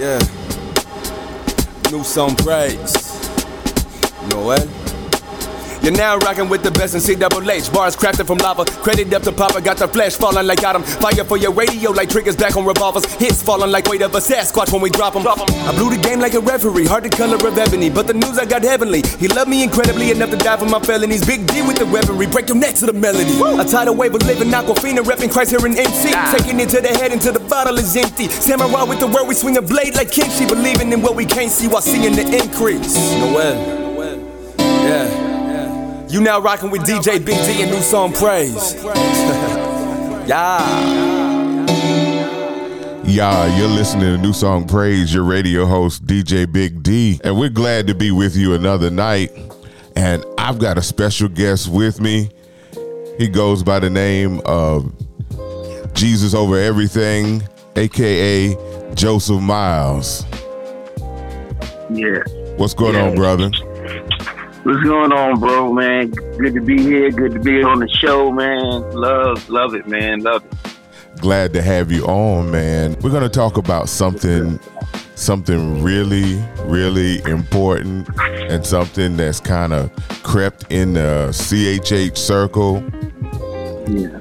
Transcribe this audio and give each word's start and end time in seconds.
Yeah. 0.00 0.18
New 1.92 2.02
song 2.04 2.34
praise. 2.36 2.96
Noel. 4.30 4.79
You're 5.82 5.92
now 5.92 6.18
rocking 6.18 6.50
with 6.50 6.62
the 6.62 6.70
best 6.70 6.94
in 6.94 7.00
CWH. 7.00 7.72
Bars 7.72 7.96
crafted 7.96 8.26
from 8.26 8.36
lava. 8.38 8.66
Credit 8.66 9.12
up 9.14 9.22
to 9.22 9.32
Papa. 9.32 9.62
Got 9.62 9.78
the 9.78 9.88
flesh 9.88 10.14
falling 10.14 10.46
like 10.46 10.62
Adam. 10.62 10.82
Fire 10.82 11.24
for 11.24 11.38
your 11.38 11.52
radio 11.52 11.90
like 11.90 12.10
triggers 12.10 12.36
back 12.36 12.56
on 12.56 12.66
revolvers. 12.66 13.06
Hits 13.14 13.42
falling 13.42 13.70
like 13.70 13.88
weight 13.88 14.02
of 14.02 14.14
a 14.14 14.18
Sasquatch 14.18 14.72
when 14.72 14.82
we 14.82 14.90
drop 14.90 15.14
them. 15.14 15.26
I 15.26 15.72
blew 15.72 15.88
the 15.88 16.00
game 16.02 16.20
like 16.20 16.34
a 16.34 16.40
referee. 16.40 16.84
Hard 16.86 17.04
to 17.04 17.10
color 17.10 17.36
of 17.36 17.56
ebony. 17.56 17.88
But 17.88 18.06
the 18.06 18.12
news 18.14 18.38
I 18.38 18.44
got 18.44 18.62
heavenly. 18.62 19.02
He 19.18 19.28
loved 19.28 19.48
me 19.48 19.62
incredibly 19.62 20.10
enough 20.10 20.30
to 20.30 20.36
die 20.36 20.58
for 20.58 20.66
my 20.66 20.80
felonies. 20.80 21.24
Big 21.24 21.46
D 21.46 21.62
with 21.62 21.78
the 21.78 21.86
weaponry. 21.86 22.26
Break 22.26 22.48
your 22.48 22.58
neck 22.58 22.74
to 22.76 22.86
the 22.86 22.92
melody. 22.92 23.40
A 23.58 23.64
tidal 23.64 23.94
wave 23.94 24.14
of 24.14 24.22
living 24.26 24.48
Aquafina. 24.48 25.00
Repping 25.00 25.32
Christ 25.32 25.50
here 25.50 25.64
in 25.64 25.78
MC. 25.78 26.12
Taking 26.36 26.60
it 26.60 26.68
to 26.70 26.82
the 26.82 26.88
head 26.88 27.12
until 27.12 27.32
the 27.32 27.40
bottle 27.40 27.78
is 27.78 27.96
empty. 27.96 28.28
Samurai 28.28 28.82
with 28.84 29.00
the 29.00 29.06
word. 29.06 29.26
We 29.26 29.34
swing 29.34 29.56
a 29.56 29.62
blade 29.62 29.94
like 29.94 30.10
Kenshi. 30.10 30.46
Believing 30.46 30.92
in 30.92 31.00
what 31.00 31.16
we 31.16 31.24
can't 31.24 31.50
see 31.50 31.68
while 31.68 31.80
seeing 31.80 32.14
the 32.14 32.26
increase. 32.36 32.96
Noel. 33.16 33.78
Yeah. 34.60 35.19
You 36.10 36.20
now 36.20 36.40
rocking 36.40 36.70
with 36.70 36.82
DJ 36.82 37.24
Big 37.24 37.36
D 37.46 37.62
and 37.62 37.70
new 37.70 37.80
song 37.80 38.12
Praise. 38.12 38.74
yeah. 40.28 40.58
Yeah, 43.04 43.56
you're 43.58 43.68
listening 43.68 44.16
to 44.16 44.18
New 44.18 44.32
Song 44.32 44.66
Praise, 44.68 45.12
your 45.12 45.24
radio 45.24 45.66
host, 45.66 46.04
DJ 46.06 46.50
Big 46.50 46.82
D. 46.82 47.20
And 47.24 47.38
we're 47.38 47.48
glad 47.48 47.86
to 47.88 47.94
be 47.94 48.10
with 48.10 48.36
you 48.36 48.54
another 48.54 48.90
night. 48.90 49.30
And 49.96 50.24
I've 50.38 50.58
got 50.58 50.78
a 50.78 50.82
special 50.82 51.28
guest 51.28 51.68
with 51.68 52.00
me. 52.00 52.30
He 53.18 53.28
goes 53.28 53.62
by 53.62 53.78
the 53.80 53.90
name 53.90 54.40
of 54.46 54.92
Jesus 55.94 56.34
Over 56.34 56.58
Everything, 56.58 57.42
aka 57.76 58.56
Joseph 58.94 59.40
Miles. 59.40 60.24
Yeah. 61.92 62.18
What's 62.56 62.74
going 62.74 62.94
Yeah. 62.94 63.08
on, 63.10 63.14
brother? 63.16 63.50
What's 64.62 64.82
going 64.84 65.12
on, 65.12 65.40
bro, 65.40 65.72
man? 65.72 66.10
Good 66.10 66.54
to 66.54 66.60
be 66.60 66.80
here. 66.82 67.10
Good 67.10 67.32
to 67.32 67.40
be 67.40 67.62
on 67.62 67.80
the 67.80 67.88
show, 67.88 68.30
man. 68.30 68.90
Love, 68.92 69.48
love 69.48 69.74
it, 69.74 69.88
man. 69.88 70.20
Love 70.20 70.44
it. 70.44 70.76
Glad 71.20 71.52
to 71.54 71.62
have 71.62 71.90
you 71.90 72.04
on, 72.04 72.50
man. 72.50 72.94
We're 73.02 73.10
going 73.10 73.22
to 73.22 73.28
talk 73.28 73.56
about 73.56 73.88
something 73.88 74.58
something 75.16 75.82
really 75.82 76.42
really 76.64 77.20
important 77.30 78.08
and 78.18 78.64
something 78.64 79.18
that's 79.18 79.38
kind 79.38 79.74
of 79.74 79.90
crept 80.22 80.64
in 80.70 80.94
the 80.94 81.28
CHH 81.30 82.16
circle 82.16 82.82
Yeah. 83.86 84.18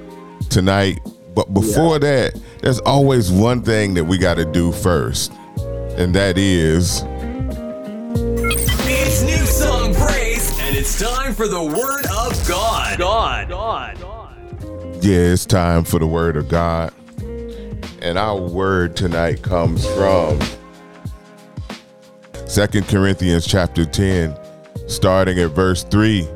tonight. 0.50 1.00
But 1.36 1.54
before 1.54 2.00
that, 2.00 2.38
there's 2.62 2.80
always 2.82 3.32
one 3.32 3.62
thing 3.62 3.94
that 3.94 4.04
we 4.04 4.18
got 4.18 4.36
to 4.36 4.46
do 4.46 4.74
first. 4.74 5.32
And 5.98 6.14
that 6.16 6.38
is 6.38 7.02
it's 11.02 11.10
time 11.10 11.34
for 11.34 11.48
the 11.48 11.64
word 11.64 12.06
of 12.08 12.48
God. 12.48 13.00
God. 13.00 13.48
God. 13.48 13.98
yeah, 15.02 15.32
it's 15.32 15.46
time 15.46 15.86
for 15.86 15.98
the 15.98 16.06
word 16.06 16.36
of 16.36 16.50
God. 16.50 16.94
And 18.02 18.18
our 18.18 18.36
word 18.36 18.98
tonight 18.98 19.42
comes 19.42 19.86
from 19.96 20.40
Second 22.46 22.88
Corinthians 22.90 23.48
chapter 23.48 23.86
10, 23.86 24.38
starting 24.88 25.40
at 25.40 25.52
verse 25.52 25.84
3. 25.86 26.28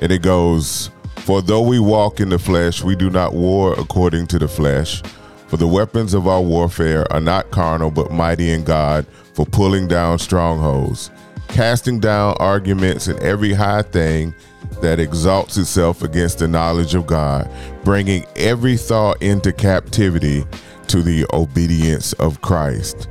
And 0.00 0.10
it 0.10 0.22
goes, 0.22 0.90
For 1.18 1.40
though 1.40 1.62
we 1.62 1.78
walk 1.78 2.18
in 2.18 2.30
the 2.30 2.40
flesh, 2.40 2.82
we 2.82 2.96
do 2.96 3.10
not 3.10 3.34
war 3.34 3.72
according 3.78 4.26
to 4.28 4.38
the 4.40 4.48
flesh. 4.48 5.00
For 5.46 5.58
the 5.58 5.68
weapons 5.68 6.12
of 6.12 6.26
our 6.26 6.42
warfare 6.42 7.10
are 7.12 7.20
not 7.20 7.52
carnal, 7.52 7.92
but 7.92 8.10
mighty 8.10 8.50
in 8.50 8.64
God 8.64 9.06
for 9.34 9.46
pulling 9.46 9.86
down 9.86 10.18
strongholds, 10.18 11.12
casting 11.48 12.00
down 12.00 12.36
arguments 12.38 13.08
and 13.08 13.18
every 13.20 13.52
high 13.52 13.82
thing 13.82 14.34
that 14.82 15.00
exalts 15.00 15.56
itself 15.56 16.02
against 16.02 16.38
the 16.38 16.48
knowledge 16.48 16.94
of 16.94 17.06
God, 17.06 17.50
bringing 17.84 18.24
every 18.36 18.76
thought 18.76 19.20
into 19.22 19.52
captivity 19.52 20.44
to 20.88 21.02
the 21.02 21.26
obedience 21.32 22.12
of 22.14 22.40
Christ. 22.42 23.10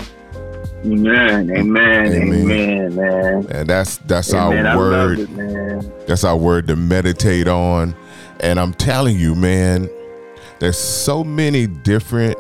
Amen. 0.86 1.52
Amen. 1.52 2.14
Amen. 2.14 2.34
Amen, 2.34 2.96
man. 2.96 3.48
And 3.50 3.70
that's 3.70 3.98
that's 3.98 4.34
Amen. 4.34 4.66
Our 4.66 4.78
word. 4.78 5.20
it. 5.20 6.08
That's 6.08 6.24
our 6.24 6.38
word 6.38 6.68
to 6.68 6.76
meditate 6.76 7.48
on. 7.48 7.96
And 8.40 8.60
I'm 8.60 8.74
telling 8.74 9.18
you, 9.18 9.34
man, 9.36 9.90
there's 10.60 10.78
so 10.78 11.24
many 11.24 11.68
different 11.68 12.38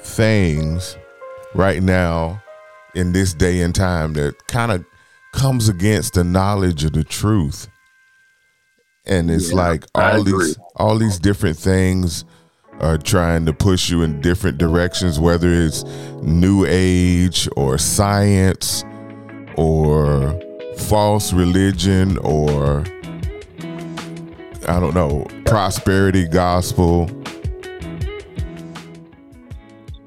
things 0.00 0.96
right 1.54 1.82
now 1.82 2.42
in 2.94 3.12
this 3.12 3.32
day 3.32 3.60
and 3.60 3.74
time 3.74 4.12
that 4.14 4.46
kind 4.48 4.72
of 4.72 4.84
comes 5.32 5.68
against 5.68 6.14
the 6.14 6.24
knowledge 6.24 6.84
of 6.84 6.92
the 6.92 7.04
truth. 7.04 7.68
And 9.06 9.30
it's 9.30 9.50
Yeah, 9.50 9.56
like 9.56 9.84
all 9.94 10.22
these 10.22 10.58
all 10.76 10.96
these 10.98 11.18
different 11.18 11.56
things 11.56 12.24
are 12.80 12.98
trying 12.98 13.46
to 13.46 13.52
push 13.52 13.90
you 13.90 14.02
in 14.02 14.20
different 14.20 14.58
directions, 14.58 15.18
whether 15.18 15.50
it's 15.50 15.84
new 16.22 16.64
age 16.68 17.48
or 17.56 17.78
science 17.78 18.84
or 19.56 20.38
false 20.76 21.32
religion 21.32 22.18
or 22.18 22.84
I 24.68 24.78
don't 24.78 24.94
know, 24.94 25.26
prosperity 25.46 26.28
gospel. 26.28 27.10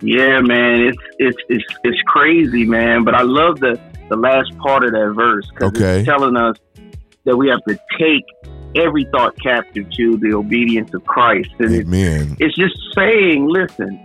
Yeah, 0.01 0.39
man. 0.41 0.81
It's 0.81 0.97
it's 1.19 1.37
it's 1.49 1.65
it's 1.83 2.01
crazy, 2.07 2.65
man. 2.65 3.03
But 3.03 3.15
I 3.15 3.21
love 3.21 3.59
the 3.59 3.79
the 4.11 4.17
last 4.17 4.51
part 4.57 4.83
of 4.83 4.91
that 4.91 5.13
verse 5.15 5.47
because 5.53 5.69
Okay. 5.73 5.99
it's 5.99 6.05
telling 6.07 6.35
us 6.35 6.57
that 7.25 7.37
we 7.37 7.47
have 7.49 7.63
to 7.67 7.79
take 7.97 8.25
every 8.75 9.05
thought 9.11 9.33
captive 9.41 9.85
to 9.97 10.17
the 10.17 10.33
obedience 10.35 10.93
of 10.93 11.05
Christ, 11.05 11.49
and 11.59 11.73
it's 11.73 11.87
Amen. 11.87 12.35
it's 12.39 12.55
just 12.55 12.75
saying, 12.95 13.47
listen, 13.47 13.99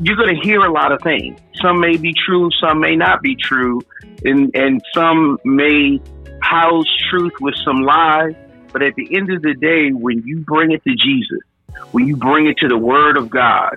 you're 0.00 0.16
going 0.16 0.34
to 0.34 0.40
hear 0.42 0.60
a 0.60 0.72
lot 0.72 0.90
of 0.92 1.00
things. 1.02 1.38
Some 1.62 1.80
may 1.80 1.96
be 1.96 2.12
true, 2.14 2.48
some 2.60 2.80
may 2.80 2.96
not 2.96 3.20
be 3.22 3.36
true, 3.36 3.80
and 4.24 4.50
and 4.54 4.80
some 4.94 5.38
may 5.44 6.00
house 6.42 6.86
truth 7.10 7.32
with 7.40 7.54
some 7.64 7.82
lies. 7.82 8.32
But 8.72 8.82
at 8.82 8.94
the 8.96 9.08
end 9.16 9.30
of 9.32 9.42
the 9.42 9.54
day, 9.54 9.90
when 9.90 10.22
you 10.26 10.40
bring 10.46 10.70
it 10.72 10.82
to 10.84 10.94
Jesus, 10.94 11.40
when 11.92 12.06
you 12.06 12.16
bring 12.16 12.46
it 12.46 12.56
to 12.58 12.68
the 12.68 12.76
Word 12.78 13.16
of 13.16 13.30
God, 13.30 13.76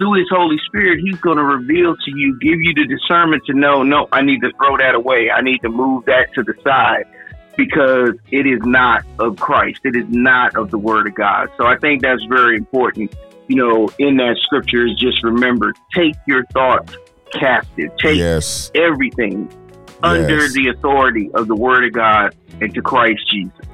through 0.00 0.14
His 0.14 0.28
Holy 0.30 0.56
Spirit, 0.66 1.00
He's 1.04 1.20
going 1.20 1.36
to 1.36 1.44
reveal 1.44 1.94
to 1.94 2.10
you, 2.16 2.38
give 2.40 2.58
you 2.58 2.74
the 2.74 2.86
discernment 2.86 3.44
to 3.46 3.52
know, 3.52 3.82
no, 3.82 4.08
I 4.10 4.22
need 4.22 4.40
to 4.40 4.50
throw 4.52 4.76
that 4.78 4.94
away. 4.94 5.30
I 5.30 5.42
need 5.42 5.58
to 5.58 5.68
move 5.68 6.06
that 6.06 6.32
to 6.34 6.42
the 6.42 6.54
side 6.64 7.04
because 7.56 8.14
it 8.30 8.46
is 8.46 8.60
not 8.62 9.04
of 9.18 9.38
Christ. 9.38 9.80
It 9.84 9.94
is 9.94 10.06
not 10.08 10.56
of 10.56 10.70
the 10.70 10.78
Word 10.78 11.06
of 11.06 11.14
God. 11.14 11.50
So 11.58 11.66
I 11.66 11.76
think 11.76 12.00
that's 12.02 12.24
very 12.24 12.56
important. 12.56 13.14
You 13.48 13.56
know, 13.56 13.90
in 13.98 14.16
that 14.16 14.36
scripture 14.42 14.86
is 14.86 14.94
just 14.94 15.22
remember, 15.22 15.74
take 15.94 16.14
your 16.26 16.44
thoughts 16.46 16.96
captive. 17.32 17.90
Take 17.98 18.16
Yes. 18.16 18.70
everything 18.74 19.50
under 20.02 20.38
Yes. 20.40 20.54
the 20.54 20.68
authority 20.68 21.30
of 21.34 21.46
the 21.46 21.54
Word 21.54 21.84
of 21.84 21.92
God 21.92 22.34
and 22.60 22.72
to 22.74 22.80
Christ 22.80 23.20
Jesus. 23.30 23.66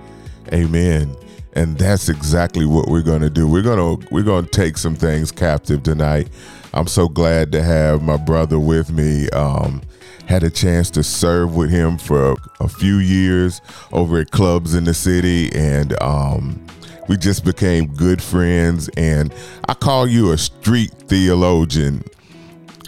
Amen. 0.53 1.15
And 1.57 1.77
that's 1.79 2.09
exactly 2.09 2.67
what 2.67 2.89
we're 2.89 3.03
going 3.03 3.23
to 3.23 3.31
do. 3.31 3.49
We're 3.49 3.63
going 3.63 3.79
to 3.99 4.09
we're 4.11 4.23
going 4.23 4.45
to 4.45 4.51
take 4.51 4.77
some 4.77 4.95
things 4.95 5.33
captive 5.33 5.83
tonight. 5.83 6.29
I'm 6.75 6.87
so 6.87 7.09
glad 7.09 7.51
to 7.53 7.63
have 7.63 8.03
my 8.03 8.19
brother 8.19 8.59
with 8.61 8.93
me. 8.93 9.31
Um, 9.31 9.81
had 10.27 10.43
a 10.43 10.51
chance 10.51 10.91
to 10.91 11.03
serve 11.03 11.57
with 11.57 11.71
him 11.71 11.97
for 11.97 12.37
a 12.61 12.69
few 12.69 12.97
years 12.99 13.63
over 13.93 14.19
at 14.19 14.31
clubs 14.33 14.75
in 14.75 14.85
the 14.85 14.93
city, 14.93 15.51
and 15.55 16.01
um, 16.03 16.65
we 17.09 17.17
just 17.17 17.45
became 17.45 17.87
good 17.87 18.23
friends. 18.23 18.91
And 18.97 19.33
I 19.69 19.75
call 19.75 20.07
you 20.07 20.33
a 20.33 20.39
street 20.39 20.91
theologian 21.09 22.05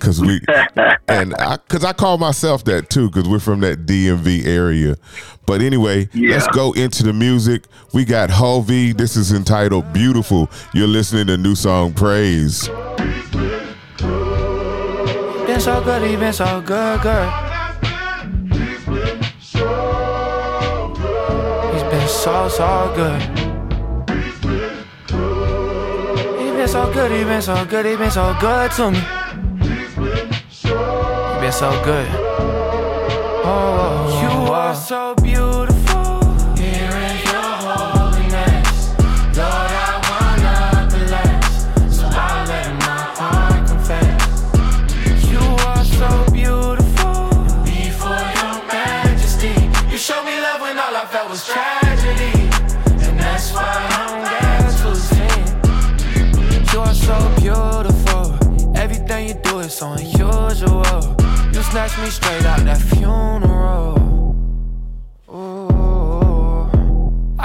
because 0.00 0.20
we 0.20 0.40
and 1.08 1.34
I 1.34 1.56
because 1.56 1.84
I 1.84 1.92
call 1.92 2.18
myself 2.18 2.64
that 2.64 2.90
too 2.90 3.08
because 3.10 3.28
we're 3.28 3.38
from 3.40 3.60
that 3.60 3.86
DMV 3.86 4.46
area. 4.46 4.96
But 5.46 5.60
anyway, 5.62 6.08
Yeah. 6.12 6.32
let's 6.36 6.46
go 6.48 6.72
into 6.72 7.02
the 7.02 7.12
music. 7.12 7.64
We 7.94 8.04
got 8.04 8.30
Hulvey. 8.30 8.96
This 8.96 9.16
is 9.16 9.32
entitled 9.32 9.92
"Beautiful." 9.92 10.50
You're 10.74 10.86
listening 10.88 11.26
to 11.28 11.36
new 11.36 11.54
song 11.54 11.92
Praise. 11.94 12.68
Been 15.46 15.60
so 15.60 15.82
good, 15.82 16.02
he 16.08 16.16
been 16.16 16.32
so 16.32 16.60
good, 16.60 17.00
good. 17.02 17.32
He's 21.72 21.82
been 21.82 22.08
so, 22.08 22.48
so 22.48 22.92
good. 22.94 23.20
He 26.38 26.50
been 26.52 26.68
so 26.68 26.92
good, 26.92 27.10
he 27.10 27.24
been 27.24 27.42
so 27.42 27.64
good, 27.64 27.86
he 27.86 27.96
been 27.96 28.10
so 28.10 28.36
good 28.40 28.70
to 28.72 28.90
me. 28.90 28.98
So 31.50 31.70
good. 31.82 32.06
Oh, 33.44 34.20
you 34.22 34.52
are 34.52 34.70
oh. 34.70 34.74
so 34.74 35.14
beautiful. 35.16 35.47
snatch 61.70 61.98
me 61.98 62.08
straight 62.08 62.46
out 62.46 62.60
that 62.64 62.80
funeral. 62.80 63.97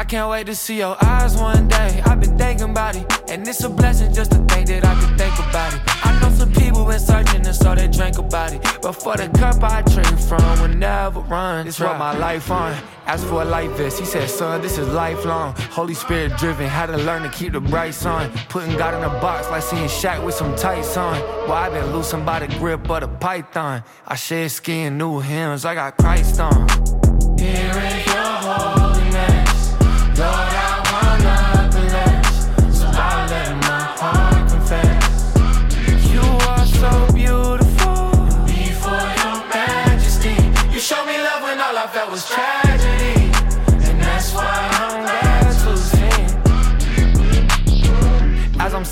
I 0.03 0.05
can't 0.05 0.29
wait 0.29 0.47
to 0.47 0.53
see 0.55 0.79
your 0.79 0.97
eyes 1.01 1.37
one 1.37 1.69
day. 1.69 2.01
I've 2.03 2.19
been 2.19 2.37
thinking 2.37 2.71
about 2.71 2.97
it, 2.97 3.05
and 3.29 3.47
it's 3.47 3.63
a 3.63 3.69
blessing 3.69 4.13
just 4.13 4.31
to 4.31 4.37
think 4.49 4.67
that 4.67 4.83
I 4.83 4.95
can 4.99 5.17
think 5.17 5.33
about 5.39 5.73
it. 5.73 5.81
I 6.05 6.19
know 6.19 6.29
some 6.35 6.51
people 6.51 6.83
been 6.83 6.99
searching, 6.99 7.45
and 7.45 7.55
so 7.55 7.73
they 7.73 7.87
drink 7.87 8.17
about 8.17 8.51
it. 8.51 8.61
But 8.81 8.91
for 9.01 9.15
the 9.15 9.29
cup 9.29 9.63
I 9.63 9.81
drink 9.81 10.19
from, 10.19 10.59
will 10.59 10.75
never 10.77 11.21
run. 11.21 11.67
It's 11.67 11.79
what 11.79 11.97
my 11.97 12.17
life 12.17 12.51
on. 12.51 12.75
Asked 13.05 13.27
for 13.27 13.43
a 13.43 13.45
life 13.45 13.71
vest, 13.77 13.97
he 13.97 14.05
said, 14.05 14.29
son, 14.29 14.61
this 14.61 14.77
is 14.77 14.89
lifelong. 14.89 15.55
Holy 15.71 15.93
Spirit 15.93 16.35
driven, 16.37 16.67
had 16.67 16.87
to 16.87 16.97
learn 16.97 17.23
to 17.23 17.29
keep 17.29 17.53
the 17.53 17.61
bright 17.61 17.93
sun. 17.93 18.29
Putting 18.49 18.75
God 18.77 18.95
in 18.95 19.03
a 19.05 19.21
box 19.21 19.49
like 19.49 19.63
seeing 19.63 19.87
Shaq 19.87 20.21
with 20.25 20.35
some 20.35 20.53
tights 20.57 20.97
on. 20.97 21.17
Well, 21.47 21.53
i 21.53 21.69
been 21.69 21.93
losing 21.93 22.25
by 22.25 22.45
the 22.45 22.53
grip 22.59 22.89
of 22.89 22.99
the 22.99 23.07
python. 23.07 23.85
I 24.05 24.15
shed 24.15 24.51
skin, 24.51 24.97
new 24.97 25.21
hymns, 25.21 25.63
I 25.63 25.75
got 25.75 25.95
Christ 25.95 26.41
on. 26.41 26.67
Here 27.39 27.92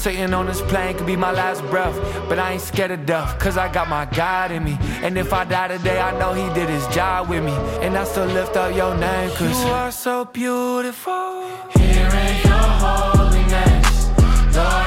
Sitting 0.02 0.34
on 0.34 0.48
this 0.48 0.64
plane 0.64 0.98
could 0.98 1.06
be 1.06 1.16
my 1.16 1.32
last 1.32 1.62
breath. 1.70 1.96
But 2.28 2.40
I 2.40 2.54
ain't 2.54 2.62
scared 2.64 2.90
of 2.90 3.06
death, 3.06 3.38
cause 3.38 3.56
I 3.56 3.72
got 3.72 3.88
my 3.88 4.06
God 4.06 4.50
in 4.50 4.64
me. 4.64 4.76
And 5.04 5.16
if 5.16 5.32
I 5.32 5.44
die 5.44 5.68
today, 5.68 6.00
I 6.00 6.18
know 6.18 6.34
He 6.34 6.52
did 6.56 6.70
His 6.70 6.88
job 6.88 7.30
with 7.30 7.44
me. 7.44 7.52
And 7.86 7.96
I 7.96 8.04
still 8.06 8.26
lift 8.26 8.58
up 8.58 8.76
your 8.76 8.98
name, 8.98 9.30
cause 9.30 9.64
you 9.64 9.70
are 9.70 9.92
so 9.92 10.26
beautiful. 10.26 11.46
Here 11.78 12.10
in 12.26 12.36
your 12.50 12.68
holiness, 12.82 14.10
Lord. 14.56 14.81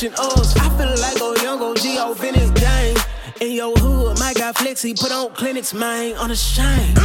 switching 0.00 0.18
I 0.18 0.78
feel 0.78 1.00
like 1.00 1.20
old 1.20 1.42
young 1.42 1.60
OG, 1.60 1.86
old 1.98 2.18
vintage 2.18 2.54
gang. 2.54 2.96
In 3.40 3.52
your 3.52 3.74
hood, 3.76 4.18
my 4.18 4.32
guy 4.32 4.52
Flexi 4.52 4.98
put 4.98 5.12
on 5.12 5.32
clinics, 5.34 5.74
man, 5.74 6.16
on 6.16 6.30
a 6.30 6.36
shine. 6.36 6.99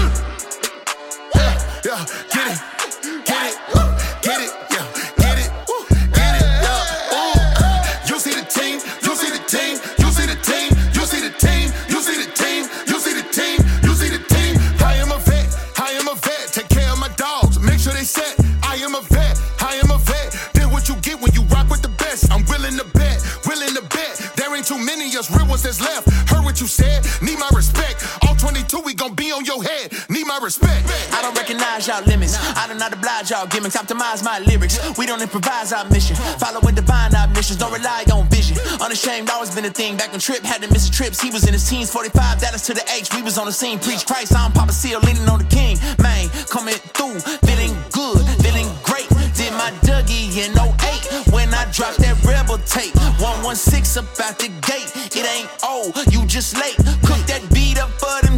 respect. 30.45 30.85
I 31.11 31.21
don't 31.23 31.35
recognize 31.35 31.87
y'all 31.87 32.05
limits. 32.05 32.37
I 32.55 32.67
do 32.67 32.75
not 32.75 32.93
oblige 32.93 33.31
y'all 33.31 33.47
gimmicks. 33.47 33.75
Optimize 33.75 34.23
my 34.23 34.37
lyrics. 34.39 34.77
We 34.95 35.07
don't 35.07 35.21
improvise 35.21 35.73
our 35.73 35.89
mission. 35.89 36.15
Follow 36.37 36.61
divine 36.61 37.15
our 37.15 37.27
missions. 37.29 37.57
Don't 37.57 37.73
rely 37.73 38.05
on 38.13 38.29
vision. 38.29 38.55
Unashamed 38.79 39.29
always 39.31 39.53
been 39.53 39.65
a 39.65 39.71
thing. 39.71 39.97
Back 39.97 40.13
on 40.13 40.19
trip, 40.19 40.43
had 40.43 40.61
to 40.61 40.71
miss 40.71 40.87
a 40.87 40.91
trips. 40.91 41.19
He 41.19 41.31
was 41.31 41.47
in 41.47 41.53
his 41.53 41.67
teens, 41.67 41.89
45 41.89 42.39
Dallas 42.39 42.65
to 42.67 42.73
the 42.75 42.85
H. 42.93 43.13
We 43.15 43.23
was 43.23 43.39
on 43.39 43.47
the 43.47 43.51
scene. 43.51 43.79
Preach 43.79 44.05
Christ. 44.05 44.35
I'm 44.35 44.51
Papa 44.51 44.71
Seal, 44.71 44.99
leaning 45.01 45.27
on 45.27 45.39
the 45.39 45.49
king. 45.49 45.77
Man, 45.97 46.29
coming 46.53 46.75
through, 46.93 47.19
feeling 47.41 47.73
good, 47.91 48.21
feeling 48.45 48.69
great. 48.83 49.09
Did 49.33 49.51
my 49.53 49.71
Dougie 49.81 50.29
in 50.37 50.53
08 50.53 51.33
when 51.33 51.53
I 51.53 51.65
dropped 51.71 51.97
that 52.05 52.21
rebel 52.23 52.59
tape. 52.69 52.93
116 53.17 54.03
about 54.03 54.37
the 54.37 54.49
gate. 54.61 54.91
It 55.15 55.25
ain't 55.25 55.49
old, 55.65 55.95
you 56.13 56.25
just 56.27 56.55
late. 56.61 56.77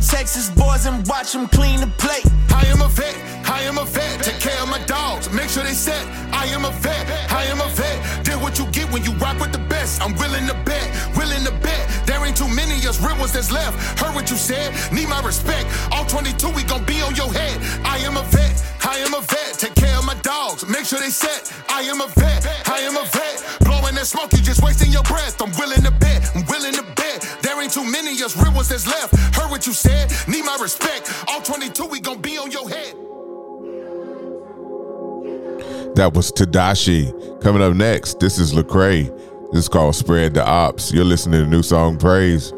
Texas 0.08 0.50
boys 0.50 0.86
and 0.86 1.06
watch 1.08 1.34
them 1.34 1.48
clean 1.50 1.82
the 1.82 1.88
plate. 1.98 2.26
I 2.56 2.66
am 2.68 2.82
a 2.82 2.88
vet, 2.88 3.16
I 3.50 3.62
am 3.64 3.78
a 3.78 3.84
vet. 3.84 4.24
Take 4.24 4.40
care 4.40 4.60
of 4.64 4.70
my 4.70 4.80
dogs, 4.86 5.30
make 5.32 5.50
sure 5.50 5.64
they 5.64 5.74
set. 5.74 6.06
I 6.34 6.46
am 6.48 6.64
a 6.64 6.72
vet, 6.72 7.06
I 7.32 7.44
am 7.44 7.60
a 7.60 7.68
vet. 7.76 8.26
Did 8.26 8.42
what 8.42 8.58
you 8.58 8.66
get 8.72 8.90
when 8.92 9.04
you 9.04 9.12
rock 9.14 9.40
with 9.40 9.52
the 9.52 9.64
best. 9.68 10.02
I'm 10.02 10.16
willing 10.16 10.48
to 10.48 10.56
bet, 10.64 10.88
willing 11.18 11.44
to 11.44 11.52
bet. 11.60 11.84
There 12.08 12.24
ain't 12.26 12.38
too 12.38 12.48
many 12.48 12.76
us 12.88 13.02
real 13.02 13.18
ones 13.20 13.34
that's 13.34 13.52
left. 13.52 14.00
Heard 14.00 14.16
what 14.16 14.30
you 14.32 14.38
said, 14.38 14.72
need 14.94 15.10
my 15.10 15.22
respect. 15.22 15.68
All 15.92 16.06
22, 16.06 16.52
we 16.52 16.64
gon' 16.64 16.86
be 16.86 17.02
on 17.02 17.14
your 17.16 17.32
head. 17.34 17.60
I 17.84 17.98
am 18.00 18.16
a 18.16 18.24
vet, 18.24 18.56
I 18.86 18.98
am 19.00 19.14
a 19.14 19.22
vet. 19.22 19.60
Take 19.60 19.76
care 19.76 19.98
of 19.98 20.06
my 20.06 20.16
dogs, 20.24 20.66
make 20.68 20.86
sure 20.86 21.00
they 21.00 21.10
set. 21.12 21.52
I 21.68 21.82
am 21.82 22.00
a 22.00 22.08
vet, 22.08 22.48
I 22.68 22.80
am 22.80 22.96
a 22.96 23.06
vet. 23.12 23.60
Blowing 23.60 23.96
that 23.96 24.08
smoke, 24.08 24.32
you 24.32 24.40
just 24.40 24.64
wasting 24.64 24.92
your 24.92 25.04
breath. 25.04 25.42
I'm 25.42 25.52
willing 25.60 25.84
to 25.84 25.92
bet 25.92 26.24
too 27.78 27.92
many 27.92 28.10
us 28.24 28.36
real 28.36 28.52
ones 28.54 28.70
that's 28.70 28.88
left. 28.88 29.16
Heard 29.36 29.52
what 29.52 29.68
you 29.68 29.74
said, 29.74 30.12
need 30.28 30.44
my 30.44 30.58
respect. 30.60 31.14
All 31.28 31.42
22, 31.42 31.86
we 31.86 32.00
gon' 32.00 32.20
be 32.20 32.36
on 32.38 32.50
your 32.50 32.68
head. 32.68 32.96
That 35.96 36.12
was 36.16 36.32
Tedashii. 36.32 37.40
Coming 37.40 37.62
up 37.62 37.76
next, 37.76 38.20
this 38.20 38.40
is 38.40 38.54
Lecrae. 38.54 39.16
This 39.52 39.64
is 39.64 39.70
called 39.70 39.96
Spread 39.96 40.34
the 40.34 40.44
Ops. 40.44 40.92
You're 40.92 41.06
listening 41.06 41.40
to 41.40 41.46
the 41.46 41.52
New 41.52 41.62
Song 41.62 41.98
Praise. 41.98 42.52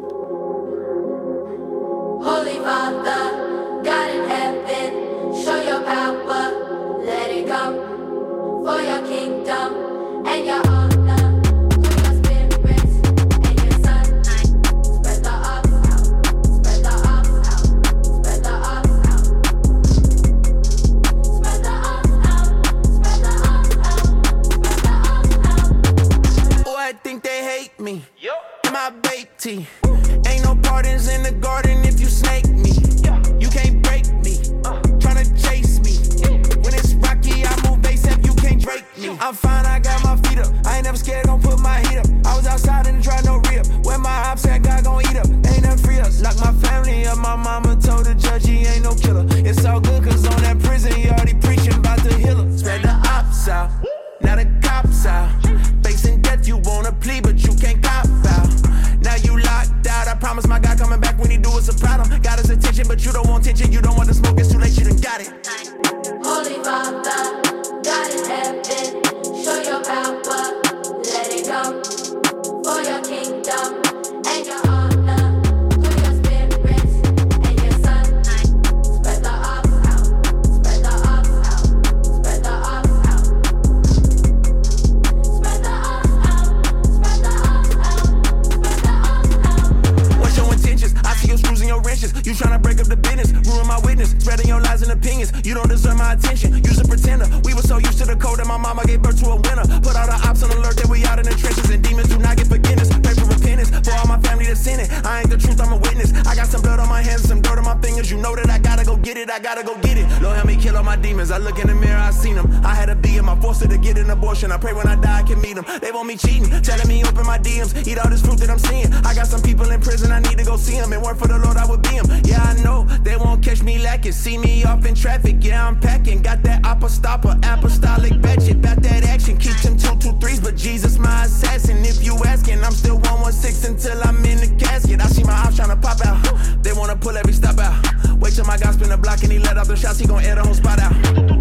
Wanna 136.90 137.02
pull 137.02 137.18
every 137.18 137.34
stop 137.34 137.58
out. 137.60 138.20
Wait 138.20 138.34
till 138.34 138.46
my 138.46 138.58
guy 138.58 138.72
spin 138.72 138.90
the 138.90 138.98
block 138.98 139.22
and 139.22 139.32
he 139.32 139.40
let 139.40 139.58
out 139.58 139.68
the 139.68 139.76
shots, 139.76 140.00
he 140.00 140.08
gon' 140.08 140.24
air 140.24 140.36
the 140.36 140.42
whole 140.42 140.56
spot 140.56 140.80
out. 140.80 141.39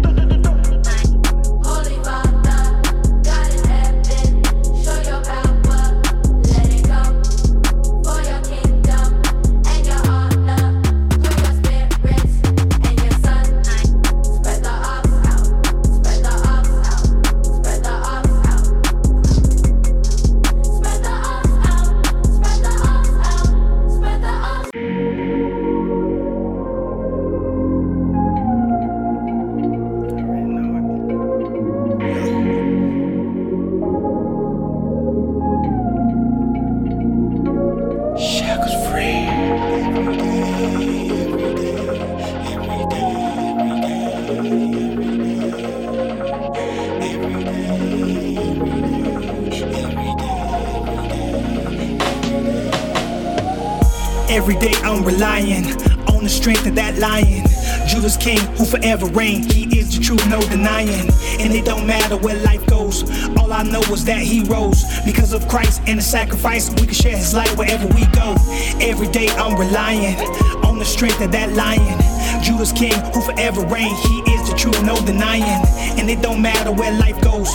King 58.29 58.45
who 58.57 58.65
forever 58.65 59.07
reign. 59.07 59.41
He 59.49 59.63
is 59.75 59.97
the 59.97 60.03
truth, 60.03 60.23
no 60.29 60.39
denying. 60.41 61.09
And 61.39 61.51
it 61.51 61.65
don't 61.65 61.87
matter 61.87 62.15
where 62.15 62.35
life 62.43 62.63
goes. 62.67 63.01
All 63.37 63.51
I 63.51 63.63
know 63.63 63.81
is 63.91 64.05
that 64.05 64.21
he 64.21 64.43
rose. 64.43 64.83
Because 65.03 65.33
of 65.33 65.47
Christ 65.47 65.81
and 65.87 65.97
the 65.97 66.03
sacrifice, 66.03 66.69
we 66.69 66.85
can 66.85 66.93
share 66.93 67.17
his 67.17 67.33
light 67.33 67.49
wherever 67.57 67.87
we 67.87 68.05
go. 68.07 68.35
Every 68.81 69.07
day 69.07 69.29
I'm 69.29 69.57
relying 69.57 70.15
on 70.63 70.77
the 70.77 70.85
strength 70.85 71.21
of 71.21 71.31
that 71.31 71.53
lion. 71.53 71.97
Judah's 72.43 72.71
king 72.71 72.93
who 73.13 73.21
forever 73.21 73.65
reign. 73.65 73.95
He 73.95 74.19
is 74.33 74.47
the 74.47 74.55
truth, 74.55 74.79
no 74.83 74.95
denying. 75.07 75.65
And 75.97 76.07
it 76.07 76.21
don't 76.21 76.39
matter 76.39 76.71
where 76.71 76.91
life 76.91 77.19
goes. 77.21 77.49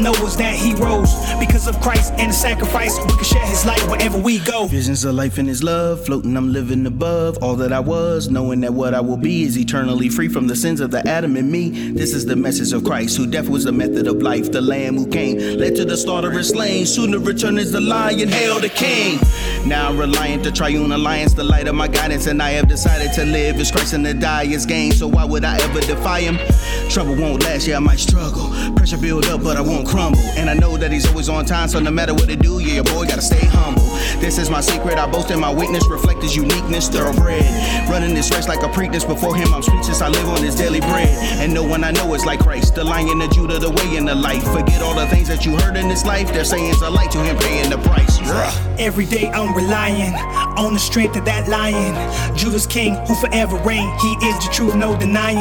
Know 0.00 0.12
is 0.26 0.36
that 0.36 0.54
he 0.54 0.74
rose. 0.74 1.14
Because 1.40 1.66
of 1.66 1.80
Christ 1.80 2.12
and 2.18 2.30
the 2.30 2.34
sacrifice, 2.34 2.98
we 2.98 3.14
can 3.14 3.24
share 3.24 3.46
his 3.46 3.64
light 3.64 3.80
wherever 3.88 4.18
we 4.18 4.38
go. 4.40 4.66
Visions 4.66 5.04
of 5.04 5.14
life 5.14 5.38
and 5.38 5.48
his 5.48 5.62
love, 5.62 6.04
floating, 6.04 6.36
I'm 6.36 6.52
living 6.52 6.86
above 6.86 7.38
all 7.42 7.56
that 7.56 7.72
I 7.72 7.80
was, 7.80 8.28
knowing 8.28 8.60
that 8.60 8.74
what 8.74 8.94
I 8.94 9.00
will 9.00 9.16
be 9.16 9.44
is 9.44 9.58
eternally 9.58 10.08
free 10.08 10.28
from 10.28 10.46
the 10.46 10.54
sins 10.54 10.80
of 10.80 10.90
the 10.90 11.06
Adam 11.08 11.36
in 11.36 11.50
me. 11.50 11.70
This 11.92 12.12
is 12.12 12.26
the 12.26 12.36
message 12.36 12.72
of 12.72 12.84
Christ, 12.84 13.16
who 13.16 13.26
death 13.26 13.48
was 13.48 13.64
the 13.64 13.72
method 13.72 14.06
of 14.06 14.22
life, 14.22 14.52
the 14.52 14.60
Lamb 14.60 14.96
who 14.96 15.06
came, 15.06 15.38
led 15.58 15.74
to 15.76 15.84
the 15.84 15.96
slaughter 15.96 16.30
and 16.30 16.44
slain. 16.44 16.84
Soon 16.84 17.12
to 17.12 17.18
return 17.18 17.56
is 17.58 17.72
the 17.72 17.80
lion, 17.80 18.28
hail 18.28 18.60
the 18.60 18.68
king. 18.68 19.18
Now 19.66 19.88
I'm 19.88 19.98
reliant 19.98 20.44
to 20.44 20.52
triune 20.52 20.92
alliance, 20.92 21.32
the 21.32 21.44
light 21.44 21.68
of 21.68 21.74
my 21.74 21.88
guidance, 21.88 22.26
and 22.26 22.42
I 22.42 22.50
have 22.50 22.68
decided 22.68 23.12
to 23.14 23.24
live 23.24 23.56
as 23.56 23.72
Christ 23.72 23.94
and 23.94 24.04
to 24.04 24.14
die 24.14 24.44
is 24.44 24.66
gain. 24.66 24.92
So 24.92 25.08
why 25.08 25.24
would 25.24 25.44
I 25.44 25.58
ever 25.62 25.80
defy 25.80 26.20
him? 26.20 26.38
Trouble 26.90 27.16
won't 27.16 27.42
last, 27.42 27.66
yeah, 27.66 27.76
I 27.76 27.80
might 27.80 27.98
struggle. 27.98 28.52
Pressure 28.74 28.98
build 28.98 29.26
up, 29.26 29.42
but 29.42 29.56
I 29.56 29.60
won't 29.60 29.86
crumble. 29.86 30.18
And 30.36 30.50
I 30.50 30.54
know 30.54 30.76
that 30.76 30.90
he's 30.90 31.06
always 31.06 31.28
on 31.28 31.44
time, 31.44 31.68
so 31.68 31.78
no 31.78 31.90
matter 31.90 32.14
what 32.14 32.26
they 32.26 32.36
do, 32.36 32.58
yeah, 32.58 32.74
your 32.74 32.84
boy 32.84 33.06
gotta 33.06 33.22
stay 33.22 33.44
humble. 33.46 33.82
This 34.20 34.38
is 34.38 34.50
my 34.50 34.60
secret, 34.60 34.98
I 34.98 35.06
boast 35.10 35.30
in 35.30 35.40
my 35.40 35.52
weakness, 35.52 35.86
reflect 35.88 36.22
his 36.22 36.34
uniqueness, 36.34 36.88
thoroughbred. 36.88 37.44
Running 37.88 38.14
this 38.14 38.30
race 38.34 38.48
like 38.48 38.62
a 38.62 38.68
preakness, 38.68 39.06
before 39.06 39.36
him 39.36 39.52
I'm 39.54 39.62
speechless, 39.62 40.00
I 40.00 40.08
live 40.08 40.28
on 40.28 40.42
his 40.42 40.54
daily 40.56 40.80
bread. 40.80 41.08
and 41.40 41.52
no 41.52 41.62
one 41.62 41.84
I 41.84 41.90
know 41.90 42.14
is 42.14 42.24
like 42.24 42.40
Christ. 42.40 42.74
The 42.74 42.84
lion 42.84 43.20
of 43.22 43.30
Judah, 43.30 43.58
the 43.58 43.70
way 43.70 43.96
in 43.96 44.04
the 44.04 44.14
life. 44.14 44.42
Forget 44.44 44.82
all 44.82 44.94
the 44.94 45.06
things 45.06 45.28
that 45.28 45.44
you 45.44 45.56
heard 45.56 45.76
in 45.76 45.88
this 45.88 46.04
life. 46.04 46.32
Their 46.32 46.44
sayings 46.44 46.82
are 46.82 46.90
light 46.90 47.10
to 47.12 47.18
him 47.22 47.36
paying 47.36 47.70
the 47.70 47.78
price. 47.78 48.16
Every 48.78 49.06
day 49.06 49.28
I'm 49.28 49.54
relying 49.54 50.14
on 50.58 50.74
the 50.74 50.78
strength 50.78 51.16
of 51.16 51.24
that 51.26 51.48
lion. 51.48 51.94
Judah's 52.36 52.66
king 52.66 52.94
who 53.06 53.14
forever 53.14 53.56
reign. 53.58 53.88
He 54.00 54.12
is 54.26 54.44
the 54.44 54.50
truth, 54.52 54.74
no 54.74 54.96
denying. 54.98 55.38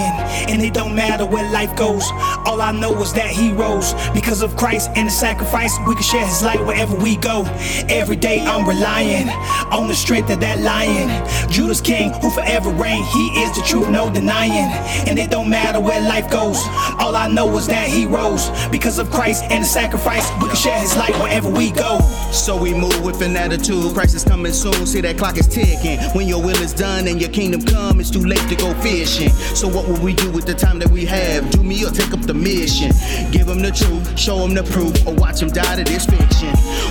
And 0.49 0.61
it 0.61 0.73
don't 0.73 0.95
matter 0.95 1.25
where 1.25 1.49
life 1.51 1.75
goes. 1.75 2.03
All 2.45 2.61
I 2.61 2.71
know 2.71 3.01
is 3.01 3.13
that 3.15 3.29
he 3.29 3.51
rose. 3.51 3.93
Because 4.13 4.41
of 4.41 4.55
Christ 4.55 4.91
and 4.95 5.07
the 5.07 5.11
sacrifice, 5.11 5.77
we 5.87 5.93
can 5.95 6.03
share 6.03 6.25
his 6.25 6.43
light 6.43 6.59
wherever 6.65 6.95
we 6.95 7.17
go. 7.17 7.43
Every 7.89 8.15
day 8.15 8.41
I'm 8.41 8.67
relying 8.67 9.29
on 9.71 9.87
the 9.87 9.95
strength 9.95 10.29
of 10.29 10.39
that 10.41 10.59
lion. 10.59 11.09
Judah's 11.49 11.81
king 11.81 12.11
who 12.21 12.29
forever 12.29 12.69
reign. 12.69 13.03
He 13.03 13.27
is 13.41 13.55
the 13.55 13.63
truth, 13.65 13.89
no 13.89 14.11
denying. 14.11 14.71
And 15.07 15.17
it 15.17 15.29
don't 15.31 15.49
matter 15.49 15.79
where 15.79 16.01
life 16.01 16.29
goes. 16.29 16.57
All 16.99 17.15
I 17.15 17.27
know 17.27 17.57
is 17.57 17.67
that 17.67 17.87
he 17.87 18.05
rose. 18.05 18.49
Because 18.69 18.99
of 18.99 19.09
Christ 19.11 19.43
and 19.49 19.63
the 19.63 19.67
sacrifice, 19.67 20.29
we 20.41 20.47
can 20.47 20.55
share 20.55 20.79
his 20.79 20.95
light 20.95 21.15
wherever 21.21 21.49
we 21.49 21.71
go. 21.71 21.99
So 22.31 22.57
we 22.57 22.73
move 22.73 23.03
with 23.03 23.21
an 23.21 23.35
attitude. 23.35 23.93
Christ 23.93 24.15
is 24.15 24.23
coming 24.23 24.53
soon. 24.53 24.85
See 24.85 25.01
that 25.01 25.17
clock 25.17 25.37
is 25.37 25.47
ticking. 25.47 25.99
When 26.13 26.27
your 26.27 26.41
will 26.41 26.61
is 26.61 26.73
done 26.73 27.07
and 27.07 27.19
your 27.19 27.29
kingdom 27.29 27.61
come, 27.61 27.99
it's 27.99 28.11
too 28.11 28.23
late 28.23 28.47
to 28.49 28.55
go 28.55 28.73
fishing. 28.75 29.29
So 29.29 29.67
what 29.67 29.87
will 29.87 30.01
we 30.03 30.13
do 30.13 30.29
with 30.31 30.45
the 30.45 30.53
time 30.53 30.79
that 30.79 30.89
we 30.89 31.05
have? 31.05 31.49
Do 31.51 31.63
me 31.63 31.85
or 31.85 31.91
take 31.91 32.11
up 32.11 32.21
the 32.21 32.33
mission? 32.33 32.91
Give 33.31 33.47
him 33.47 33.61
the 33.61 33.71
truth, 33.71 34.17
show 34.17 34.37
him 34.39 34.53
the 34.53 34.63
proof, 34.63 35.05
or 35.05 35.13
watch 35.13 35.41
him 35.41 35.49
die 35.49 35.75
to 35.75 35.83
this 35.83 36.05
fiction. 36.05 36.49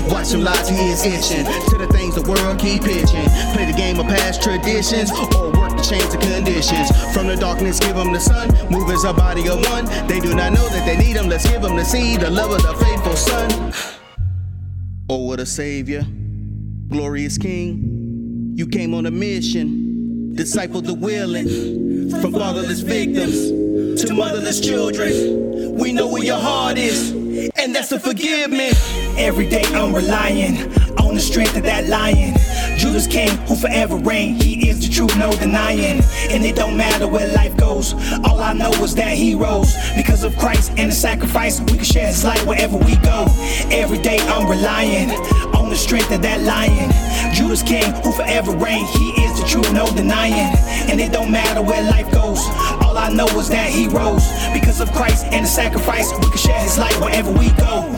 Watch 0.08 0.32
him 0.32 0.42
lie 0.44 0.60
till 0.62 0.76
he 0.76 0.90
is 0.90 1.04
itching. 1.04 1.44
To 1.70 1.78
the 1.78 1.88
things 1.92 2.14
the 2.14 2.22
world 2.22 2.58
keep 2.58 2.82
pitching. 2.82 3.26
Play 3.54 3.66
the 3.66 3.76
game 3.76 3.98
of 3.98 4.06
past 4.06 4.42
traditions, 4.42 5.10
or 5.10 5.50
work 5.52 5.76
to 5.76 5.82
change 5.82 6.10
the 6.12 6.18
conditions. 6.18 6.90
From 7.12 7.26
the 7.26 7.36
darkness, 7.36 7.80
give 7.80 7.96
him 7.96 8.12
the 8.12 8.20
sun. 8.20 8.48
Move 8.70 8.90
as 8.90 9.04
a 9.04 9.12
body 9.12 9.48
of 9.48 9.64
one. 9.70 9.86
They 10.06 10.20
do 10.20 10.34
not 10.34 10.52
know 10.52 10.68
that 10.68 10.84
they 10.86 10.96
need 10.96 11.16
him. 11.16 11.28
Let's 11.28 11.48
give 11.48 11.64
him 11.64 11.76
the 11.76 11.84
seed, 11.84 12.20
the 12.20 12.30
love 12.30 12.52
of 12.52 12.62
the 12.62 12.74
faithful 12.84 13.16
son. 13.16 13.72
Oh, 15.08 15.24
what 15.24 15.40
a 15.40 15.46
savior, 15.46 16.04
glorious 16.88 17.38
king. 17.38 18.54
You 18.56 18.66
came 18.66 18.94
on 18.94 19.06
a 19.06 19.10
mission, 19.10 20.34
discipled 20.36 20.86
the 20.86 20.94
willing, 20.94 22.10
from 22.20 22.32
fatherless 22.32 22.80
victims 22.80 23.63
to 23.96 24.12
motherless 24.12 24.60
children. 24.60 25.76
We 25.76 25.92
know 25.92 26.08
where 26.08 26.24
your 26.24 26.38
heart 26.38 26.78
is, 26.78 27.12
and 27.56 27.74
that's 27.74 27.88
to 27.90 28.00
forgive 28.00 28.50
me. 28.50 28.72
Every 29.16 29.48
day 29.48 29.62
I'm 29.66 29.94
relying 29.94 30.72
on 30.98 31.14
the 31.14 31.20
strength 31.20 31.56
of 31.56 31.62
that 31.62 31.86
lion. 31.88 32.34
Judah's 32.76 33.06
king 33.06 33.30
who 33.46 33.54
forever 33.54 33.96
reign. 33.96 34.34
He 34.34 34.68
is 34.68 34.80
the 34.86 34.92
truth, 34.92 35.16
no 35.16 35.32
denying. 35.32 36.02
And 36.30 36.44
it 36.44 36.56
don't 36.56 36.76
matter 36.76 37.06
where 37.06 37.32
life 37.34 37.56
goes. 37.56 37.94
All 38.24 38.40
I 38.40 38.52
know 38.52 38.70
is 38.82 38.94
that 38.96 39.16
he 39.16 39.34
rose. 39.34 39.76
Because 39.96 40.24
of 40.24 40.36
Christ 40.38 40.72
and 40.76 40.90
the 40.90 40.94
sacrifice, 40.94 41.60
we 41.60 41.76
can 41.76 41.84
share 41.84 42.08
his 42.08 42.24
light 42.24 42.44
wherever 42.46 42.76
we 42.76 42.96
go. 42.96 43.26
Every 43.70 43.98
day 43.98 44.18
I'm 44.20 44.48
relying 44.48 45.10
on 45.54 45.70
the 45.70 45.76
strength 45.76 46.10
of 46.10 46.22
that 46.22 46.40
lion. 46.42 46.90
Judah's 47.32 47.62
king 47.62 47.92
who 48.02 48.12
forever 48.12 48.52
reign. 48.56 48.84
He 48.86 49.22
is 49.22 49.23
the 49.44 49.50
truth, 49.50 49.72
no 49.72 49.86
denying. 49.94 50.56
And 50.90 51.00
it 51.00 51.12
don't 51.12 51.30
matter 51.30 51.62
where 51.62 51.82
life 51.82 52.10
goes. 52.12 52.40
All 52.82 52.96
I 52.96 53.10
know 53.12 53.26
is 53.38 53.48
that 53.48 53.70
he 53.70 53.88
rose. 53.88 54.26
Because 54.52 54.80
of 54.80 54.90
Christ 54.92 55.26
and 55.26 55.44
the 55.44 55.48
sacrifice, 55.48 56.12
we 56.12 56.28
can 56.28 56.38
share 56.38 56.60
his 56.60 56.78
light 56.78 56.98
wherever 57.00 57.30
we 57.30 57.50
go. 57.52 57.90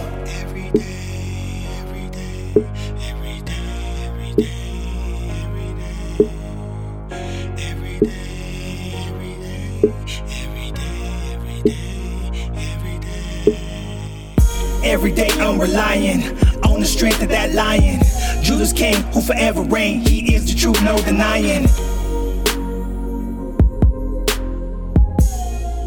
Every 14.82 15.12
day 15.12 15.28
I'm 15.32 15.60
relying 15.60 16.22
on 16.62 16.80
the 16.80 16.86
strength 16.86 17.22
of 17.22 17.28
that 17.30 17.52
lion. 17.54 18.00
Judah's 18.46 18.72
king 18.72 18.94
who 19.12 19.20
forever 19.20 19.62
reign. 19.62 20.02
He 20.02 20.32
is 20.32 20.46
the 20.46 20.56
truth, 20.56 20.80
no 20.84 20.96
denying. 20.98 21.64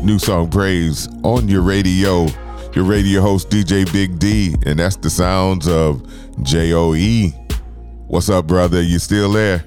New 0.06 0.20
song 0.20 0.50
praise 0.50 1.08
on 1.24 1.48
your 1.48 1.62
radio. 1.62 2.28
Your 2.74 2.84
radio 2.84 3.22
host 3.22 3.50
DJ 3.50 3.90
Big 3.94 4.20
D, 4.20 4.56
and 4.66 4.78
that's 4.78 4.98
the 4.98 5.10
sounds 5.10 5.70
of 5.70 6.06
J 6.44 6.74
O 6.74 6.94
E. 6.96 7.30
What's 8.08 8.28
up, 8.30 8.48
brother? 8.48 8.82
You 8.82 9.00
still 9.00 9.32
there? 9.32 9.64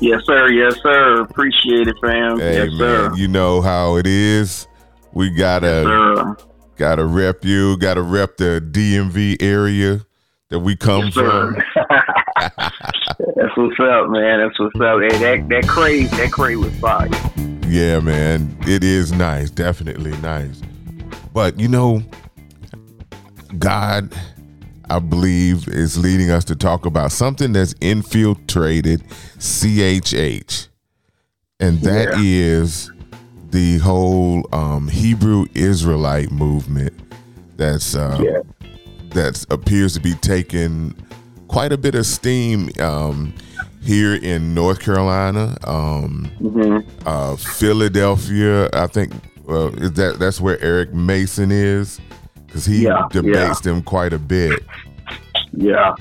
Yes, 0.00 0.22
sir. 0.24 0.50
Yes, 0.52 0.74
sir. 0.82 1.20
Appreciate 1.20 1.86
it, 1.86 1.96
fam. 2.00 2.38
Hey 2.40 2.64
yes, 2.64 2.68
man, 2.70 2.78
sir. 2.78 3.14
you 3.16 3.28
know 3.28 3.60
how 3.60 3.96
it 3.96 4.06
is. 4.06 4.66
We 5.12 5.28
gotta 5.28 5.82
Sir. 5.84 6.36
gotta 6.76 7.04
rep 7.04 7.44
you, 7.44 7.76
gotta 7.76 8.00
rep 8.00 8.38
the 8.38 8.66
DMV 8.72 9.36
area 9.42 10.06
that 10.48 10.60
we 10.60 10.76
come 10.76 11.04
Yes, 11.04 11.14
from. 11.14 11.56
That's 12.36 13.56
what's 13.56 13.80
up, 13.80 14.08
man. 14.10 14.40
That's 14.40 14.58
what's 14.58 14.80
up. 14.80 15.00
Hey, 15.00 15.18
that 15.18 15.48
that 15.48 15.66
crave, 15.68 16.10
that 16.12 16.30
crave 16.32 16.58
was 16.60 16.74
fire. 16.78 17.08
Yeah, 17.66 18.00
man, 18.00 18.56
it 18.66 18.84
is 18.84 19.12
nice, 19.12 19.50
definitely 19.50 20.12
nice. 20.18 20.60
But 21.32 21.58
you 21.58 21.68
know, 21.68 22.02
God, 23.58 24.14
I 24.88 24.98
believe, 25.00 25.66
is 25.68 25.98
leading 25.98 26.30
us 26.30 26.44
to 26.46 26.56
talk 26.56 26.86
about 26.86 27.10
something 27.12 27.52
that's 27.52 27.74
infiltrated 27.80 29.02
CHH, 29.38 30.68
and 31.58 31.80
that 31.80 32.14
is 32.20 32.92
the 33.50 33.78
whole 33.78 34.46
um, 34.54 34.88
Hebrew 34.88 35.46
Israelite 35.54 36.30
movement. 36.30 36.92
That's 37.56 37.94
uh, 37.94 38.20
Yeah. 38.22 38.38
That 39.16 39.46
appears 39.50 39.94
to 39.94 40.00
be 40.00 40.14
taking 40.14 40.94
quite 41.48 41.72
a 41.72 41.78
bit 41.78 41.94
of 41.94 42.04
steam 42.06 42.70
um, 42.80 43.32
here 43.82 44.14
in 44.14 44.54
North 44.54 44.80
Carolina, 44.80 45.56
um, 45.64 46.30
uh, 47.06 47.34
Philadelphia. 47.36 48.68
I 48.72 48.86
think 48.86 49.12
uh, 49.48 49.70
that 49.70 50.16
that's 50.18 50.40
where 50.40 50.60
Eric 50.60 50.92
Mason 50.92 51.50
is 51.50 51.98
because 52.46 52.66
he 52.66 52.84
Yeah, 52.84 53.08
debates 53.10 53.60
them 53.60 53.82
quite 53.82 54.12
a 54.12 54.18
bit. 54.18 54.62
Yeah, 55.52 55.94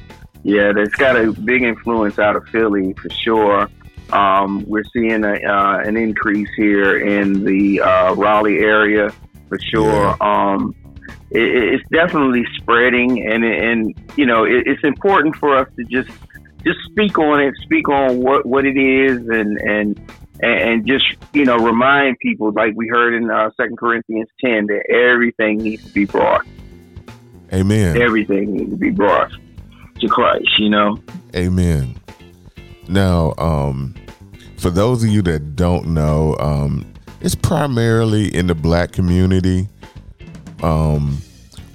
yeah, 0.44 0.74
that's 0.74 0.96
got 0.96 1.16
a 1.16 1.32
big 1.32 1.64
influence 1.64 2.20
out 2.20 2.36
of 2.36 2.46
Philly 2.50 2.94
for 3.02 3.10
sure. 3.12 3.70
Um, 4.12 4.66
we're 4.68 4.84
seeing 4.94 5.24
a, 5.24 5.36
uh, 5.36 5.80
an 5.86 5.96
increase 5.96 6.50
here 6.58 7.00
in 7.00 7.46
the 7.46 7.82
uh, 7.82 8.14
Raleigh 8.14 8.60
area 8.60 9.12
for 9.48 9.58
sure. 9.60 10.22
Um, 10.22 10.76
it, 11.32 11.74
it's 11.74 11.90
definitely 11.90 12.46
spreading, 12.58 13.26
and 13.26 13.44
and 13.44 13.96
you 14.16 14.26
know 14.26 14.44
it, 14.44 14.68
it's 14.68 14.84
important 14.84 15.36
for 15.36 15.56
us 15.56 15.68
to 15.78 15.84
just 15.86 16.10
just 16.64 16.80
speak 16.86 17.18
on 17.18 17.40
it, 17.40 17.54
speak 17.62 17.90
on 17.90 18.22
what 18.22 18.46
what 18.46 18.66
it 18.66 18.78
is, 18.78 19.18
and 19.28 19.58
and 19.60 20.00
and 20.42 20.88
just 20.88 21.06
you 21.34 21.46
know 21.46 21.58
remind 21.58 22.20
people, 22.20 22.52
like 22.52 22.74
we 22.76 22.88
heard 22.88 23.14
in 23.14 23.30
uh, 23.30 23.50
Second 23.58 23.78
Corinthians 23.78 24.30
ten, 24.44 24.68
that 24.68 24.90
everything 24.90 25.60
needs 25.60 25.84
to 25.84 25.92
be 25.92 26.06
brought. 26.06 26.46
Amen. 27.54 28.02
Everything 28.02 28.54
needs 28.54 28.72
to 28.72 28.78
be 28.78 28.90
brought 28.90 29.32
to 30.00 30.08
Christ. 30.08 30.60
You 30.60 30.70
know. 30.70 30.98
Amen. 31.36 31.96
Now, 32.88 33.34
um, 33.38 33.96
for 34.58 34.70
those 34.70 35.04
of 35.04 35.10
you 35.10 35.22
that 35.24 35.56
don't 35.56 35.88
know, 35.88 36.36
um, 36.40 36.92
it's 37.22 37.36
primarily 37.36 38.34
in 38.34 38.48
the 38.48 38.56
black 38.56 38.92
community, 38.92 39.68
um, 40.66 41.18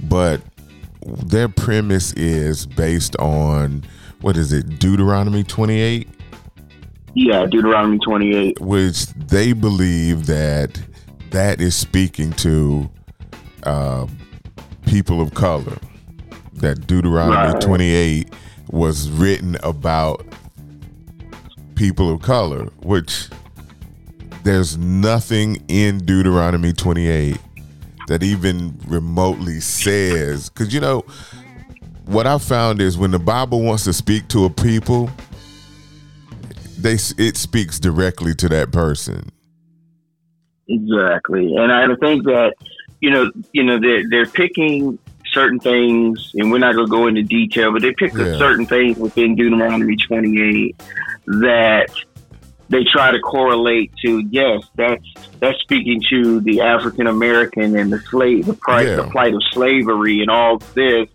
but 0.04 0.40
their 1.24 1.48
premise 1.48 2.12
is 2.14 2.66
based 2.66 3.16
on 3.16 3.84
what 4.20 4.36
is 4.36 4.52
it, 4.52 4.78
Deuteronomy 4.78 5.42
twenty 5.44 5.80
eight, 5.80 6.08
Yeah, 7.14 7.46
Deuteronomy 7.46 7.98
28. 7.98 8.60
which 8.60 9.06
they 9.06 9.52
believe 9.54 10.26
that 10.26 10.80
that 11.30 11.60
is 11.60 11.74
speaking 11.74 12.32
to 12.34 12.90
uh, 13.62 14.06
people 14.86 15.20
of 15.20 15.32
color. 15.34 15.78
That 16.54 16.86
Deuteronomy 16.86 17.52
Right. 17.54 17.60
28 17.62 18.34
was 18.70 19.08
written 19.10 19.56
about 19.62 20.26
people 21.76 22.12
of 22.12 22.20
color, 22.20 22.64
which 22.82 23.28
there's 24.44 24.76
nothing 24.76 25.64
in 25.68 25.98
Deuteronomy 26.04 26.72
28 26.74 27.38
that 28.10 28.24
even 28.24 28.76
remotely 28.88 29.60
says, 29.60 30.48
because 30.50 30.74
you 30.74 30.80
know, 30.80 31.04
what 32.06 32.26
I 32.26 32.38
found 32.38 32.80
is 32.82 32.98
when 32.98 33.12
the 33.12 33.20
Bible 33.20 33.62
wants 33.62 33.84
to 33.84 33.92
speak 33.92 34.26
to 34.28 34.46
a 34.46 34.50
people, 34.50 35.08
they 36.76 36.94
it 37.18 37.36
speaks 37.36 37.78
directly 37.78 38.34
to 38.34 38.48
that 38.48 38.72
person. 38.72 39.30
Exactly, 40.66 41.54
and 41.54 41.70
I 41.70 41.86
think 42.00 42.24
that 42.24 42.54
you 43.00 43.10
know, 43.10 43.30
you 43.52 43.62
know, 43.62 43.78
they're 43.80 44.02
they're 44.10 44.26
picking 44.26 44.98
certain 45.32 45.60
things, 45.60 46.32
and 46.34 46.50
we're 46.50 46.58
not 46.58 46.74
going 46.74 46.86
to 46.86 46.90
go 46.90 47.06
into 47.06 47.22
detail, 47.22 47.72
but 47.72 47.80
they 47.80 47.92
pick 47.92 48.12
Yeah. 48.12 48.36
certain 48.38 48.66
things 48.66 48.98
within 48.98 49.36
Deuteronomy 49.36 49.94
28 49.94 50.76
that 51.26 51.86
they 52.70 52.84
try 52.84 53.10
to 53.10 53.18
correlate 53.18 53.92
to 54.04 54.20
yes, 54.30 54.62
that's 54.76 55.04
that's 55.40 55.58
speaking 55.60 56.00
to 56.10 56.40
the 56.40 56.60
African 56.62 57.06
American 57.06 57.76
and 57.76 57.92
the 57.92 57.98
slave, 57.98 58.46
the 58.46 58.54
plight, 58.54 58.86
Yeah. 58.86 58.96
the 58.96 59.04
plight 59.04 59.34
of 59.34 59.42
slavery, 59.52 60.20
and 60.20 60.30
all 60.30 60.58
this. 60.74 61.08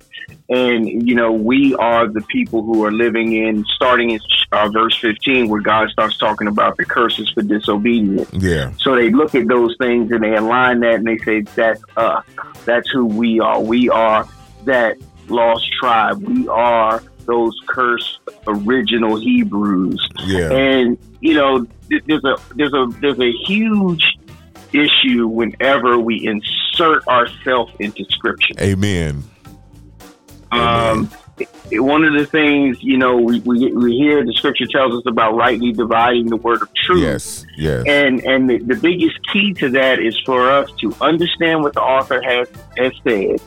And 0.49 1.07
you 1.07 1.15
know, 1.15 1.31
we 1.31 1.73
are 1.75 2.07
the 2.07 2.21
people 2.21 2.61
who 2.63 2.83
are 2.85 2.91
living 2.91 3.33
in, 3.33 3.65
starting 3.75 4.11
in 4.11 4.19
uh, 4.51 4.69
verse 4.69 4.97
fifteen, 4.97 5.47
where 5.49 5.61
God 5.61 5.89
starts 5.89 6.17
talking 6.17 6.47
about 6.47 6.77
the 6.77 6.85
curses 6.85 7.29
for 7.31 7.41
disobedience. 7.41 8.29
Yeah. 8.33 8.71
So 8.79 8.95
they 8.95 9.09
look 9.09 9.33
at 9.33 9.47
those 9.47 9.75
things 9.79 10.11
and 10.11 10.23
they 10.23 10.35
align 10.35 10.81
that 10.81 10.95
and 10.95 11.07
they 11.07 11.17
say, 11.19 11.41
that's 11.55 11.81
us. 11.97 12.25
That's 12.65 12.89
who 12.89 13.05
we 13.05 13.39
are. 13.39 13.59
We 13.61 13.89
are 13.89 14.27
that 14.65 14.97
lost 15.29 15.71
tribe. 15.79 16.21
We 16.21 16.47
are 16.47 17.01
those 17.25 17.59
cursed 17.67 18.19
original 18.47 19.17
Hebrews. 19.17 20.07
Yeah. 20.23 20.51
And, 20.51 20.97
you 21.21 21.33
know, 21.35 21.67
there's 21.89 22.23
a, 22.23 22.37
there's 22.55 22.73
a, 22.73 22.87
there's 23.01 23.19
a 23.19 23.31
huge 23.45 24.17
issue 24.73 25.27
whenever 25.27 25.99
we 25.99 26.25
insert 26.25 27.07
ourselves 27.07 27.73
into 27.79 28.03
scripture. 28.09 28.53
Amen. 28.59 29.23
Um, 30.51 31.09
it- 31.39 31.49
one 31.71 32.05
of 32.05 32.13
the 32.13 32.25
things, 32.25 32.77
you 32.81 32.97
know, 32.97 33.17
we, 33.17 33.39
we, 33.41 33.71
we 33.73 33.97
hear 33.97 34.23
the 34.23 34.31
scripture 34.33 34.67
tells 34.67 34.93
us 34.95 35.03
about 35.05 35.35
rightly 35.35 35.73
dividing 35.73 36.27
the 36.27 36.37
word 36.37 36.61
of 36.61 36.73
truth. 36.75 37.01
Yes. 37.01 37.45
Yes. 37.57 37.83
And 37.87 38.23
and 38.23 38.49
the, 38.49 38.59
the 38.59 38.75
biggest 38.75 39.17
key 39.33 39.53
to 39.55 39.69
that 39.71 39.99
is 39.99 40.17
for 40.25 40.49
us 40.49 40.69
to 40.79 40.95
understand 41.01 41.63
what 41.63 41.73
the 41.73 41.81
author 41.81 42.21
has 42.21 42.47
has 42.77 42.93
said, 43.03 43.41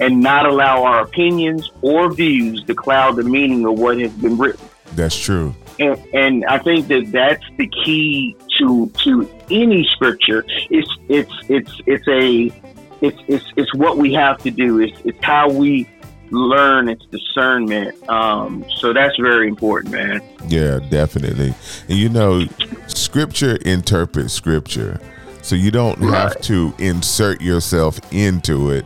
and 0.00 0.20
not 0.20 0.46
allow 0.46 0.84
our 0.84 1.02
opinions 1.02 1.70
or 1.82 2.12
views 2.12 2.62
to 2.64 2.74
cloud 2.74 3.16
the 3.16 3.22
meaning 3.22 3.64
of 3.66 3.78
what 3.78 3.98
has 4.00 4.12
been 4.12 4.36
written. 4.36 4.68
That's 4.94 5.18
true. 5.18 5.54
And, 5.78 5.98
and 6.12 6.44
I 6.46 6.58
think 6.58 6.88
that 6.88 7.10
that's 7.12 7.44
the 7.56 7.68
key 7.68 8.36
to 8.58 8.90
to 9.04 9.30
any 9.50 9.88
scripture. 9.94 10.44
It's 10.70 10.90
it's 11.08 11.32
it's 11.48 11.80
it's 11.86 12.08
a 12.08 12.52
it's 13.00 13.18
it's 13.28 13.44
it's 13.56 13.74
what 13.74 13.96
we 13.96 14.12
have 14.14 14.38
to 14.42 14.50
do. 14.50 14.80
It's 14.80 14.98
it's 15.04 15.24
how 15.24 15.50
we 15.50 15.88
learn. 16.30 16.88
It's 16.88 17.04
discernment. 17.06 18.08
Um, 18.08 18.64
so 18.76 18.92
that's 18.92 19.16
very 19.18 19.48
important, 19.48 19.94
man. 19.94 20.20
Yeah, 20.48 20.80
definitely. 20.90 21.54
And 21.88 21.98
you 21.98 22.08
know, 22.08 22.44
scripture 22.88 23.56
interprets 23.64 24.32
scripture. 24.32 25.00
So 25.42 25.54
you 25.54 25.70
don't 25.70 25.98
have 26.02 26.40
to 26.42 26.74
insert 26.78 27.40
yourself 27.40 28.00
into 28.12 28.70
it 28.70 28.84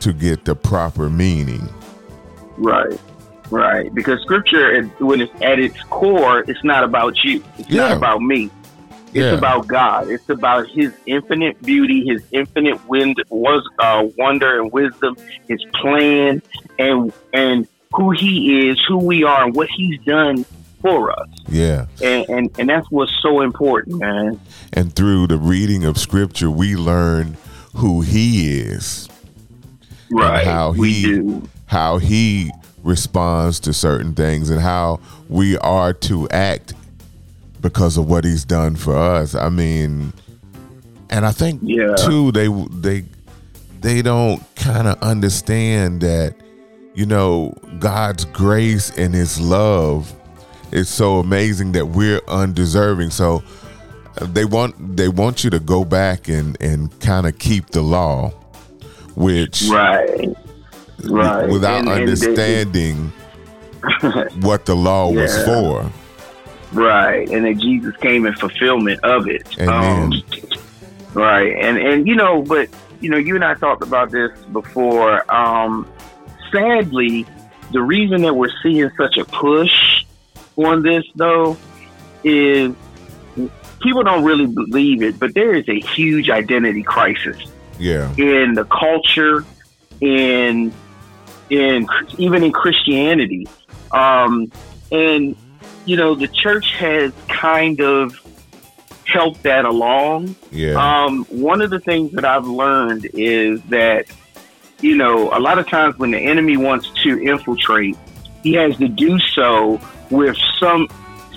to 0.00 0.12
get 0.12 0.44
the 0.44 0.54
proper 0.54 1.08
meaning. 1.10 1.68
Right, 2.56 2.98
right. 3.50 3.92
Because 3.94 4.20
scripture, 4.22 4.82
when 4.98 5.20
it's 5.20 5.32
at 5.42 5.58
its 5.58 5.80
core, 5.84 6.40
it's 6.46 6.62
not 6.64 6.84
about 6.84 7.22
you. 7.24 7.42
It's 7.58 7.70
Yeah. 7.70 7.88
not 7.88 7.96
about 7.96 8.22
me. 8.22 8.50
It's 9.12 9.16
Yeah. 9.16 9.32
about 9.32 9.66
God. 9.66 10.08
It's 10.08 10.28
about 10.28 10.68
His 10.68 10.92
infinite 11.06 11.60
beauty, 11.62 12.06
His 12.06 12.22
infinite 12.32 12.86
wind, 12.88 13.16
was 13.30 13.66
uh, 13.78 14.06
wonder 14.18 14.60
and 14.60 14.70
wisdom, 14.72 15.16
His 15.48 15.60
plan, 15.80 16.42
and 16.78 17.12
and 17.32 17.66
who 17.92 18.12
He 18.12 18.68
is, 18.68 18.80
who 18.88 18.98
we 18.98 19.24
are, 19.24 19.44
and 19.44 19.54
what 19.56 19.68
He's 19.76 19.98
done 20.02 20.44
for 20.80 21.10
us. 21.18 21.28
Yeah. 21.48 21.86
And 22.02 22.28
and, 22.28 22.50
and 22.58 22.68
that's 22.68 22.86
what's 22.90 23.12
so 23.20 23.40
important, 23.40 23.98
man. 23.98 24.38
And 24.72 24.94
through 24.94 25.26
the 25.26 25.38
reading 25.38 25.84
of 25.84 25.98
scripture, 25.98 26.50
we 26.50 26.76
learn 26.76 27.36
who 27.76 28.00
he 28.00 28.58
is. 28.58 29.08
Right. 30.10 30.46
How 30.46 30.72
he 30.72 31.40
how 31.66 31.98
he 31.98 32.50
responds 32.82 33.60
to 33.60 33.72
certain 33.72 34.14
things 34.14 34.50
and 34.50 34.60
how 34.60 35.00
we 35.28 35.56
are 35.58 35.92
to 35.92 36.28
act 36.30 36.74
because 37.60 37.96
of 37.98 38.08
what 38.08 38.24
he's 38.24 38.44
done 38.44 38.74
for 38.74 38.96
us. 38.96 39.34
I 39.34 39.50
mean, 39.50 40.12
and 41.10 41.24
I 41.26 41.32
think 41.32 41.60
Yeah. 41.62 41.94
too 41.96 42.32
they 42.32 42.48
they 42.48 43.04
they 43.80 44.02
don't 44.02 44.42
kind 44.56 44.88
of 44.88 45.00
understand 45.02 46.00
that 46.02 46.34
you 46.94 47.06
know 47.06 47.54
God's 47.78 48.24
grace 48.24 48.90
and 48.96 49.14
his 49.14 49.40
love 49.40 50.12
is 50.72 50.88
so 50.88 51.18
amazing 51.18 51.72
that 51.72 51.86
we're 51.86 52.20
undeserving. 52.28 53.10
So 53.10 53.42
uh, 54.20 54.26
they 54.26 54.44
want 54.44 54.96
they 54.96 55.08
want 55.08 55.44
you 55.44 55.50
to 55.50 55.60
go 55.60 55.84
back 55.84 56.28
and 56.28 56.56
and 56.60 56.98
kind 57.00 57.26
of 57.26 57.38
keep 57.38 57.66
the 57.70 57.82
law 57.82 58.32
which 59.14 59.68
Right. 59.70 60.28
Right. 61.04 61.48
without 61.48 61.80
And- 61.80 61.88
understanding 61.88 63.12
what 64.40 64.66
the 64.66 64.74
law 64.76 65.10
was 65.10 65.44
for. 65.44 65.90
Right, 66.72 67.28
and 67.30 67.44
that 67.46 67.58
Jesus 67.58 67.96
came 67.96 68.26
in 68.26 68.34
fulfillment 68.34 69.00
of 69.02 69.26
it. 69.26 69.44
Amen. 69.58 70.12
Um, 70.12 70.22
right, 71.14 71.52
and 71.56 71.76
and 71.78 72.06
you 72.06 72.14
know, 72.14 72.42
but 72.42 72.68
you 73.00 73.10
know, 73.10 73.16
you 73.16 73.34
and 73.34 73.44
I 73.44 73.54
talked 73.54 73.82
about 73.82 74.10
this 74.12 74.30
before. 74.52 75.24
Um, 75.34 75.90
sadly, 76.52 77.26
the 77.72 77.82
reason 77.82 78.22
that 78.22 78.34
we're 78.36 78.52
seeing 78.62 78.88
such 78.96 79.16
a 79.16 79.24
push 79.24 80.04
on 80.56 80.82
this, 80.82 81.02
though, 81.16 81.56
is 82.22 82.72
people 83.80 84.04
don't 84.04 84.22
really 84.22 84.46
believe 84.46 85.02
it, 85.02 85.18
but 85.18 85.34
there 85.34 85.54
is 85.54 85.68
a 85.68 85.80
huge 85.80 86.30
identity 86.30 86.82
crisis 86.84 87.36
Yeah. 87.80 88.14
in 88.16 88.54
the 88.54 88.64
culture, 88.64 89.44
in 90.00 90.72
in 91.48 91.86
even 92.18 92.44
in 92.44 92.52
Christianity, 92.52 93.48
um, 93.90 94.52
and 94.92 95.34
you 95.84 95.96
know 95.96 96.14
the 96.14 96.28
church 96.28 96.74
has 96.76 97.12
kind 97.28 97.80
of 97.80 98.14
helped 99.04 99.42
that 99.42 99.64
along. 99.64 100.36
Yeah. 100.52 100.74
Um, 100.74 101.24
one 101.24 101.60
of 101.60 101.70
the 101.70 101.80
things 101.80 102.12
that 102.12 102.24
I've 102.24 102.46
learned 102.46 103.08
is 103.14 103.60
that 103.64 104.06
you 104.80 104.96
know 104.96 105.36
a 105.36 105.40
lot 105.40 105.58
of 105.58 105.68
times 105.68 105.98
when 105.98 106.10
the 106.12 106.18
enemy 106.18 106.56
wants 106.56 106.90
to 107.02 107.20
infiltrate, 107.20 107.96
he 108.42 108.52
has 108.54 108.76
to 108.76 108.88
do 108.88 109.18
so 109.18 109.80
with 110.10 110.36
some 110.58 110.88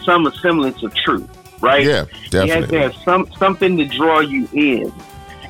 some 0.04 0.32
semblance 0.42 0.84
of 0.84 0.94
truth, 0.94 1.28
right? 1.62 1.86
Yeah, 1.86 2.06
definitely. 2.30 2.46
He 2.46 2.50
has 2.50 2.70
to 2.70 2.80
have 2.80 2.96
some 3.04 3.32
something 3.38 3.78
to 3.78 3.86
draw 3.86 4.20
you 4.20 4.48
in. 4.54 4.94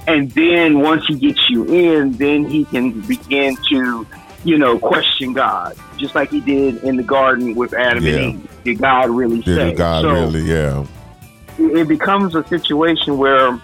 And 0.08 0.30
then 0.32 0.80
once 0.80 1.06
he 1.08 1.16
gets 1.16 1.50
you 1.50 1.66
in, 1.66 2.13
then 2.13 2.46
he 2.46 2.66
can 2.66 3.00
begin 3.02 3.56
to, 3.70 4.06
you 4.44 4.58
know, 4.58 4.78
question 4.78 5.34
God, 5.34 5.78
just 5.98 6.13
like 6.16 6.30
he 6.30 6.42
did 6.42 6.84
in 6.84 6.98
the 6.98 7.04
garden 7.04 7.56
with 7.56 7.74
Adam 7.74 8.04
Yeah. 8.04 8.13
and 8.16 8.36
Eve. 8.44 8.50
Did 8.63 8.78
God 8.80 9.10
really 9.10 9.42
Did 9.42 9.56
say? 9.56 9.74
God 9.74 10.02
So 10.02 10.12
really? 10.12 10.42
Yeah. 10.42 10.86
it 11.58 11.88
becomes 11.88 12.36
a 12.36 12.46
situation 12.48 13.18
where 13.18 13.60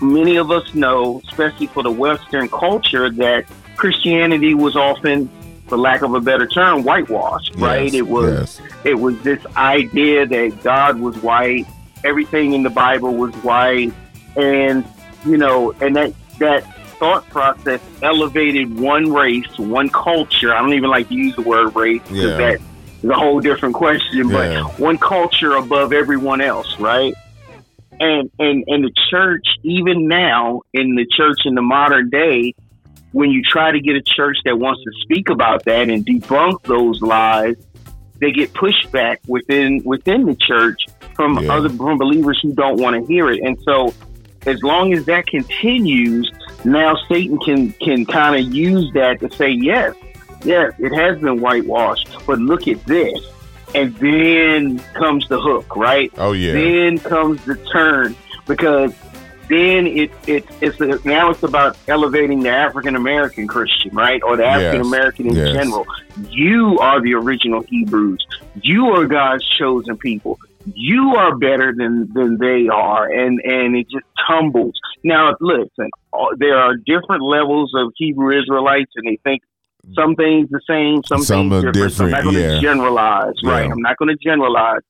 many 0.00 0.36
of 0.36 0.50
us 0.50 0.72
know, 0.74 1.20
especially 1.28 1.66
for 1.66 1.82
the 1.82 1.90
Western 1.90 2.48
culture, 2.48 3.10
that 3.10 3.44
Christianity 3.76 4.54
was 4.54 4.76
often, 4.76 5.28
for 5.66 5.76
lack 5.78 6.02
of 6.02 6.14
a 6.14 6.20
better 6.20 6.46
term, 6.46 6.82
whitewashed. 6.84 7.54
Right? 7.56 7.92
It 7.92 8.02
was 8.02 8.32
yes. 8.60 8.60
it 8.84 8.94
was 8.94 9.20
this 9.22 9.44
idea 9.56 10.26
that 10.26 10.62
God 10.62 10.98
was 11.00 11.16
white, 11.22 11.66
everything 12.04 12.52
in 12.52 12.62
the 12.62 12.70
Bible 12.70 13.14
was 13.14 13.34
white, 13.36 13.92
and 14.36 14.84
you 15.26 15.36
know, 15.36 15.72
and 15.80 15.96
that 15.96 16.12
that 16.38 16.64
thought 16.98 17.28
process 17.30 17.80
elevated 18.02 18.78
one 18.78 19.10
race, 19.12 19.46
one 19.58 19.88
culture. 19.88 20.54
I 20.54 20.60
don't 20.60 20.74
even 20.74 20.90
like 20.90 21.08
to 21.08 21.14
use 21.14 21.34
the 21.36 21.42
word 21.42 21.74
race 21.74 22.02
because 22.02 22.18
Yeah. 22.18 22.36
that 22.36 22.60
is 23.02 23.08
a 23.10 23.14
whole 23.14 23.40
different 23.40 23.74
question. 23.74 24.28
Yeah. 24.28 24.62
But 24.64 24.78
one 24.78 24.98
culture 24.98 25.56
above 25.56 25.92
everyone 25.92 26.40
else, 26.40 26.78
right? 26.78 27.14
And 27.98 28.30
and 28.38 28.64
and 28.66 28.84
the 28.84 28.92
church, 29.10 29.46
even 29.62 30.08
now 30.08 30.62
in 30.72 30.94
the 30.94 31.06
church 31.16 31.38
in 31.44 31.54
the 31.54 31.62
modern 31.62 32.10
day, 32.10 32.54
when 33.12 33.30
you 33.30 33.42
try 33.42 33.72
to 33.72 33.80
get 33.80 33.96
a 33.96 34.02
church 34.02 34.36
that 34.44 34.58
wants 34.58 34.82
to 34.84 34.90
speak 35.02 35.28
about 35.30 35.64
that 35.64 35.88
and 35.90 36.06
debunk 36.06 36.62
those 36.62 37.02
lies, 37.02 37.56
they 38.20 38.30
get 38.30 38.52
pushback 38.52 39.16
within 39.26 39.82
within 39.84 40.24
the 40.26 40.34
church 40.36 40.78
from 41.14 41.38
Yeah. 41.38 41.54
other 41.54 41.68
from 41.68 41.98
believers 41.98 42.38
who 42.42 42.52
don't 42.54 42.80
want 42.80 42.96
to 42.96 43.12
hear 43.12 43.28
it. 43.30 43.40
And 43.42 43.58
so, 43.64 43.92
as 44.46 44.62
long 44.62 44.92
as 44.94 45.04
that 45.06 45.26
continues, 45.26 46.30
now 46.64 46.96
Satan 47.08 47.38
can 47.38 47.72
can 47.74 48.06
kind 48.06 48.36
of 48.44 48.54
use 48.54 48.90
that 48.94 49.20
to 49.20 49.30
say, 49.30 49.50
yes, 49.50 49.94
yes, 50.44 50.72
it 50.78 50.94
has 50.94 51.18
been 51.20 51.40
whitewashed, 51.40 52.08
but 52.26 52.38
look 52.38 52.66
at 52.68 52.84
this. 52.86 53.18
And 53.72 53.94
then 53.98 54.80
comes 54.94 55.28
the 55.28 55.40
hook, 55.40 55.76
right? 55.76 56.12
Oh 56.18 56.32
yeah. 56.32 56.52
Then 56.54 56.98
comes 56.98 57.44
the 57.44 57.54
turn 57.72 58.16
because 58.46 58.92
then 59.48 59.86
it, 59.86 60.10
it 60.26 60.44
it's 60.60 61.04
now 61.04 61.30
it's 61.30 61.42
about 61.44 61.76
elevating 61.86 62.40
the 62.40 62.50
African 62.50 62.96
American 62.96 63.46
Christian, 63.46 63.94
right, 63.94 64.20
or 64.24 64.36
the 64.36 64.44
African 64.44 64.80
American 64.80 65.26
in 65.28 65.34
Yes. 65.36 65.52
general. 65.54 65.86
You 66.30 66.78
are 66.80 67.00
the 67.00 67.14
original 67.14 67.62
Hebrews. 67.62 68.26
You 68.62 68.86
are 68.90 69.06
God's 69.06 69.44
chosen 69.56 69.96
people 69.98 70.38
you 70.66 71.14
are 71.16 71.36
better 71.36 71.74
than 71.76 72.08
than 72.12 72.38
they 72.38 72.68
are 72.68 73.10
and 73.10 73.40
and 73.44 73.76
it 73.76 73.86
just 73.90 74.04
tumbles 74.28 74.78
now 75.02 75.34
listen 75.40 75.88
uh, 76.12 76.26
there 76.38 76.56
are 76.56 76.74
different 76.76 77.22
levels 77.22 77.72
of 77.76 77.92
hebrew 77.96 78.38
israelites 78.38 78.90
and 78.96 79.06
they 79.06 79.18
think 79.24 79.42
some 79.94 80.14
things 80.14 80.48
the 80.50 80.60
same 80.68 81.02
some, 81.06 81.22
some 81.22 81.50
things 81.50 81.62
different. 81.62 81.74
different. 81.74 81.92
So 81.94 82.04
i'm 82.04 82.10
not 82.10 82.22
going 82.24 82.34
to 82.36 82.54
yeah. 82.54 82.60
generalize 82.60 83.34
right 83.44 83.66
yeah. 83.66 83.72
i'm 83.72 83.80
not 83.80 83.96
going 83.96 84.10
to 84.10 84.18
generalize 84.22 84.80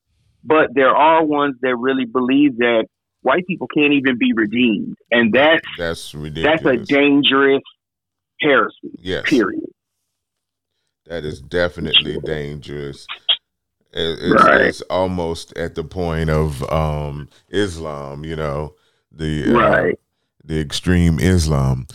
but 0.43 0.69
there 0.73 0.95
are 0.95 1.23
ones 1.23 1.55
that 1.61 1.75
really 1.75 2.05
believe 2.05 2.57
that 2.57 2.85
white 3.21 3.45
people 3.47 3.67
can't 3.67 3.93
even 3.93 4.17
be 4.17 4.33
redeemed 4.33 4.97
and 5.11 5.33
that's 5.33 5.65
that's 5.77 6.13
ridiculous. 6.13 6.61
that's 6.63 6.91
a 6.91 6.93
dangerous 6.93 7.61
heresy 8.41 8.91
yes 8.99 9.23
period 9.29 9.63
that 11.05 11.23
is 11.23 11.41
definitely 11.41 12.17
dangerous 12.25 13.07
it's, 13.93 14.43
right. 14.43 14.61
it's 14.61 14.81
almost 14.83 15.55
at 15.57 15.75
the 15.75 15.83
point 15.83 16.29
of 16.29 16.63
um, 16.71 17.27
Islam, 17.49 18.23
you 18.23 18.35
know, 18.35 18.75
the 19.11 19.49
uh, 19.49 19.51
right. 19.51 19.93
Uh, 19.93 19.97
the 20.43 20.59
extreme 20.59 21.19
Islam. 21.19 21.87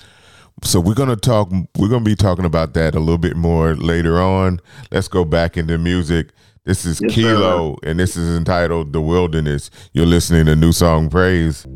So 0.63 0.81
we're 0.81 0.95
gonna 0.95 1.17
talk. 1.17 1.51
We're 1.77 1.89
gonna 1.89 2.05
be 2.05 2.17
talking 2.17 2.45
about 2.45 2.75
that 2.75 2.95
a 2.95 3.01
little 3.01 3.19
bit 3.19 3.37
more 3.37 3.75
later 3.75 4.21
on. 4.21 4.61
Let's 4.91 5.09
go 5.09 5.25
back 5.25 5.57
into 5.57 5.79
music. 5.79 6.31
This 6.65 6.85
is 6.85 7.01
yes, 7.01 7.15
Kilo, 7.15 7.77
sir. 7.83 7.91
and 7.91 8.01
this 8.01 8.17
is 8.17 8.37
entitled 8.37 8.93
"The 8.93 9.01
Wilderness." 9.01 9.71
You're 9.93 10.07
listening 10.07 10.47
to 10.47 10.57
New 10.57 10.73
Song 10.73 11.11
Praise. 11.11 11.67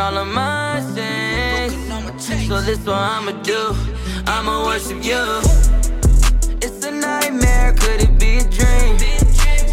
all 0.00 0.16
of 0.16 0.28
my 0.28 0.80
sins. 0.94 1.74
So 2.48 2.60
this 2.60 2.78
what 2.86 2.96
I'ma 2.96 3.32
do. 3.42 3.74
I'ma 4.26 4.64
worship 4.64 5.04
you. 5.04 5.22
It's 6.64 6.84
a 6.86 6.90
nightmare, 6.90 7.74
could 7.74 8.00
it 8.06 8.18
be 8.18 8.38
a 8.38 8.46
dream? 8.56 8.98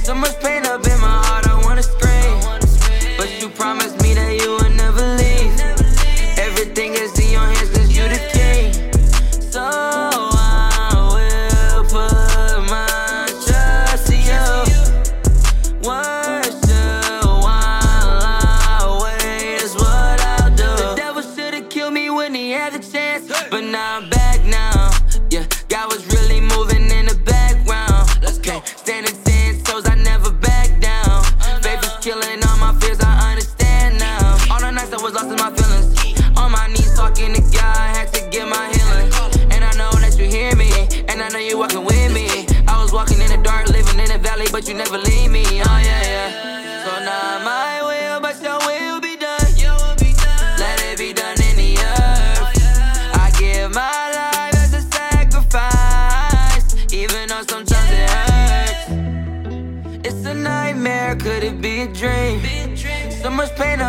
So 0.04 0.14
much 0.14 0.38
pain 0.42 0.66
up 0.66 0.86
in 0.86 1.00
my 1.00 1.18
heart, 1.26 1.48
I 1.48 1.56
wanna 1.64 1.84
scream. 1.84 2.17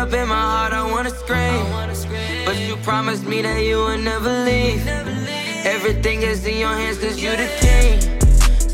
up 0.09 0.15
in 0.15 0.27
my 0.27 0.35
heart, 0.35 0.73
I 0.73 0.83
wanna 0.91 1.09
scream. 1.09 1.65
But 2.45 2.57
you 2.57 2.75
promised 2.77 3.25
me 3.25 3.41
that 3.41 3.63
you 3.63 3.77
would 3.83 3.99
never 3.99 4.43
leave. 4.43 4.87
Everything 5.65 6.23
is 6.23 6.45
in 6.45 6.57
your 6.57 6.73
hands, 6.73 6.97
cause 6.97 7.21
you 7.21 7.31
the 7.31 7.49
king. 7.59 7.99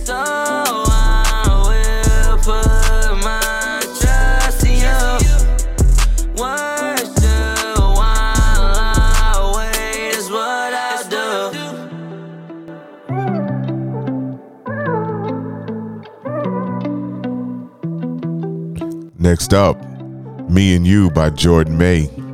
So 0.06 0.16
I 0.16 1.44
will 1.68 2.38
put 2.38 2.86
Next 19.18 19.56
up, 19.56 19.85
me 20.56 20.74
and 20.74 20.88
You 20.88 21.10
by 21.10 21.32
Jordan 21.32 21.78
May. 21.78 22.25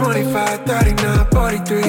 25, 0.00 0.64
39, 0.64 1.26
43. 1.30 1.82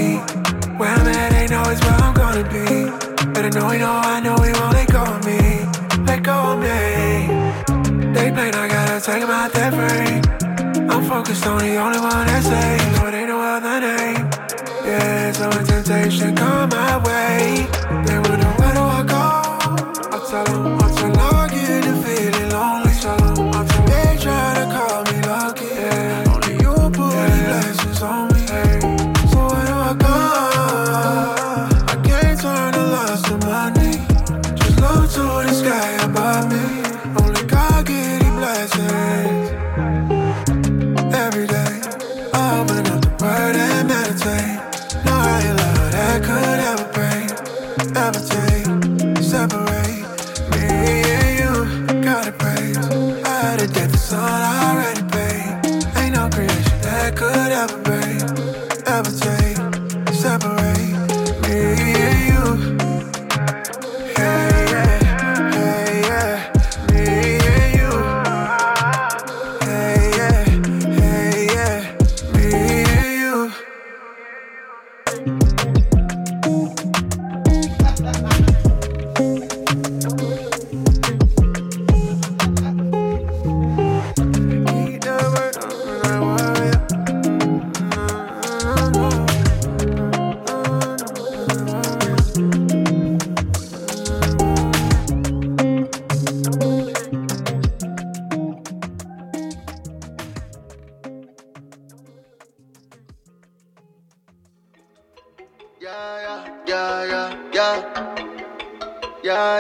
Where 0.75 0.89
I'm 0.89 1.07
at 1.07 1.31
ain't 1.31 1.53
always 1.53 1.79
where 1.79 1.93
I'm 1.93 2.13
gonna 2.13 2.43
be. 2.43 2.91
But 3.31 3.45
I 3.45 3.49
know 3.55 3.71
you 3.71 3.79
know, 3.79 4.01
I 4.03 4.19
know 4.19 4.35
you 4.43 4.51
won't 4.51 4.73
let 4.73 4.91
go 4.91 5.01
of 5.01 5.25
me. 5.25 5.63
Let 6.03 6.21
go 6.21 6.35
of 6.51 6.59
me. 6.59 8.11
They 8.11 8.29
plan 8.35 8.53
I 8.53 8.67
gotta 8.67 8.99
take 8.99 9.23
him 9.23 9.29
out 9.29 9.53
that 9.53 9.71
frame. 9.79 10.89
I'm 10.91 11.05
focused 11.07 11.47
on 11.47 11.59
the 11.59 11.77
only 11.77 11.99
one 11.99 12.27
that's 12.27 12.47
safe. 12.47 12.99
No, 12.99 13.07
it 13.07 13.13
ain't 13.13 13.29
no 13.29 13.39
other 13.39 13.79
name. 13.79 14.29
Yeah, 14.83 15.31
so 15.31 15.47
when 15.47 15.63
temptation 15.63 16.35
come 16.35 16.69
my 16.69 16.97
way, 17.07 17.65
they 18.05 18.19
will 18.19 18.40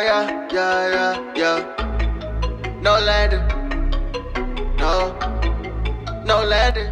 Yeah, 0.03 0.47
yeah, 0.51 1.13
yeah, 1.35 1.35
yeah. 1.35 2.81
No 2.81 2.97
landing. 2.99 3.45
No. 4.77 5.13
No 6.25 6.43
landing. 6.43 6.91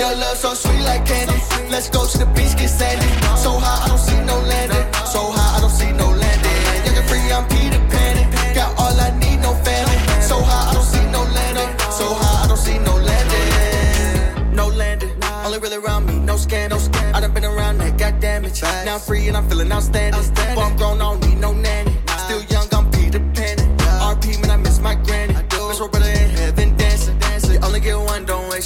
Your 0.00 0.10
love 0.16 0.36
so 0.36 0.52
sweet 0.52 0.82
like 0.82 1.06
candy. 1.06 1.38
Let's 1.70 1.88
go 1.90 2.04
to 2.04 2.18
the 2.18 2.26
beach, 2.34 2.58
get 2.58 2.70
sandy. 2.70 3.06
So 3.38 3.52
high, 3.54 3.84
I 3.84 3.88
don't 3.88 3.98
see 3.98 4.20
no 4.24 4.34
landing. 4.50 4.82
So 5.06 5.30
high, 5.30 5.58
I 5.58 5.60
don't 5.60 5.70
see 5.70 5.92
no 5.92 6.08
landing. 6.10 6.58
Young 6.84 6.96
and 6.98 7.08
free, 7.08 7.30
I'm 7.30 7.46
Peter 7.46 7.78
Pan. 7.92 8.52
Got 8.52 8.76
all 8.80 8.98
I 8.98 9.16
need, 9.20 9.38
no 9.38 9.54
family. 9.62 9.98
So 10.20 10.42
high, 10.42 10.70
I 10.70 10.74
don't 10.74 10.82
see 10.82 11.06
no 11.14 11.22
landing. 11.22 11.70
So 11.98 12.06
high, 12.18 12.44
I 12.44 12.48
don't 12.48 12.56
see 12.56 12.78
no 12.78 12.94
landing. 12.96 14.56
No 14.56 14.66
landing. 14.66 15.14
Only 15.46 15.60
really 15.60 15.76
around 15.76 16.06
me, 16.06 16.18
no 16.18 16.36
scandal. 16.36 16.80
I 17.14 17.20
done 17.20 17.32
been 17.32 17.44
around 17.44 17.78
that, 17.78 17.96
got 17.96 18.18
damage. 18.18 18.60
Now 18.62 18.94
I'm 18.94 19.00
free 19.00 19.28
and 19.28 19.36
I'm 19.36 19.48
feeling 19.48 19.70
outstanding. 19.70 20.20
But 20.34 20.58
I'm 20.58 20.76
grown, 20.76 21.00
I 21.00 21.04
don't 21.04 21.20
need 21.28 21.38
no 21.38 21.52
nanny. 21.52 21.91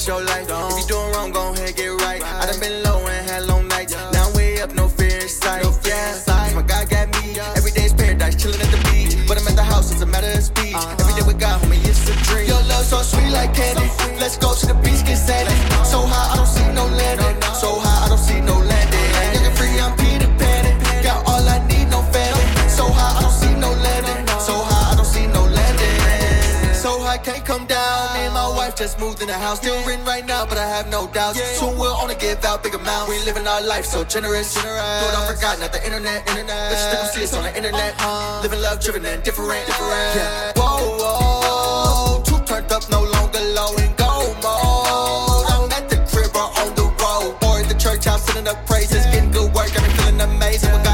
Your 0.06 0.22
life. 0.22 0.46
If 0.48 0.78
you 0.78 0.86
doing 0.86 1.12
wrong, 1.12 1.32
go 1.32 1.52
ahead, 1.52 1.74
get 1.74 1.88
right. 1.88 2.22
I 2.22 2.46
done 2.46 2.60
been 2.60 2.82
low 2.82 2.98
and 3.06 3.28
had 3.28 3.44
long 3.44 3.66
nights. 3.68 3.92
Now 4.12 4.28
I'm 4.28 4.34
way 4.34 4.60
up, 4.60 4.74
no 4.74 4.88
fear 4.88 5.18
in 5.18 5.28
sight. 5.28 5.64
Yeah, 5.84 6.52
my 6.54 6.62
God 6.62 6.88
got 6.88 7.08
me. 7.20 7.38
Every 7.56 7.72
day's 7.72 7.92
paradise, 7.92 8.40
chilling 8.40 8.60
at 8.60 8.70
the 8.70 8.80
beach. 8.90 9.16
But 9.26 9.40
I'm 9.40 9.48
at 9.48 9.56
the 9.56 9.64
house, 9.64 9.90
it's 9.90 10.02
a 10.02 10.06
matter 10.06 10.30
of 10.30 10.44
speech. 10.44 10.76
Every 11.00 11.14
day 11.14 11.26
with 11.26 11.40
God, 11.40 11.60
homie, 11.62 11.84
it's 11.84 12.08
a 12.08 12.14
dream. 12.24 12.46
Your 12.46 12.62
love 12.64 12.84
so 12.84 13.02
sweet 13.02 13.30
like 13.30 13.54
candy. 13.54 13.90
Let's 14.20 14.36
go 14.36 14.54
to 14.54 14.66
the 14.66 14.74
beach, 14.74 15.04
get 15.04 15.16
sandy. 15.16 15.75
Just 28.76 29.00
moved 29.00 29.22
in 29.22 29.28
the 29.28 29.32
house. 29.32 29.58
Still 29.58 29.74
renting 29.86 30.04
right 30.06 30.24
now, 30.26 30.44
but 30.44 30.58
I 30.58 30.66
have 30.66 30.88
no 30.90 31.06
doubts. 31.08 31.40
Soon 31.58 31.78
we'll 31.78 31.96
only 31.96 32.14
give 32.14 32.44
out 32.44 32.62
big 32.62 32.74
amounts. 32.74 33.08
We 33.08 33.18
living 33.24 33.46
our 33.46 33.62
life 33.62 33.86
so 33.86 34.04
generous. 34.04 34.54
Do 34.54 34.60
it 34.68 35.14
all 35.16 35.26
forgotten 35.26 35.62
at 35.62 35.72
the 35.72 35.82
internet. 35.84 36.28
internet. 36.28 36.72
Bitches 36.72 36.92
still 36.92 37.04
see 37.06 37.24
us 37.24 37.34
on 37.34 37.44
the 37.44 37.56
internet. 37.56 37.94
huh? 37.96 38.40
Living 38.42 38.60
love 38.60 38.80
driven 38.80 39.04
and 39.06 39.22
different. 39.22 39.66
different. 39.66 40.16
Yeah. 40.16 40.52
Whoa, 40.56 40.98
whoa. 41.00 42.22
Two 42.24 42.38
turned 42.44 42.70
up, 42.70 42.88
no 42.90 43.02
longer 43.02 43.40
low 43.56 43.74
and 43.78 43.96
go 43.96 44.34
mode. 44.44 45.46
I'm 45.48 45.72
at 45.72 45.88
the 45.88 45.96
crib 46.12 46.36
or 46.36 46.50
on 46.60 46.74
the 46.74 46.84
road. 47.00 47.36
Or 47.44 47.60
at 47.60 47.68
the 47.68 47.76
church 47.78 48.04
house, 48.04 48.24
sending 48.26 48.46
up 48.46 48.66
praises. 48.66 49.04
Getting 49.06 49.30
good 49.30 49.52
work, 49.54 49.72
got 49.72 49.82
me 49.84 49.88
feeling 49.96 50.20
amazing. 50.20 50.85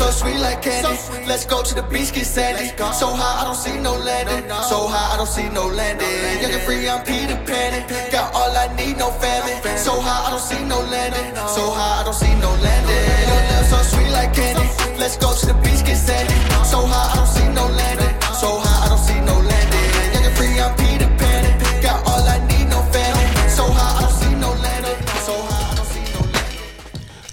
So 0.00 0.10
sweet 0.10 0.40
like 0.40 0.62
candy. 0.62 0.96
Let's 1.28 1.44
go 1.44 1.62
to 1.62 1.74
the 1.74 1.82
beach, 1.82 2.12
get 2.12 2.24
sandy. 2.24 2.72
So 3.00 3.06
high, 3.20 3.40
I 3.40 3.44
don't 3.44 3.60
see 3.64 3.76
no 3.78 3.92
landing. 4.08 4.48
So 4.70 4.88
high, 4.88 5.12
I 5.12 5.16
don't 5.16 5.28
see 5.28 5.48
no 5.50 5.66
landing. 5.66 6.08
Young 6.42 6.52
and 6.56 6.62
free, 6.62 6.88
I'm 6.88 7.04
Peter 7.04 7.36
Pan. 7.44 7.70
Got 8.10 8.32
all 8.34 8.52
I 8.56 8.66
need, 8.78 8.96
no 8.96 9.10
family. 9.10 9.56
So 9.76 9.92
high, 10.00 10.26
I 10.26 10.30
don't 10.32 10.46
see 10.50 10.62
no 10.64 10.80
landing. 10.94 11.28
So 11.56 11.62
high, 11.76 12.00
I 12.00 12.04
don't 12.04 12.14
see 12.14 12.34
no 12.40 12.50
landing. 12.64 13.04
Your 13.28 13.42
love 13.50 13.66
so 13.72 13.78
sweet 13.92 14.10
like 14.10 14.32
candy. 14.32 14.66
Let's 14.98 15.16
go 15.16 15.34
to 15.34 15.46
the 15.46 15.54
beach, 15.64 15.84
get 15.84 15.96
sandy. 15.96 16.34
So 16.64 16.78
high, 16.80 17.12
I 17.12 17.16
don't 17.16 17.32
see 17.36 17.48
no 17.52 17.66
landing. 17.66 18.19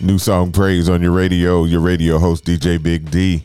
New 0.07 0.17
song 0.17 0.53
praise 0.53 0.87
on 0.87 1.01
your 1.01 1.11
radio, 1.11 1.65
your 1.65 1.81
radio 1.81 2.17
host 2.17 2.45
DJ 2.45 2.81
Big 2.81 3.11
D. 3.11 3.43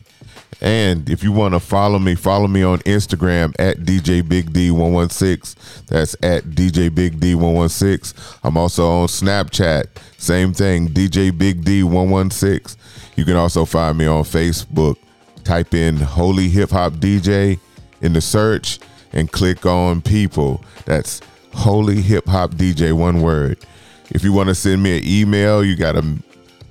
And 0.61 1.11
if 1.11 1.25
you 1.25 1.33
want 1.33 1.55
to 1.55 1.59
follow 1.59 1.99
me, 1.99 2.15
follow 2.15 2.47
me 2.47 2.63
on 2.63 2.79
Instagram 2.83 3.53
at 3.59 3.79
DJ 3.79 4.27
Big 4.27 4.53
D116. 4.53 5.87
That's 5.89 6.15
at 6.23 6.45
DJ 6.45 6.95
Big 6.95 7.19
D116. 7.19 8.39
I'm 8.45 8.57
also 8.57 8.89
on 8.89 9.09
Snapchat. 9.09 9.87
Same 10.19 10.55
thing, 10.55 10.87
DJ 10.87 11.37
Big 11.37 11.65
D116. 11.65 12.77
You 13.17 13.25
can 13.25 13.35
also 13.35 13.65
find 13.65 13.99
me 13.99 14.07
on 14.07 14.23
Facebook. 14.23 14.99
Type 15.43 15.75
in 15.75 15.97
Holy 15.97 16.49
Hip 16.49 16.71
Hop 16.71 16.93
DJ 16.93 17.59
in 18.03 18.13
the 18.13 18.21
search 18.21 18.79
and 19.13 19.33
click 19.33 19.67
on 19.67 20.01
people. 20.01 20.65
That's 20.85 21.23
Holy 21.55 22.01
Hip 22.03 22.29
Hop 22.29 22.53
DJ, 22.53 22.93
one 22.93 23.21
word. 23.21 23.59
If 24.11 24.23
you 24.23 24.33
want 24.33 24.49
to 24.49 24.55
send 24.55 24.81
me 24.81 24.99
an 24.99 25.05
email, 25.05 25.65
you 25.65 25.75
got 25.75 25.97
a 25.97 26.23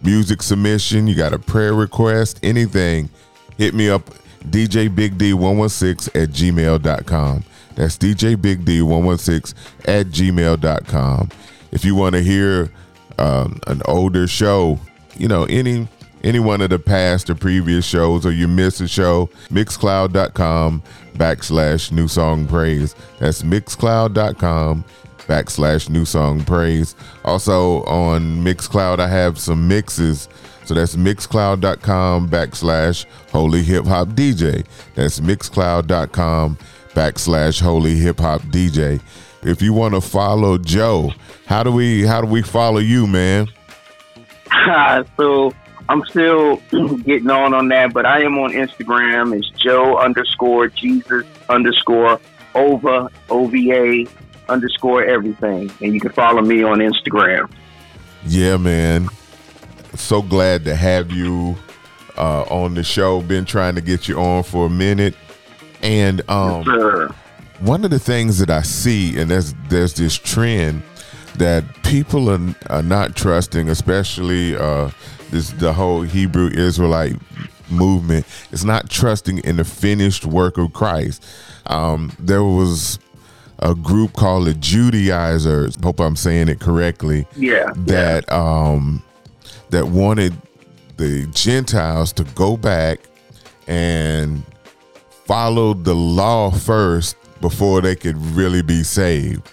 music 0.04 0.41
submission, 0.41 1.08
you 1.08 1.16
got 1.16 1.34
a 1.34 1.39
prayer 1.39 1.74
request, 1.74 2.39
anything, 2.43 3.10
hit 3.58 3.74
me 3.74 3.89
up 3.89 4.10
djbigd116 4.45 6.08
at 6.22 6.30
gmail.com. 6.30 7.43
That's 7.76 7.97
djbigd116 7.97 9.54
at 9.86 10.08
gmail.com. 10.08 11.30
If 11.72 11.86
you 11.86 11.95
want 11.95 12.16
to 12.16 12.24
hear 12.24 12.72
um, 13.18 13.60
an 13.68 13.82
older 13.86 14.28
show, 14.28 14.80
you 15.18 15.28
know, 15.28 15.45
any 15.45 15.88
any 16.24 16.39
one 16.39 16.62
of 16.62 16.70
the 16.70 16.78
past 16.78 17.30
or 17.30 17.36
previous 17.36 17.84
shows 17.84 18.26
or 18.26 18.32
you 18.32 18.47
miss 18.47 18.80
a 18.80 18.88
show, 18.88 19.28
mixcloud.com 19.49 20.84
backslash 21.14 21.91
new 21.91 22.08
song 22.08 22.47
praise. 22.47 22.95
That's 23.20 23.41
mixcloud.com 23.41 24.86
backslash 25.28 25.89
new 25.89 26.05
song 26.05 26.43
praise. 26.43 26.95
Also 27.24 27.84
on 27.84 28.43
Mixcloud, 28.43 28.99
I 28.99 29.07
have 29.07 29.39
some 29.39 29.67
mixes. 29.67 30.28
So 30.65 30.74
that's 30.76 30.95
mixcloud.com 30.95 32.30
backslash 32.30 33.05
holy 33.32 33.63
hip 33.63 33.86
hop 33.86 34.09
DJ. 34.09 34.65
That's 34.95 35.19
mixcloud.com 35.19 36.57
backslash 36.93 37.61
holy 37.61 37.95
hip 37.95 38.19
hop 38.19 38.41
DJ. 38.43 39.01
If 39.43 39.61
you 39.61 39.74
want 39.74 39.95
to 39.95 40.01
follow 40.01 40.57
Joe, 40.57 41.11
how 41.45 41.63
do 41.63 41.72
we 41.72 42.05
how 42.05 42.22
do 42.22 42.28
we 42.28 42.41
follow 42.41 42.80
you, 42.80 43.07
man? 43.07 43.47
so 45.17 45.51
I'm 45.89 46.05
still 46.05 46.57
getting 47.03 47.30
on 47.30 47.53
on 47.53 47.67
that, 47.69 47.93
but 47.93 48.05
I 48.05 48.22
am 48.22 48.38
on 48.38 48.51
Instagram. 48.51 49.38
It's 49.38 49.49
Joe 49.59 49.97
underscore 49.97 50.67
Jesus 50.67 51.26
underscore 51.49 52.19
Ova 52.53 53.09
OVA 53.30 54.05
underscore 54.52 55.04
everything, 55.04 55.72
and 55.82 55.93
you 55.93 55.99
can 55.99 56.12
follow 56.12 56.41
me 56.41 56.64
on 56.64 56.80
Instagram. 56.80 57.49
Yeah, 58.26 58.58
man. 58.58 59.08
So 59.95 60.22
glad 60.22 60.66
to 60.66 60.76
have 60.76 61.12
you 61.12 61.56
uh, 62.18 62.43
on 62.43 62.74
the 62.76 62.84
show. 62.84 63.22
Been 63.22 63.45
trying 63.45 63.76
to 63.76 63.82
get 63.82 64.08
you 64.08 64.20
on 64.20 64.43
for 64.43 64.68
a 64.68 64.70
minute, 64.70 65.16
and 65.82 66.22
um, 66.30 66.64
Sure. 66.64 67.10
one 67.60 67.84
of 67.84 67.91
the 67.91 67.99
things 67.99 68.38
that 68.39 68.49
I 68.49 68.62
see, 68.62 69.18
and 69.20 69.32
there's 69.32 69.54
there's 69.70 69.93
this 69.95 70.16
trend 70.16 70.84
that 71.38 71.64
people 71.84 72.30
are, 72.30 72.56
are 72.70 72.84
not 72.84 73.16
trusting, 73.16 73.70
especially 73.70 74.56
uh, 74.56 74.91
this 75.32 75.52
the 75.52 75.74
whole 75.74 76.02
Hebrew 76.04 76.49
Israelite 76.54 77.16
movement 77.70 78.26
is 78.52 78.66
not 78.66 78.89
trusting 78.89 79.38
in 79.39 79.56
the 79.56 79.64
finished 79.64 80.26
work 80.26 80.58
of 80.58 80.74
Christ. 80.74 81.26
Um, 81.68 82.12
there 82.20 82.43
was 82.43 82.99
a 83.62 83.76
group 83.76 84.14
called 84.14 84.47
the 84.47 84.53
Judaizers. 84.53 85.78
Hope 85.82 85.99
I'm 85.99 86.16
saying 86.16 86.49
it 86.49 86.59
correctly. 86.59 87.28
Yeah. 87.36 87.72
That 87.76 88.32
um, 88.32 89.03
that 89.70 89.88
wanted 89.88 90.34
the 90.97 91.28
Gentiles 91.28 92.14
to 92.14 92.24
go 92.36 92.57
back 92.57 92.99
and 93.68 94.43
follow 95.26 95.74
the 95.74 95.95
law 95.95 96.51
first 96.51 97.16
before 97.39 97.82
they 97.82 97.95
could 97.95 98.18
really 98.18 98.62
be 98.62 98.84
saved. 98.84 99.49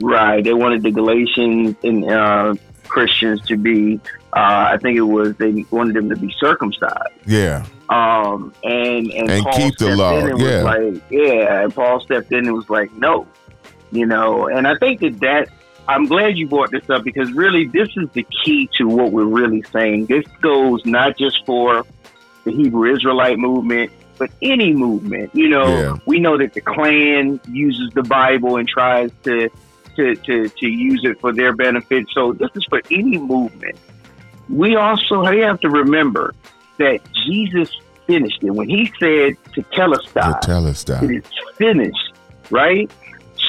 Right. 0.00 0.42
They 0.42 0.54
wanted 0.54 0.82
the 0.82 0.90
Galatians 0.90 1.76
and 1.82 2.10
uh, 2.10 2.54
Christians 2.88 3.42
to 3.46 3.56
be. 3.56 4.00
Uh, 4.32 4.70
I 4.72 4.78
think 4.80 4.96
it 4.96 5.02
was 5.02 5.34
they 5.36 5.64
wanted 5.70 5.96
them 5.96 6.08
to 6.10 6.16
be 6.16 6.32
circumcised. 6.38 6.94
Yeah. 7.26 7.66
Um, 7.88 8.54
and 8.62 9.10
and, 9.10 9.30
And 9.30 9.44
Paul 9.44 9.52
keep 9.56 9.76
the 9.78 9.96
law, 9.96 10.16
In 10.18 10.30
and 10.30 10.40
yeah. 10.40 10.62
Was 10.62 10.94
like, 10.94 11.02
yeah. 11.10 11.62
And 11.62 11.74
Paul 11.74 12.00
stepped 12.00 12.30
in 12.32 12.46
and 12.46 12.54
was 12.54 12.70
like, 12.70 12.92
no, 12.92 13.26
you 13.90 14.06
know. 14.06 14.46
And 14.46 14.68
I 14.68 14.76
think 14.78 15.00
that 15.00 15.18
that 15.20 15.48
I'm 15.88 16.06
glad 16.06 16.36
you 16.38 16.46
brought 16.46 16.70
this 16.70 16.88
up 16.88 17.02
because 17.02 17.32
really 17.32 17.66
this 17.66 17.88
is 17.96 18.08
the 18.12 18.24
key 18.44 18.70
to 18.78 18.86
what 18.86 19.10
we're 19.10 19.24
really 19.24 19.62
saying. 19.72 20.06
This 20.06 20.24
goes 20.40 20.84
not 20.86 21.18
just 21.18 21.44
for 21.44 21.84
the 22.44 22.52
Hebrew 22.52 22.94
Israelite 22.94 23.38
movement, 23.38 23.90
but 24.16 24.30
any 24.40 24.72
movement. 24.72 25.34
You 25.34 25.48
know, 25.48 25.66
Yeah. 25.66 25.96
we 26.06 26.20
know 26.20 26.38
that 26.38 26.52
the 26.54 26.60
Klan 26.60 27.40
uses 27.48 27.90
the 27.94 28.04
Bible 28.04 28.56
and 28.58 28.68
tries 28.68 29.10
to 29.24 29.50
to, 29.96 30.14
to, 30.14 30.48
to 30.48 30.66
use 30.68 31.00
it 31.04 31.20
for 31.20 31.32
their 31.32 31.52
benefit. 31.52 32.06
So 32.14 32.32
this 32.32 32.48
is 32.54 32.64
for 32.70 32.80
any 32.92 33.18
movement. 33.18 33.76
We 34.50 34.76
also 34.76 35.22
have 35.22 35.60
to 35.60 35.70
remember 35.70 36.34
that 36.78 37.00
Jesus 37.26 37.70
finished 38.06 38.42
it. 38.42 38.50
When 38.50 38.68
he 38.68 38.86
said 38.98 39.36
Tetelestai, 39.54 40.40
To 40.40 40.46
tell 40.46 40.66
us 40.66 40.84
that. 40.84 41.02
it 41.04 41.10
is 41.10 41.24
finished, 41.56 42.12
right? 42.50 42.90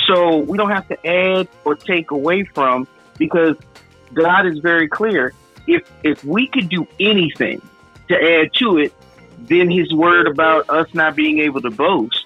So 0.07 0.37
we 0.37 0.57
don't 0.57 0.69
have 0.69 0.87
to 0.89 1.07
add 1.07 1.47
or 1.65 1.75
take 1.75 2.11
away 2.11 2.43
from 2.43 2.87
because 3.17 3.55
God 4.13 4.45
is 4.45 4.59
very 4.59 4.87
clear. 4.87 5.33
If 5.67 5.89
if 6.03 6.23
we 6.23 6.47
could 6.47 6.69
do 6.69 6.87
anything 6.99 7.61
to 8.09 8.15
add 8.15 8.53
to 8.55 8.77
it, 8.77 8.93
then 9.39 9.69
his 9.69 9.93
word 9.93 10.27
about 10.27 10.69
us 10.69 10.93
not 10.93 11.15
being 11.15 11.39
able 11.39 11.61
to 11.61 11.71
boast 11.71 12.25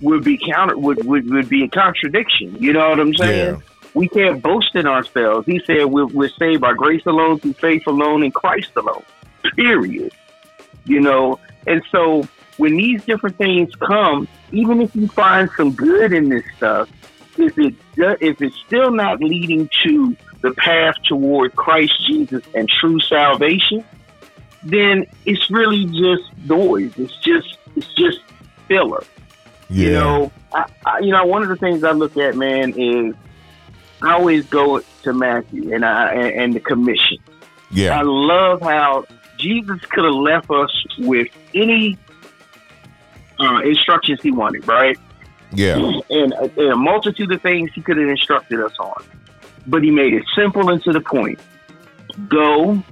would 0.00 0.24
be 0.24 0.38
counter 0.38 0.76
would, 0.76 1.04
would, 1.04 1.28
would 1.30 1.48
be 1.48 1.64
a 1.64 1.68
contradiction. 1.68 2.56
You 2.60 2.72
know 2.72 2.88
what 2.90 3.00
I'm 3.00 3.14
saying? 3.14 3.54
Yeah. 3.54 3.60
We 3.94 4.08
can't 4.08 4.42
boast 4.42 4.74
in 4.74 4.86
ourselves. 4.86 5.46
He 5.46 5.60
said 5.66 5.86
we're, 5.86 6.06
we're 6.06 6.28
saved 6.28 6.60
by 6.60 6.74
grace 6.74 7.04
alone, 7.06 7.40
through 7.40 7.54
faith 7.54 7.86
alone, 7.86 8.22
in 8.22 8.30
Christ 8.30 8.70
alone. 8.76 9.04
Period. 9.56 10.12
You 10.84 11.00
know, 11.00 11.38
and 11.66 11.82
so 11.90 12.26
when 12.56 12.76
these 12.76 13.02
different 13.04 13.36
things 13.38 13.70
come, 13.76 14.28
even 14.52 14.80
if 14.80 14.94
you 14.94 15.08
find 15.08 15.48
some 15.56 15.72
good 15.72 16.12
in 16.12 16.28
this 16.28 16.44
stuff, 16.56 16.88
if 17.36 17.56
it 17.58 17.74
if 17.96 18.40
it's 18.40 18.56
still 18.66 18.90
not 18.90 19.20
leading 19.20 19.68
to 19.84 20.16
the 20.40 20.52
path 20.54 20.94
toward 21.04 21.54
Christ 21.56 21.92
Jesus 22.06 22.42
and 22.54 22.68
true 22.68 23.00
salvation, 23.00 23.84
then 24.62 25.06
it's 25.24 25.50
really 25.50 25.84
just 25.86 26.36
noise. 26.44 26.92
It's 26.96 27.16
just 27.18 27.58
it's 27.76 27.92
just 27.94 28.18
filler. 28.66 29.04
You 29.70 29.90
Yeah. 29.90 30.00
know, 30.00 30.32
I, 30.52 30.64
I, 30.84 30.98
you 31.00 31.12
know, 31.12 31.24
one 31.26 31.42
of 31.42 31.48
the 31.48 31.56
things 31.56 31.84
I 31.84 31.92
look 31.92 32.16
at, 32.16 32.34
man, 32.36 32.72
is 32.76 33.14
I 34.02 34.12
always 34.12 34.46
go 34.46 34.80
to 35.02 35.12
Matthew 35.12 35.74
and 35.74 35.84
I 35.84 36.14
and, 36.14 36.54
the 36.54 36.60
commission. 36.60 37.18
Yeah. 37.70 37.98
I 37.98 38.02
love 38.02 38.62
how 38.62 39.06
Jesus 39.36 39.80
could 39.90 40.04
have 40.04 40.14
left 40.14 40.50
us 40.50 40.70
with 40.98 41.28
any 41.54 41.98
uh, 43.38 43.60
instructions 43.64 44.20
he 44.22 44.30
wanted, 44.30 44.66
right? 44.66 44.96
Yeah. 45.52 45.76
And, 46.10 46.32
and 46.32 46.58
a 46.58 46.76
multitude 46.76 47.32
of 47.32 47.42
things 47.42 47.70
he 47.74 47.82
could 47.82 47.96
have 47.96 48.08
instructed 48.08 48.60
us 48.60 48.74
on, 48.78 49.04
but 49.66 49.82
he 49.82 49.90
made 49.90 50.14
it 50.14 50.24
simple 50.36 50.70
and 50.70 50.82
to 50.84 50.92
the 50.92 51.00
point. 51.00 51.40
Go, 52.28 52.82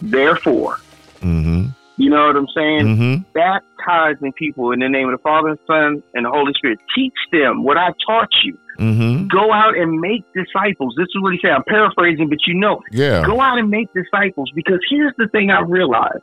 therefore. 0.00 0.78
Mm-hmm. 1.20 1.68
You 1.96 2.10
know 2.10 2.26
what 2.26 2.36
I'm 2.36 2.48
saying? 2.54 2.80
Mm-hmm. 2.96 3.22
Baptizing 3.32 4.32
people 4.32 4.72
in 4.72 4.80
the 4.80 4.88
name 4.88 5.08
of 5.08 5.12
the 5.18 5.22
Father, 5.22 5.50
and 5.50 5.58
Son, 5.66 6.02
and 6.14 6.26
the 6.26 6.30
Holy 6.30 6.52
Spirit. 6.54 6.80
Teach 6.94 7.14
them 7.30 7.62
what 7.62 7.76
I 7.76 7.90
taught 8.04 8.30
you. 8.42 8.58
Mm-hmm. 8.78 9.28
Go 9.28 9.52
out 9.52 9.76
and 9.78 10.00
make 10.00 10.24
disciples. 10.34 10.94
This 10.98 11.06
is 11.14 11.22
what 11.22 11.32
he 11.34 11.38
said. 11.40 11.52
I'm 11.52 11.62
paraphrasing, 11.64 12.28
but 12.28 12.38
you 12.46 12.54
know, 12.54 12.80
Yeah. 12.90 13.24
go 13.24 13.40
out 13.40 13.58
and 13.58 13.70
make 13.70 13.88
disciples 13.94 14.50
because 14.54 14.80
here's 14.90 15.14
the 15.18 15.28
thing 15.28 15.50
I 15.50 15.60
realized. 15.60 16.22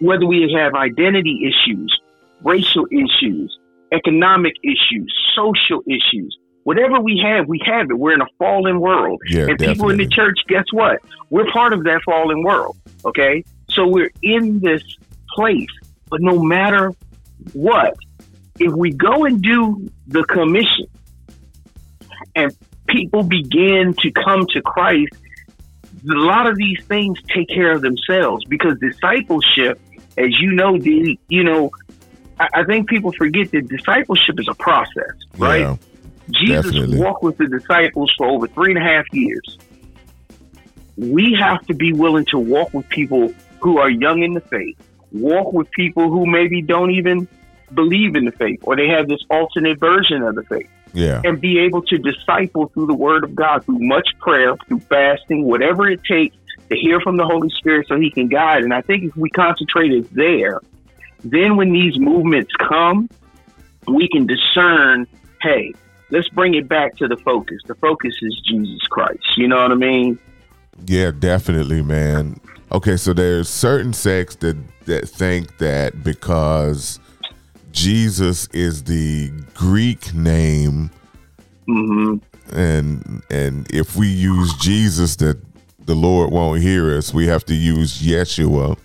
Whether 0.00 0.26
we 0.26 0.52
have 0.56 0.74
identity 0.74 1.40
issues, 1.46 1.98
racial 2.42 2.86
issues, 2.90 3.58
economic 3.92 4.54
issues, 4.62 5.14
social 5.34 5.82
issues, 5.86 6.36
whatever 6.64 7.00
we 7.00 7.20
have, 7.24 7.48
we 7.48 7.60
have 7.64 7.90
it. 7.90 7.98
We're 7.98 8.14
in 8.14 8.20
a 8.20 8.26
fallen 8.38 8.80
world. 8.80 9.20
Yeah, 9.28 9.46
and 9.48 9.58
people 9.58 9.90
in 9.90 9.98
the 9.98 10.06
church, 10.06 10.38
guess 10.48 10.64
what? 10.72 11.00
We're 11.30 11.50
part 11.52 11.72
of 11.72 11.84
that 11.84 12.00
fallen 12.04 12.42
world. 12.42 12.76
Okay? 13.04 13.44
So 13.72 13.86
we're 13.86 14.12
in 14.22 14.60
this 14.60 14.82
place. 15.34 15.68
But 16.08 16.20
no 16.20 16.42
matter 16.42 16.92
what, 17.52 17.94
if 18.58 18.72
we 18.72 18.92
go 18.92 19.24
and 19.24 19.42
do 19.42 19.90
the 20.06 20.24
commission 20.24 20.86
and 22.34 22.54
people 22.86 23.22
begin 23.22 23.94
to 23.98 24.10
come 24.10 24.46
to 24.52 24.60
Christ, 24.60 25.14
a 26.08 26.14
lot 26.14 26.46
of 26.46 26.56
these 26.56 26.82
things 26.86 27.18
take 27.34 27.48
care 27.48 27.72
of 27.72 27.82
themselves 27.82 28.44
because 28.46 28.78
discipleship, 28.80 29.80
as 30.16 30.28
you 30.40 30.52
know, 30.52 30.78
the 30.78 31.18
you 31.28 31.44
know, 31.44 31.70
I, 32.38 32.48
I 32.54 32.64
think 32.64 32.88
people 32.88 33.12
forget 33.12 33.50
that 33.52 33.68
discipleship 33.68 34.38
is 34.38 34.48
a 34.48 34.54
process, 34.54 35.12
right? 35.36 35.60
Yeah. 35.60 35.76
Jesus 36.32 36.72
definitely. 36.72 36.98
walked 36.98 37.22
with 37.22 37.36
the 37.38 37.48
disciples 37.48 38.12
for 38.16 38.28
over 38.28 38.46
three 38.46 38.74
and 38.74 38.78
a 38.78 38.86
half 38.86 39.04
years. 39.12 39.58
We 40.96 41.36
have 41.40 41.64
to 41.66 41.74
be 41.74 41.92
willing 41.92 42.26
to 42.26 42.38
walk 42.38 42.72
with 42.72 42.88
people 42.88 43.34
who 43.60 43.78
are 43.78 43.90
young 43.90 44.22
in 44.22 44.34
the 44.34 44.40
faith, 44.40 44.76
walk 45.12 45.52
with 45.52 45.70
people 45.72 46.10
who 46.10 46.26
maybe 46.26 46.62
don't 46.62 46.90
even 46.90 47.28
believe 47.74 48.16
in 48.16 48.24
the 48.24 48.32
faith 48.32 48.58
or 48.62 48.76
they 48.76 48.88
have 48.88 49.08
this 49.08 49.20
alternate 49.30 49.78
version 49.78 50.22
of 50.22 50.34
the 50.34 50.42
faith 50.44 50.68
Yeah. 50.92 51.20
and 51.24 51.40
be 51.40 51.58
able 51.60 51.82
to 51.82 51.98
disciple 51.98 52.66
through 52.68 52.86
the 52.86 52.94
word 52.94 53.22
of 53.24 53.34
God, 53.34 53.64
through 53.64 53.78
much 53.80 54.08
prayer, 54.18 54.54
through 54.66 54.80
fasting, 54.80 55.44
whatever 55.44 55.88
it 55.88 56.00
takes 56.04 56.36
to 56.68 56.76
hear 56.76 57.00
from 57.00 57.16
the 57.16 57.24
Holy 57.24 57.50
Spirit 57.50 57.86
so 57.88 57.98
he 57.98 58.10
can 58.10 58.28
guide. 58.28 58.62
And 58.64 58.72
I 58.74 58.80
think 58.80 59.04
if 59.04 59.16
we 59.16 59.30
concentrated 59.30 60.08
there, 60.12 60.60
then 61.24 61.56
when 61.56 61.72
these 61.72 61.98
movements 61.98 62.52
come, 62.58 63.08
we 63.86 64.08
can 64.08 64.26
discern, 64.26 65.06
hey, 65.42 65.72
let's 66.10 66.28
bring 66.30 66.54
it 66.54 66.68
back 66.68 66.96
to 66.96 67.08
the 67.08 67.16
focus. 67.18 67.58
The 67.66 67.74
focus 67.76 68.14
is 68.22 68.40
Jesus 68.48 68.80
Christ. 68.88 69.22
You 69.36 69.48
know 69.48 69.60
what 69.62 69.72
I 69.72 69.76
mean? 69.76 70.18
Yeah, 70.86 71.10
definitely, 71.10 71.82
man. 71.82 72.40
Okay, 72.72 72.96
so 72.96 73.12
there's 73.12 73.48
certain 73.48 73.92
sects 73.92 74.36
that 74.36 74.56
that 74.86 75.08
think 75.08 75.58
that 75.58 76.02
because 76.04 77.00
Jesus 77.72 78.46
is 78.52 78.84
the 78.84 79.30
Greek 79.54 80.14
name, 80.14 80.90
Mm-hmm. 81.68 82.58
and 82.58 83.22
and 83.30 83.72
if 83.72 83.94
we 83.96 84.08
use 84.08 84.52
Jesus, 84.54 85.16
that 85.16 85.38
the 85.86 85.94
Lord 85.94 86.30
won't 86.32 86.60
hear 86.62 86.96
us. 86.96 87.12
We 87.14 87.26
have 87.28 87.44
to 87.46 87.54
use 87.54 88.02
Yeshua, 88.02 88.76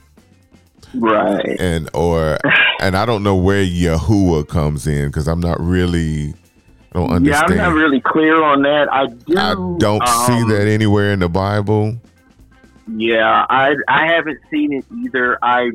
Right. 0.93 1.59
and 1.59 1.89
or 1.93 2.38
and 2.81 2.95
I 2.95 3.05
don't 3.05 3.23
know 3.23 3.36
where 3.36 3.63
Yahuwah 3.63 4.47
comes 4.47 4.86
in 4.88 5.07
because 5.07 5.27
I'm 5.27 5.39
not 5.39 5.59
really 5.59 6.33
I 6.93 6.99
don't 6.99 7.11
understand. 7.11 7.55
Yeah. 7.55 7.67
I'm 7.67 7.73
not 7.73 7.81
really 7.81 8.01
clear 8.01 8.43
on 8.43 8.61
that. 8.63 8.88
I 8.91 9.07
do. 9.07 9.38
I 9.38 9.53
don't 9.79 10.07
see 10.07 10.41
um, 10.43 10.49
that 10.49 10.67
anywhere 10.67 11.11
in 11.11 11.19
the 11.19 11.29
Bible. 11.29 11.97
Yeah, 12.88 13.45
I 13.49 13.75
I 13.88 14.07
haven't 14.07 14.39
seen 14.51 14.73
it 14.73 14.86
either. 15.03 15.38
I 15.41 15.71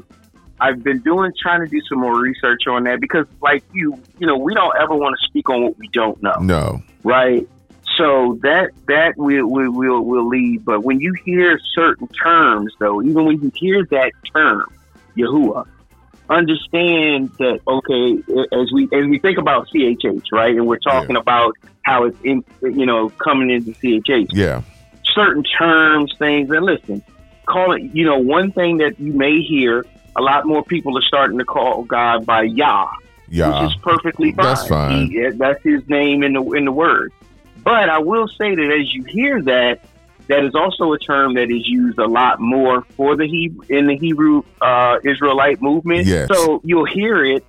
I've 0.61 0.83
been 0.83 1.01
doing 1.01 1.33
trying 1.41 1.61
to 1.61 1.67
do 1.67 1.81
some 1.89 1.99
more 1.99 2.21
research 2.21 2.67
on 2.69 2.85
that 2.85 3.01
because 3.01 3.27
like 3.41 3.65
you, 3.73 4.01
you 4.19 4.27
know, 4.27 4.37
we 4.37 4.55
don't 4.55 4.75
ever 4.81 4.95
want 4.95 5.17
to 5.21 5.27
speak 5.29 5.49
on 5.49 5.63
what 5.63 5.79
we 5.79 5.89
don't 5.89 6.23
know, 6.23 6.37
No. 6.41 6.83
right? 7.03 7.49
So 7.97 8.39
that 8.43 8.71
that 8.87 9.15
we'll 9.17 9.47
we'll 9.47 9.73
we'll, 9.73 10.01
we'll 10.03 10.29
leave. 10.29 10.65
But 10.65 10.85
when 10.85 11.01
you 11.01 11.15
hear 11.25 11.59
certain 11.75 12.09
terms, 12.09 12.73
though, 12.79 13.03
even 13.03 13.25
when 13.25 13.41
you 13.43 13.51
hear 13.55 13.85
that 13.87 14.13
term, 14.35 14.65
Yahuwah, 15.17 15.67
understand 16.29 17.31
that 17.39 17.61
okay, 17.67 18.57
as 18.57 18.73
we 18.73 18.85
as 18.85 19.07
we 19.09 19.19
think 19.19 19.39
about 19.39 19.69
CHH, 19.69 20.27
right, 20.33 20.55
and 20.55 20.67
we're 20.67 20.79
talking 20.79 21.17
about 21.17 21.57
how 21.83 22.05
it's 22.05 22.17
in, 22.23 22.45
you 22.63 22.87
know, 22.87 23.09
coming 23.11 23.51
into 23.51 23.73
CHH. 23.73 24.29
Yeah. 24.33 24.63
Certain 25.15 25.43
terms, 25.45 26.15
things, 26.19 26.51
and 26.51 26.65
listen, 26.65 27.03
call 27.47 27.73
it. 27.73 27.83
You 27.95 28.05
know, 28.05 28.19
one 28.19 28.53
thing 28.53 28.79
that 28.79 28.99
you 29.01 29.13
may 29.13 29.41
hear, 29.43 29.85
a 30.17 30.23
lot 30.23 30.47
more 30.47 30.63
people 30.65 30.97
are 30.99 31.03
starting 31.03 31.39
to 31.39 31.45
call 31.45 31.83
God 31.85 32.25
by 32.27 32.43
Yah, 32.43 32.87
Yeah. 33.29 33.63
which 33.63 33.71
is 33.73 33.77
perfectly 33.83 34.33
fine. 34.33 34.47
That's 34.47 34.69
fine. 34.69 35.07
He- 35.11 35.29
that's 35.35 35.63
his 35.63 35.87
name 35.89 36.23
in 36.23 36.33
the 36.35 36.43
in 36.53 36.65
the 36.65 36.73
word. 36.73 37.13
But 37.63 37.89
I 37.91 37.99
will 37.99 38.29
say 38.29 38.55
that 38.55 38.73
as 38.81 38.93
you 38.95 39.05
hear 39.05 39.43
that, 39.43 39.81
that 40.29 40.45
is 40.45 40.55
also 40.55 40.93
a 40.93 40.99
term 40.99 41.35
that 41.35 41.51
is 41.51 41.67
used 41.69 41.99
a 41.99 42.07
lot 42.07 42.41
more 42.41 42.83
for 42.97 43.17
the 43.17 43.27
Hebrew 43.27 43.65
in 43.69 43.87
the 43.87 43.97
Hebrew 43.97 44.43
uh, 44.61 44.99
Israelite 45.05 45.61
movement. 45.61 46.07
Yes. 46.07 46.29
So 46.33 46.61
you'll 46.65 46.85
hear 46.87 47.25
it. 47.25 47.45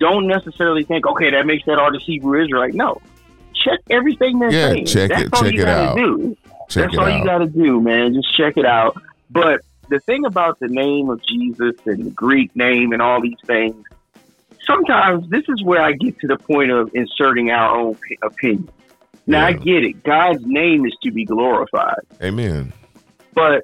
Don't 0.00 0.26
necessarily 0.26 0.82
think, 0.82 1.06
okay, 1.06 1.30
that 1.30 1.46
makes 1.46 1.64
that 1.66 1.78
artist 1.78 2.04
Hebrew 2.04 2.42
Israelite. 2.42 2.74
No, 2.74 3.00
check 3.54 3.78
everything 3.88 4.40
they're 4.40 4.50
Yeah, 4.52 4.68
saying. 4.70 4.86
check 4.86 5.10
That's 5.10 5.22
it- 5.22 5.28
all 5.34 5.42
check 5.44 5.54
you 5.54 5.62
it 5.62 5.68
out. 5.68 5.96
Do. 5.96 6.36
Check 6.74 6.90
That's 6.90 6.98
all 6.98 7.06
out. 7.06 7.18
you 7.18 7.24
got 7.24 7.38
to 7.38 7.46
do, 7.46 7.80
man. 7.80 8.14
Just 8.14 8.36
check 8.36 8.56
it 8.56 8.66
out. 8.66 9.00
But 9.30 9.60
the 9.88 10.00
thing 10.00 10.24
about 10.24 10.58
the 10.58 10.66
name 10.68 11.08
of 11.08 11.22
Jesus 11.24 11.76
and 11.86 12.04
the 12.04 12.10
Greek 12.10 12.54
name 12.56 12.92
and 12.92 13.00
all 13.00 13.20
these 13.22 13.38
things, 13.46 13.76
sometimes 14.66 15.28
this 15.30 15.44
is 15.48 15.62
where 15.62 15.80
I 15.80 15.92
get 15.92 16.18
to 16.20 16.26
the 16.26 16.36
point 16.36 16.72
of 16.72 16.90
inserting 16.94 17.50
our 17.50 17.76
own 17.78 17.94
p- 17.94 18.18
opinion. 18.22 18.68
Now 19.26 19.46
I 19.46 19.52
get 19.52 19.84
it. 19.84 20.02
God's 20.02 20.44
name 20.44 20.84
is 20.84 20.92
to 21.04 21.12
be 21.12 21.24
glorified, 21.24 22.00
Amen. 22.20 22.72
but 23.34 23.62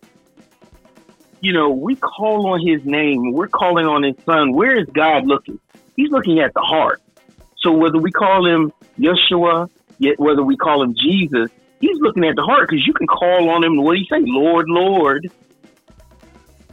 you 1.41 1.53
know 1.53 1.69
we 1.71 1.97
call 1.97 2.47
on 2.47 2.67
His 2.67 2.85
name. 2.85 3.33
We're 3.33 3.49
calling 3.49 3.87
on 3.87 4.03
His 4.05 4.17
Son. 4.25 4.53
Where 4.53 4.79
is 4.79 4.87
God 4.95 5.27
looking? 5.27 5.59
He's 5.97 6.11
looking 6.11 6.39
at 6.39 6.55
the 6.55 6.61
heart. 6.61 7.03
So 7.59 7.73
whether 7.73 7.99
we 7.99 8.11
call 8.11 8.47
Him 8.47 8.73
Yeshua, 8.99 9.69
yet 9.99 10.19
whether 10.19 10.43
we 10.43 10.57
call 10.57 10.83
Him 10.83 10.95
Jesus, 10.95 11.51
He's 11.81 11.99
looking 12.01 12.25
at 12.25 12.37
the 12.37 12.43
heart 12.43 12.69
because 12.69 12.87
you 12.87 12.93
can 12.93 13.07
call 13.07 13.49
on 13.51 13.65
Him. 13.65 13.77
What 13.83 13.95
do 13.95 13.99
you 14.01 14.07
say, 14.07 14.21
Lord, 14.21 14.69
Lord? 14.69 15.31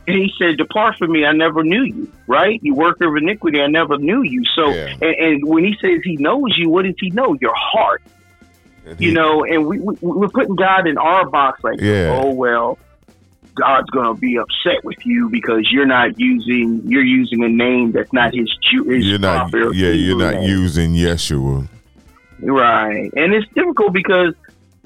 And 0.07 0.15
he 0.15 0.31
said, 0.39 0.57
"Depart 0.57 0.97
from 0.97 1.11
me, 1.11 1.25
I 1.25 1.33
never 1.33 1.63
knew 1.63 1.83
you." 1.83 2.11
Right? 2.27 2.59
You 2.63 2.75
worker 2.75 3.07
of 3.09 3.21
iniquity, 3.21 3.59
I 3.61 3.67
never 3.67 3.97
knew 3.97 4.21
you. 4.21 4.43
So, 4.55 4.69
and, 4.71 5.01
and 5.03 5.45
when 5.45 5.65
he 5.65 5.75
says 5.81 5.99
he 6.03 6.15
knows 6.17 6.57
you, 6.57 6.69
what 6.69 6.85
does 6.85 6.95
he 6.99 7.09
know? 7.09 7.33
Your 7.41 7.55
heart. 7.55 8.01
You 8.99 9.11
know, 9.11 9.43
and 9.43 9.65
we, 9.67 9.79
we 9.79 9.95
we're 10.01 10.29
putting 10.29 10.55
God 10.55 10.87
in 10.87 10.97
our 10.97 11.29
box, 11.29 11.61
like, 11.61 11.81
Yeah. 11.81 12.21
oh 12.23 12.31
well, 12.33 12.77
God's 13.53 13.89
gonna 13.89 14.13
be 14.13 14.37
upset 14.37 14.81
with 14.85 15.05
you 15.05 15.27
because 15.29 15.67
you're 15.71 15.85
not 15.85 16.17
using 16.17 16.83
you're 16.85 17.03
using 17.03 17.43
a 17.43 17.49
name 17.49 17.91
that's 17.91 18.13
not 18.13 18.33
his 18.33 18.49
Jew- 18.71 18.85
his 18.85 19.05
You're 19.05 19.19
not. 19.19 19.51
Yeah, 19.53 19.89
you're 19.89 20.17
not 20.17 20.35
name. 20.35 20.49
using 20.49 20.93
Yeshua. 20.93 21.67
Right. 22.39 23.11
And 23.13 23.33
it's 23.33 23.47
difficult 23.53 23.91
because 23.91 24.33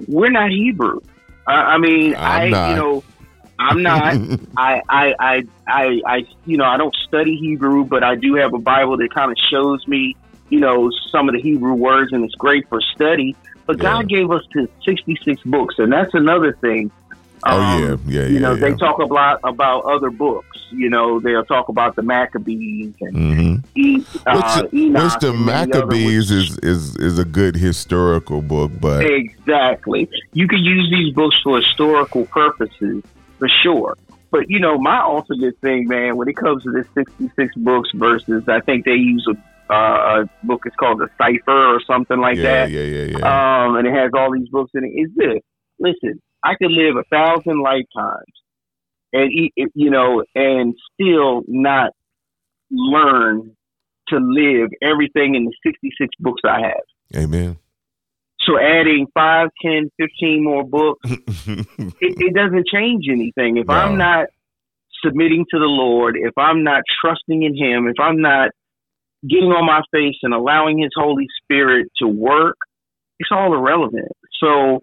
we're 0.08 0.30
not 0.30 0.50
Hebrew. 0.50 1.00
I, 1.46 1.52
I 1.52 1.78
mean, 1.78 2.14
I'm 2.14 2.42
I, 2.42 2.48
not. 2.48 2.70
you 2.70 2.76
know, 2.76 3.04
I'm 3.58 3.82
not. 3.82 4.16
I, 4.56 4.82
I, 4.88 5.14
I, 5.18 5.42
I, 5.66 6.00
I, 6.06 6.26
you 6.44 6.56
know, 6.56 6.64
I 6.64 6.76
don't 6.76 6.94
study 7.08 7.36
Hebrew, 7.36 7.84
but 7.84 8.02
I 8.02 8.14
do 8.16 8.34
have 8.34 8.54
a 8.54 8.58
Bible 8.58 8.96
that 8.98 9.12
kind 9.14 9.30
of 9.30 9.36
shows 9.50 9.86
me, 9.86 10.16
you 10.48 10.60
know, 10.60 10.90
some 11.10 11.28
of 11.28 11.34
the 11.34 11.40
Hebrew 11.40 11.74
words, 11.74 12.12
and 12.12 12.24
it's 12.24 12.34
great 12.34 12.68
for 12.68 12.80
study. 12.94 13.36
But 13.66 13.78
God 13.78 14.08
gave 14.08 14.30
us 14.30 14.42
to 14.54 14.68
66 14.84 15.42
books, 15.44 15.76
and 15.78 15.92
that's 15.92 16.14
another 16.14 16.52
thing. 16.60 16.90
Oh 17.44 17.50
Um, 17.58 17.82
yeah, 17.82 18.20
yeah, 18.20 18.26
you 18.28 18.40
know, 18.40 18.54
yeah. 18.54 18.68
they 18.70 18.74
talk 18.74 18.98
a 18.98 19.04
lot 19.04 19.40
about 19.44 19.84
other 19.84 20.10
books. 20.10 20.58
You 20.70 20.88
know, 20.88 21.20
they'll 21.20 21.44
talk 21.44 21.68
about 21.68 21.96
the 21.96 22.02
Maccabees 22.02 22.94
and 23.00 23.16
hmm 23.16 23.54
E- 23.74 24.04
uh, 24.26 24.62
which, 24.62 24.74
Enoch 24.74 25.04
which 25.04 25.20
the 25.20 25.30
and 25.30 25.46
many 25.46 25.72
other 25.72 25.86
Maccabees 25.86 26.30
is, 26.30 26.58
is 26.58 26.96
is 26.96 27.18
a 27.18 27.24
good 27.24 27.56
historical 27.56 28.42
book, 28.42 28.70
but 28.80 29.04
Exactly. 29.04 30.08
You 30.32 30.46
can 30.48 30.60
use 30.60 30.88
these 30.90 31.14
books 31.14 31.36
for 31.42 31.58
historical 31.58 32.26
purposes, 32.26 33.02
for 33.38 33.48
sure. 33.62 33.96
But 34.30 34.48
you 34.48 34.60
know, 34.60 34.78
my 34.78 35.00
ultimate 35.02 35.58
thing, 35.58 35.88
man, 35.88 36.16
when 36.16 36.28
it 36.28 36.36
comes 36.36 36.62
to 36.62 36.70
this 36.70 36.86
sixty-six 36.94 37.54
books 37.56 37.90
versus, 37.94 38.48
I 38.48 38.60
think 38.60 38.86
they 38.86 38.92
use 38.94 39.26
a, 39.28 39.72
uh, 39.72 40.24
a 40.24 40.46
book. 40.46 40.62
It's 40.64 40.76
called 40.76 41.02
a 41.02 41.10
cipher 41.18 41.74
or 41.74 41.80
something 41.82 42.18
like 42.18 42.38
yeah, 42.38 42.66
that. 42.66 42.70
yeah, 42.70 42.80
yeah, 42.80 43.18
yeah. 43.18 43.64
Um, 43.66 43.76
and 43.76 43.86
it 43.86 43.92
has 43.92 44.10
all 44.14 44.32
these 44.32 44.48
books 44.48 44.70
in 44.74 44.84
it. 44.84 44.88
Is 44.88 45.10
this? 45.14 45.42
Listen, 45.82 46.22
I 46.44 46.54
could 46.54 46.70
live 46.70 46.96
a 46.96 47.04
thousand 47.04 47.60
lifetimes, 47.60 48.32
and 49.12 49.30
eat, 49.32 49.52
you 49.74 49.90
know, 49.90 50.24
and 50.34 50.74
still 50.94 51.42
not 51.48 51.90
learn 52.70 53.56
to 54.08 54.16
live 54.16 54.70
everything 54.80 55.34
in 55.34 55.44
the 55.44 55.52
sixty-six 55.64 56.10
books 56.20 56.42
I 56.44 56.60
have. 56.60 57.22
Amen. 57.24 57.58
So 58.46 58.58
adding 58.58 59.06
five, 59.14 59.48
ten, 59.64 59.90
fifteen 59.98 60.44
more 60.44 60.64
books, 60.64 61.00
it, 61.10 61.66
it 62.00 62.34
doesn't 62.34 62.66
change 62.66 63.06
anything. 63.10 63.56
If 63.56 63.68
I'm 63.68 63.98
not 63.98 64.26
submitting 65.04 65.46
to 65.50 65.58
the 65.58 65.66
Lord, 65.66 66.16
if 66.16 66.36
I'm 66.36 66.64
not 66.64 66.82
trusting 67.00 67.42
in 67.42 67.56
Him, 67.56 67.86
if 67.88 68.00
I'm 68.00 68.20
not 68.20 68.50
getting 69.28 69.50
on 69.50 69.66
my 69.66 69.82
face 69.92 70.16
and 70.22 70.34
allowing 70.34 70.78
His 70.78 70.90
Holy 70.96 71.26
Spirit 71.42 71.88
to 71.98 72.08
work, 72.08 72.56
it's 73.18 73.30
all 73.30 73.54
irrelevant. 73.54 74.12
So, 74.42 74.80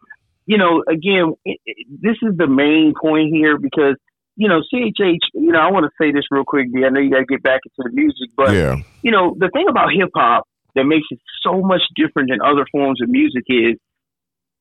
you 0.50 0.58
know, 0.58 0.84
again, 0.90 1.36
it, 1.46 1.60
it, 1.64 1.88
this 2.02 2.18
is 2.24 2.36
the 2.36 2.48
main 2.48 2.96
point 3.00 3.30
here 3.32 3.60
because, 3.60 3.96
you 4.36 4.50
know, 4.50 4.62
CHH, 4.74 5.22
you 5.36 5.52
know, 5.52 5.60
I 5.60 5.70
want 5.70 5.86
to 5.86 5.92
say 6.02 6.12
this 6.12 6.24
real 6.32 6.44
quick, 6.44 6.74
D. 6.74 6.84
I 6.84 6.90
know 6.90 7.00
you 7.00 7.12
got 7.12 7.20
to 7.20 7.26
get 7.26 7.44
back 7.44 7.62
into 7.66 7.88
the 7.88 7.94
music, 7.94 8.32
but 8.36 8.56
yeah, 8.56 8.78
you 9.04 9.12
know, 9.12 9.36
the 9.38 9.52
thing 9.54 9.68
about 9.70 9.90
hip 9.94 10.10
hop 10.16 10.46
that 10.74 10.86
makes 10.86 11.06
it 11.12 11.20
so 11.44 11.62
much 11.62 11.84
different 11.96 12.32
than 12.32 12.42
other 12.42 12.66
forms 12.72 13.00
of 13.00 13.10
music 13.10 13.44
is 13.48 13.78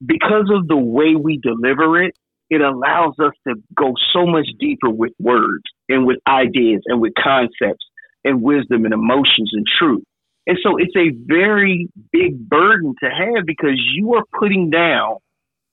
because 0.05 0.53
of 0.55 0.69
the 0.69 0.77
way 0.77 1.15
we 1.17 1.41
deliver 1.43 2.03
it, 2.03 2.15
it 2.51 2.61
allows 2.61 3.15
us 3.19 3.33
to 3.47 3.55
go 3.75 3.95
so 4.13 4.27
much 4.27 4.47
deeper 4.61 4.91
with 4.91 5.13
words 5.19 5.65
and 5.89 6.07
with 6.07 6.19
ideas 6.27 6.83
and 6.85 7.01
with 7.01 7.15
concepts 7.17 7.87
and 8.25 8.43
wisdom 8.43 8.85
and 8.85 8.93
emotions 8.93 9.53
and 9.55 9.65
truth. 9.79 10.05
And 10.47 10.59
so 10.63 10.77
it's 10.77 10.97
a 10.97 11.17
very 11.27 11.89
big 12.13 12.39
burden 12.47 12.95
to 13.03 13.09
have 13.09 13.47
because 13.47 13.81
you 13.97 14.17
are 14.17 14.25
putting 14.39 14.69
down 14.69 15.17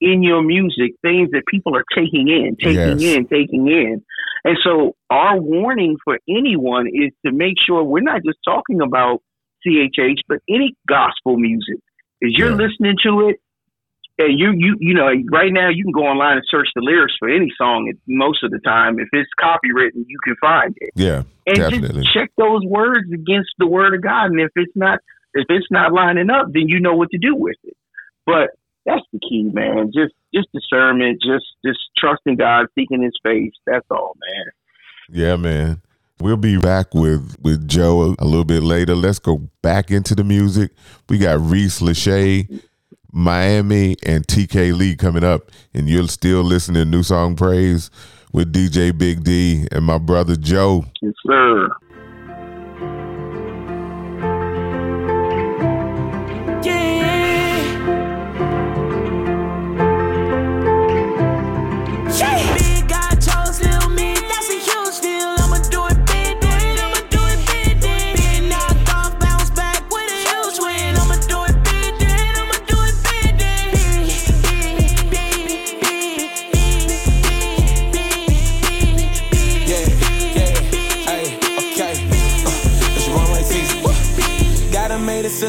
in 0.01 0.23
your 0.23 0.41
music 0.43 0.93
things 1.01 1.31
that 1.31 1.43
people 1.49 1.75
are 1.75 1.85
taking 1.95 2.27
in, 2.27 2.55
taking 2.61 2.99
Yes. 2.99 3.15
in, 3.15 3.27
taking 3.27 3.67
in. 3.67 4.03
And 4.43 4.57
so 4.63 4.95
our 5.09 5.39
warning 5.39 5.97
for 6.03 6.19
anyone 6.29 6.87
is 6.87 7.11
to 7.25 7.31
make 7.31 7.55
sure 7.65 7.83
we're 7.83 8.01
not 8.01 8.21
just 8.23 8.37
talking 8.45 8.81
about 8.81 9.21
CHH, 9.65 10.19
but 10.27 10.39
any 10.49 10.75
gospel 10.87 11.37
music. 11.37 11.79
Is 12.21 12.33
you're 12.37 12.51
listening 12.51 12.95
to 13.03 13.29
it, 13.29 13.37
and 14.17 14.39
you 14.39 14.53
you 14.55 14.77
you 14.79 14.93
know 14.93 15.09
right 15.31 15.51
now 15.51 15.69
you 15.69 15.83
can 15.83 15.91
go 15.91 16.03
online 16.05 16.37
and 16.37 16.45
search 16.49 16.67
the 16.75 16.81
lyrics 16.81 17.13
for 17.19 17.27
any 17.27 17.51
song. 17.57 17.91
Most 18.07 18.43
of 18.43 18.51
the 18.51 18.59
time, 18.59 18.99
if 18.99 19.09
it's 19.11 19.29
copywritten, 19.41 20.05
you 20.07 20.17
can 20.23 20.35
find 20.39 20.73
it 20.77 20.91
yeah, 20.95 21.23
and 21.45 21.55
definitely. 21.57 22.03
just 22.03 22.13
check 22.13 22.31
those 22.37 22.61
words 22.65 23.09
against 23.13 23.49
the 23.57 23.67
word 23.67 23.93
of 23.93 24.01
God. 24.01 24.27
And 24.27 24.39
if 24.39 24.51
it's 24.55 24.71
not 24.75 24.99
if 25.33 25.45
it's 25.49 25.67
not 25.69 25.91
lining 25.91 26.29
up, 26.29 26.47
then 26.53 26.67
you 26.67 26.79
know 26.79 26.95
what 26.95 27.09
to 27.11 27.17
do 27.17 27.35
with 27.35 27.57
it. 27.63 27.75
But 28.25 28.51
that's 28.85 29.05
the 29.11 29.19
key, 29.19 29.49
man. 29.53 29.91
Just 29.93 30.13
just 30.33 30.47
discernment, 30.53 31.21
just 31.21 31.45
just 31.65 31.79
trusting 31.97 32.37
God, 32.37 32.67
seeking 32.75 33.01
His 33.01 33.17
face. 33.23 33.53
That's 33.65 33.85
all, 33.89 34.15
man. 34.27 34.45
Yeah, 35.09 35.35
man. 35.35 35.81
We'll 36.19 36.37
be 36.37 36.57
back 36.57 36.93
with 36.93 37.35
with 37.41 37.67
Joe 37.67 38.15
a 38.17 38.25
little 38.25 38.45
bit 38.45 38.63
later. 38.63 38.95
Let's 38.95 39.19
go 39.19 39.49
back 39.61 39.91
into 39.91 40.15
the 40.15 40.23
music. 40.23 40.71
We 41.09 41.17
got 41.17 41.41
Reese 41.41 41.81
Lachey, 41.81 42.61
Miami, 43.11 43.97
and 44.03 44.25
TK 44.25 44.77
Lee 44.77 44.95
coming 44.95 45.23
up, 45.23 45.51
and 45.73 45.89
you're 45.89 46.07
still 46.07 46.41
listening 46.41 46.83
to 46.83 46.89
New 46.89 47.03
Song 47.03 47.35
Praise 47.35 47.89
with 48.31 48.53
DJ 48.53 48.97
Big 48.97 49.23
D 49.23 49.67
and 49.71 49.83
my 49.83 49.97
brother 49.97 50.35
Joe. 50.35 50.85
Yes, 51.01 51.13
sir. 51.25 51.69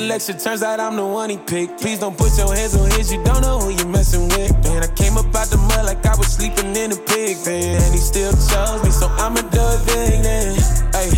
selection. 0.07 0.39
Turns 0.39 0.63
out 0.63 0.79
I'm 0.79 0.97
the 0.97 1.05
one 1.05 1.31
he 1.31 1.37
picked. 1.37 1.81
Please 1.81 1.99
don't 1.99 2.17
put 2.17 2.37
your 2.39 2.55
hands 2.55 2.77
on 2.77 2.91
his, 2.93 3.13
you 3.13 3.23
don't 3.25 3.43
know 3.43 3.59
who 3.59 3.71
you're 3.71 3.89
messing 3.89 4.29
with. 4.29 4.53
Man, 4.65 4.83
I 4.83 4.91
came 4.95 5.17
up 5.19 5.35
out 5.35 5.49
the 5.51 5.59
mud 5.59 5.85
like 5.85 6.05
I 6.07 6.15
was 6.17 6.29
sleeping 6.29 6.77
in 6.77 6.93
a 6.93 6.97
pig 6.97 7.37
pen. 7.45 7.83
And 7.83 7.93
he 7.93 7.99
still 7.99 8.31
chose 8.31 8.83
me, 8.85 8.91
so 8.91 9.09
I'm 9.19 9.37
a 9.37 9.43
dud 9.51 9.83
thing 9.89 10.23
then. 10.23 10.55
Hey, 10.95 11.11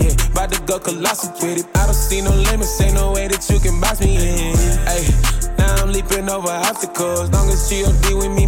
yeah, 0.00 0.14
about 0.30 0.52
to 0.52 0.60
go 0.62 0.78
colossal 0.78 1.32
with 1.40 1.64
it. 1.64 1.66
I 1.76 1.86
don't 1.86 1.94
see 1.96 2.20
no 2.20 2.30
limits, 2.30 2.80
ain't 2.80 2.94
no 2.94 3.12
way 3.12 3.28
that 3.28 3.48
you 3.48 3.58
can 3.60 3.80
box 3.80 4.00
me 4.00 4.12
in. 4.16 4.56
Hey, 4.84 5.08
now 5.56 5.80
I'm 5.80 5.90
leaping 5.90 6.28
over 6.28 6.52
obstacles. 6.68 7.30
Long 7.32 7.48
as 7.48 7.68
she 7.68 7.84
OD 7.84 8.12
with 8.12 8.32
me, 8.36 8.43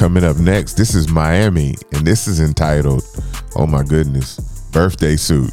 Coming 0.00 0.24
up 0.24 0.38
next, 0.38 0.78
this 0.78 0.94
is 0.94 1.10
Miami, 1.10 1.74
and 1.92 2.06
this 2.06 2.26
is 2.26 2.40
entitled, 2.40 3.02
oh 3.54 3.66
my 3.66 3.82
goodness, 3.82 4.40
Birthday 4.72 5.14
Suit. 5.14 5.52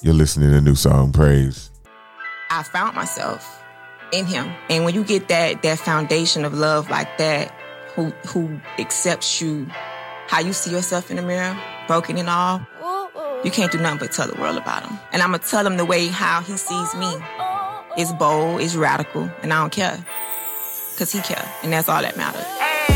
You're 0.00 0.14
listening 0.14 0.50
to 0.50 0.60
New 0.60 0.76
Song 0.76 1.10
Praise. 1.10 1.72
I 2.48 2.62
found 2.62 2.94
myself 2.94 3.64
in 4.12 4.26
him. 4.26 4.48
And 4.68 4.84
when 4.84 4.94
you 4.94 5.02
get 5.02 5.26
that 5.26 5.62
that 5.62 5.80
foundation 5.80 6.44
of 6.44 6.54
love 6.54 6.88
like 6.88 7.18
that, 7.18 7.52
who 7.96 8.10
who 8.28 8.60
accepts 8.78 9.42
you 9.42 9.66
how 10.28 10.38
you 10.38 10.52
see 10.52 10.70
yourself 10.70 11.10
in 11.10 11.16
the 11.16 11.22
mirror, 11.22 11.58
broken 11.88 12.16
and 12.16 12.30
all, 12.30 12.64
you 13.42 13.50
can't 13.50 13.72
do 13.72 13.78
nothing 13.78 13.98
but 13.98 14.12
tell 14.12 14.28
the 14.28 14.40
world 14.40 14.56
about 14.56 14.88
him. 14.88 14.96
And 15.10 15.20
I'm 15.20 15.32
gonna 15.32 15.42
tell 15.42 15.66
him 15.66 15.78
the 15.78 15.84
way 15.84 16.06
how 16.06 16.42
he 16.42 16.56
sees 16.56 16.94
me. 16.94 17.12
It's 17.96 18.12
bold, 18.12 18.60
it's 18.60 18.76
radical, 18.76 19.28
and 19.42 19.52
I 19.52 19.62
don't 19.62 19.72
care. 19.72 19.98
Cause 21.00 21.12
he 21.12 21.22
care, 21.22 21.50
and 21.62 21.72
that's 21.72 21.88
all 21.88 22.02
that 22.02 22.14
matters. 22.14 22.44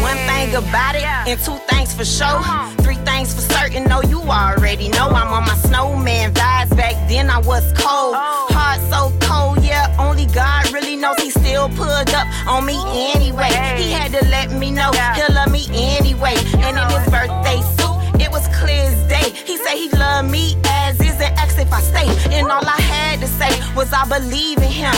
One 0.03 0.19
thing 0.29 0.55
about 0.55 0.95
it, 0.95 1.05
and 1.05 1.41
two 1.41 1.57
things 1.73 1.95
for 1.95 2.05
sure. 2.05 2.45
Three 2.85 3.01
things 3.01 3.33
for 3.33 3.41
certain, 3.41 3.85
no, 3.85 4.03
you 4.03 4.21
already 4.21 4.91
know 4.91 5.09
I'm 5.09 5.33
on 5.33 5.45
my 5.45 5.55
snowman 5.65 6.35
vibes. 6.35 6.77
Back 6.77 7.09
then 7.09 7.31
I 7.31 7.39
was 7.39 7.65
cold, 7.73 8.15
heart 8.53 8.83
so 8.93 9.11
cold, 9.27 9.65
yeah. 9.65 9.89
Only 9.99 10.27
God 10.27 10.71
really 10.71 10.97
knows 10.97 11.17
he 11.17 11.31
still 11.31 11.71
pulled 11.71 12.11
up 12.11 12.29
on 12.47 12.67
me 12.67 12.77
anyway. 13.17 13.49
He 13.81 13.91
had 13.91 14.13
to 14.13 14.23
let 14.29 14.53
me 14.53 14.71
know 14.71 14.91
he'll 15.17 15.33
love 15.33 15.51
me 15.51 15.65
anyway. 15.73 16.35
And 16.61 16.77
in 16.77 16.85
his 16.93 17.09
birthday 17.09 17.63
suit, 17.73 18.21
it 18.21 18.31
was 18.31 18.47
clear 18.49 18.85
as 18.85 19.01
day. 19.09 19.31
He 19.31 19.57
said 19.57 19.77
he 19.77 19.89
loved 19.97 20.31
me 20.31 20.59
as 20.67 21.01
and 21.21 21.37
asked 21.39 21.59
if 21.59 21.73
I 21.73 21.81
stay. 21.81 22.07
And 22.37 22.51
all 22.51 22.67
I 22.67 22.81
had 22.81 23.21
to 23.21 23.27
say 23.27 23.51
was 23.75 23.93
I 23.93 24.07
believe 24.09 24.59
in 24.59 24.71
him. 24.71 24.95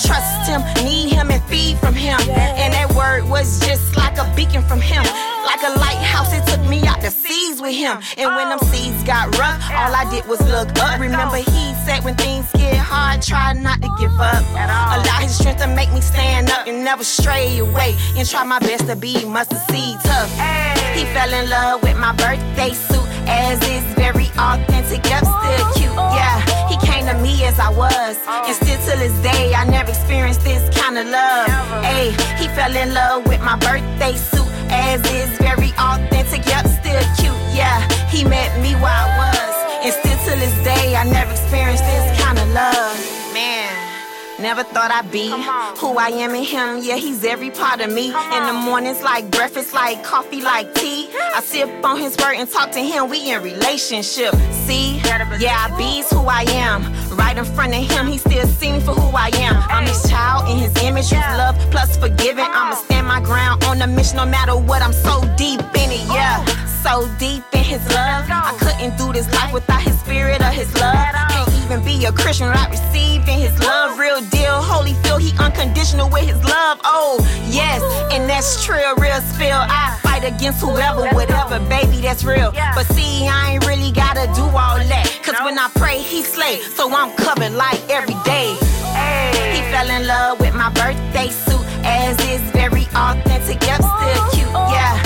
Trust 0.00 0.48
him, 0.48 0.62
need 0.84 1.12
him, 1.12 1.30
and 1.30 1.42
feed 1.44 1.78
from 1.78 1.94
him. 1.94 2.20
And 2.30 2.72
that 2.74 2.92
word 2.94 3.24
was 3.28 3.60
just 3.60 3.96
like 3.96 4.18
a 4.18 4.32
beacon 4.34 4.62
from 4.62 4.80
him. 4.80 5.04
Like 5.46 5.62
a 5.62 5.78
lighthouse, 5.78 6.32
it 6.32 6.46
took 6.46 6.64
me 6.68 6.86
out 6.86 7.00
the 7.00 7.10
seas 7.10 7.60
with 7.60 7.74
him. 7.74 7.98
And 8.16 8.34
when 8.34 8.48
them 8.48 8.58
seas 8.70 9.02
got 9.04 9.36
rough, 9.38 9.60
all 9.70 9.94
I 9.94 10.08
did 10.10 10.26
was 10.26 10.40
look 10.50 10.68
up. 10.78 11.00
Remember, 11.00 11.36
he 11.36 11.74
said 11.84 12.04
when 12.04 12.14
things 12.16 12.50
get 12.52 12.76
hard, 12.76 13.22
try 13.22 13.52
not 13.52 13.80
to 13.82 13.88
give 13.98 14.18
up. 14.20 14.42
Allow 14.52 15.18
his 15.20 15.36
strength 15.36 15.60
to 15.62 15.68
make 15.68 15.92
me 15.92 16.00
stand 16.00 16.50
up 16.50 16.66
and 16.66 16.84
never 16.84 17.04
stray 17.04 17.58
away. 17.58 17.96
And 18.16 18.28
try 18.28 18.44
my 18.44 18.58
best 18.58 18.86
to 18.86 18.96
be 18.96 19.24
mustard 19.24 19.58
seed 19.70 19.96
tough. 20.04 20.30
He 20.94 21.04
fell 21.14 21.32
in 21.32 21.48
love 21.50 21.82
with 21.82 21.98
my 21.98 22.12
birthday 22.12 22.72
suit, 22.72 23.06
as 23.26 23.60
is 23.62 23.84
very 23.94 24.28
authentic, 24.38 25.04
yep, 25.06 25.24
still 25.24 25.72
cute. 25.74 25.92
Yeah, 25.94 26.43
to 27.06 27.14
me 27.22 27.44
as 27.44 27.58
I 27.58 27.70
was, 27.70 28.16
and 28.26 28.54
still 28.54 28.78
till 28.84 28.98
this 28.98 29.16
day, 29.22 29.54
I 29.54 29.64
never 29.64 29.90
experienced 29.90 30.42
this 30.42 30.62
kind 30.76 30.98
of 30.98 31.06
love. 31.06 31.48
Hey, 31.84 32.10
he 32.40 32.48
fell 32.48 32.74
in 32.74 32.94
love 32.94 33.26
with 33.26 33.40
my 33.40 33.56
birthday 33.56 34.16
suit, 34.16 34.48
as 34.70 35.00
is 35.12 35.30
very 35.38 35.72
authentic, 35.78 36.46
yep, 36.46 36.66
still 36.66 37.04
cute. 37.18 37.40
Yeah, 37.52 37.80
he 38.08 38.24
met 38.24 38.50
me 38.60 38.74
where 38.76 38.92
I 38.92 39.08
was, 39.20 39.54
and 39.84 39.92
still 39.92 40.18
till 40.24 40.38
this 40.38 40.56
day, 40.64 40.96
I 40.96 41.04
never 41.04 41.30
experienced 41.30 41.84
this 41.84 42.20
kind 42.20 42.38
of 42.38 42.48
love. 42.52 42.96
Man. 43.34 43.94
Never 44.40 44.64
thought 44.64 44.90
I'd 44.90 45.10
be 45.12 45.30
who 45.78 45.96
I 45.96 46.08
am 46.08 46.34
in 46.34 46.42
him. 46.42 46.80
Yeah, 46.82 46.96
he's 46.96 47.24
every 47.24 47.50
part 47.50 47.80
of 47.80 47.92
me. 47.92 48.06
In 48.08 48.46
the 48.46 48.52
mornings, 48.52 49.00
like 49.00 49.30
breakfast, 49.30 49.72
like 49.72 50.02
coffee, 50.02 50.42
like 50.42 50.74
tea. 50.74 51.08
I 51.34 51.40
sip 51.40 51.68
on 51.84 52.00
his 52.00 52.16
word 52.18 52.34
and 52.34 52.50
talk 52.50 52.72
to 52.72 52.80
him. 52.80 53.08
We 53.08 53.30
in 53.30 53.42
relationship. 53.42 54.34
See, 54.50 54.96
yeah, 55.38 55.68
I 55.70 55.78
be's 55.78 56.10
who 56.10 56.26
I 56.26 56.44
am. 56.48 56.82
Right 57.16 57.36
in 57.36 57.44
front 57.44 57.74
of 57.74 57.82
him, 57.90 58.06
he 58.06 58.18
still 58.18 58.46
see 58.46 58.72
me 58.72 58.80
for 58.80 58.92
who 58.92 59.16
I 59.16 59.30
am. 59.34 59.56
I'm 59.68 59.86
his 59.86 60.02
child 60.08 60.48
in 60.50 60.58
his 60.58 60.74
image, 60.82 61.10
with 61.10 61.20
love 61.38 61.56
plus 61.70 61.96
forgiving. 61.96 62.44
I'ma 62.44 62.74
stand 62.74 63.06
my 63.06 63.20
ground 63.20 63.64
on 63.64 63.78
the 63.78 63.86
mission, 63.86 64.16
no 64.16 64.26
matter 64.26 64.56
what. 64.56 64.82
I'm 64.82 64.92
so 64.92 65.20
deep 65.36 65.60
in 65.60 65.90
it, 65.90 66.04
yeah. 66.08 66.44
So 66.82 67.08
deep 67.18 67.44
in 67.52 67.64
his 67.64 67.86
love. 67.88 68.26
I 68.28 68.56
couldn't 68.58 68.96
do 68.98 69.12
this 69.12 69.30
life 69.32 69.52
without 69.52 69.82
his 69.82 69.98
spirit 70.00 70.40
or 70.40 70.50
his 70.50 70.72
love. 70.74 70.94
Can't 70.94 71.53
even 71.64 71.82
be 71.84 72.04
a 72.04 72.12
Christian 72.12 72.48
without 72.48 72.70
receiving 72.70 73.38
his 73.38 73.58
love. 73.60 73.98
Real 73.98 74.20
deal, 74.28 74.60
holy 74.60 74.94
feel, 75.02 75.16
he 75.16 75.32
unconditional 75.38 76.10
with 76.10 76.26
his 76.26 76.42
love. 76.44 76.80
Oh, 76.84 77.18
yes, 77.48 77.80
and 78.12 78.28
that's 78.28 78.64
true, 78.64 78.76
real 78.98 79.20
spill. 79.32 79.56
I 79.56 79.98
fight 80.02 80.24
against 80.24 80.60
whoever, 80.60 81.08
whatever, 81.14 81.58
baby, 81.68 82.00
that's 82.00 82.24
real. 82.24 82.52
But 82.74 82.86
see, 82.92 83.26
I 83.26 83.52
ain't 83.54 83.66
really 83.66 83.92
gotta 83.92 84.26
do 84.34 84.42
all 84.42 84.76
that. 84.76 85.20
Cause 85.22 85.36
when 85.42 85.58
I 85.58 85.70
pray, 85.74 85.98
he 85.98 86.22
slay. 86.22 86.60
So 86.60 86.92
I'm 86.94 87.16
covered 87.16 87.52
like 87.52 87.80
every 87.88 88.16
day. 88.24 88.56
He 89.54 89.60
fell 89.72 89.88
in 89.88 90.06
love 90.06 90.40
with 90.40 90.54
my 90.54 90.70
birthday 90.70 91.28
suit, 91.28 91.64
as 91.84 92.18
is 92.28 92.42
very 92.52 92.84
authentic, 92.94 93.62
yep, 93.64 93.80
still 93.80 94.24
cute. 94.32 94.52
Yeah, 94.52 95.00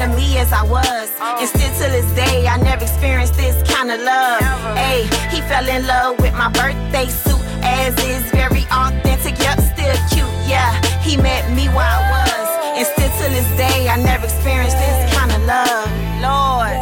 to 0.00 0.08
me 0.16 0.38
as 0.38 0.50
I 0.50 0.62
was, 0.62 1.12
oh. 1.20 1.36
and 1.40 1.48
still 1.48 1.68
till 1.76 1.92
this 1.92 2.08
day, 2.16 2.46
I 2.48 2.56
never 2.56 2.84
experienced 2.84 3.34
this 3.34 3.56
kind 3.70 3.90
of 3.90 4.00
love. 4.00 4.40
Hey, 4.76 5.04
he 5.28 5.42
fell 5.42 5.66
in 5.68 5.86
love 5.86 6.18
with 6.20 6.32
my 6.32 6.48
birthday 6.48 7.06
suit, 7.06 7.40
as 7.60 7.92
is 8.00 8.24
very 8.30 8.64
authentic, 8.72 9.36
yep, 9.38 9.60
still 9.60 9.96
cute. 10.08 10.32
Yeah, 10.48 10.72
he 11.02 11.18
met 11.18 11.44
me 11.52 11.68
where 11.68 11.84
I 11.84 12.00
was, 12.16 12.48
and 12.78 12.86
still 12.86 13.12
till 13.20 13.30
this 13.30 13.50
day, 13.58 13.88
I 13.88 13.96
never 14.00 14.24
experienced 14.24 14.78
this 14.78 15.14
kind 15.14 15.32
of 15.32 15.42
love. 15.44 15.88
Lord. 16.24 16.79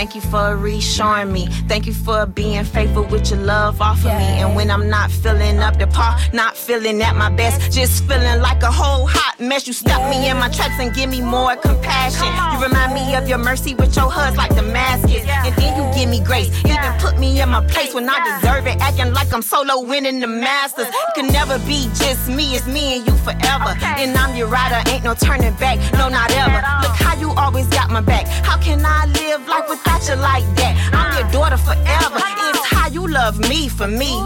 Thank 0.00 0.14
you 0.14 0.22
for 0.22 0.56
reassuring 0.56 1.30
me. 1.30 1.46
Thank 1.68 1.86
you 1.86 1.92
for 1.92 2.24
being 2.24 2.64
faithful 2.64 3.04
with 3.04 3.30
your 3.30 3.40
love 3.40 3.82
off 3.82 3.98
of 3.98 4.04
me. 4.06 4.40
And 4.40 4.56
when 4.56 4.70
I'm 4.70 4.88
not 4.88 5.10
feeling 5.10 5.58
up 5.58 5.76
to 5.76 5.86
par, 5.86 6.16
not 6.32 6.56
feeling 6.56 7.02
at 7.02 7.16
my 7.16 7.28
best, 7.28 7.70
just 7.70 8.04
feeling 8.04 8.40
like 8.40 8.62
a 8.62 8.72
whole 8.72 9.06
hot 9.06 9.38
mess, 9.38 9.66
you 9.66 9.74
stop 9.74 10.00
me 10.08 10.30
in 10.30 10.38
my 10.38 10.48
tracks 10.48 10.80
and 10.80 10.94
give 10.94 11.10
me 11.10 11.20
more 11.20 11.54
compassion. 11.56 12.26
You 12.50 12.66
remind 12.66 12.94
me 12.94 13.14
of 13.14 13.28
your 13.28 13.36
mercy 13.36 13.74
with 13.74 13.94
your 13.94 14.10
hugs 14.10 14.38
like 14.38 14.54
the 14.54 14.62
Damascus. 14.62 15.22
And 15.28 15.54
then 15.56 15.76
you 15.76 15.84
give 15.94 16.08
me 16.08 16.24
grace. 16.24 16.48
Even 16.64 16.92
put 16.98 17.18
me 17.18 17.38
in 17.38 17.50
my 17.50 17.62
place 17.66 17.92
when 17.92 18.08
I 18.08 18.40
deserve 18.40 18.66
it, 18.68 18.80
acting 18.80 19.12
like 19.12 19.30
I'm 19.34 19.42
solo 19.42 19.82
winning 19.82 20.20
the 20.20 20.26
masters. 20.26 20.88
It 20.88 21.14
can 21.14 21.26
never 21.26 21.58
be 21.66 21.90
just 22.00 22.26
me, 22.26 22.56
it's 22.56 22.66
me 22.66 22.96
and 22.96 23.06
you 23.06 23.14
forever. 23.18 23.76
And 24.00 24.16
I'm 24.16 24.34
your 24.34 24.48
rider, 24.48 24.80
ain't 24.88 25.04
no 25.04 25.12
turning 25.12 25.52
back, 25.56 25.76
no, 25.92 26.08
not 26.08 26.30
ever. 26.32 26.62
Look 26.80 26.96
how 26.96 27.20
you 27.20 27.32
always 27.32 27.66
got 27.66 27.90
my 27.90 28.00
back. 28.00 28.26
How 28.46 28.56
can 28.56 28.82
I 28.82 29.04
live 29.04 29.46
life 29.46 29.68
without 29.68 29.89
you 30.08 30.16
like 30.16 30.44
that? 30.56 30.74
I'm 30.92 31.10
your 31.18 31.30
daughter 31.32 31.56
forever. 31.56 32.20
It's 32.48 32.66
how 32.66 32.88
you 32.88 33.06
love 33.06 33.38
me 33.38 33.68
for 33.68 33.86
me. 33.86 34.18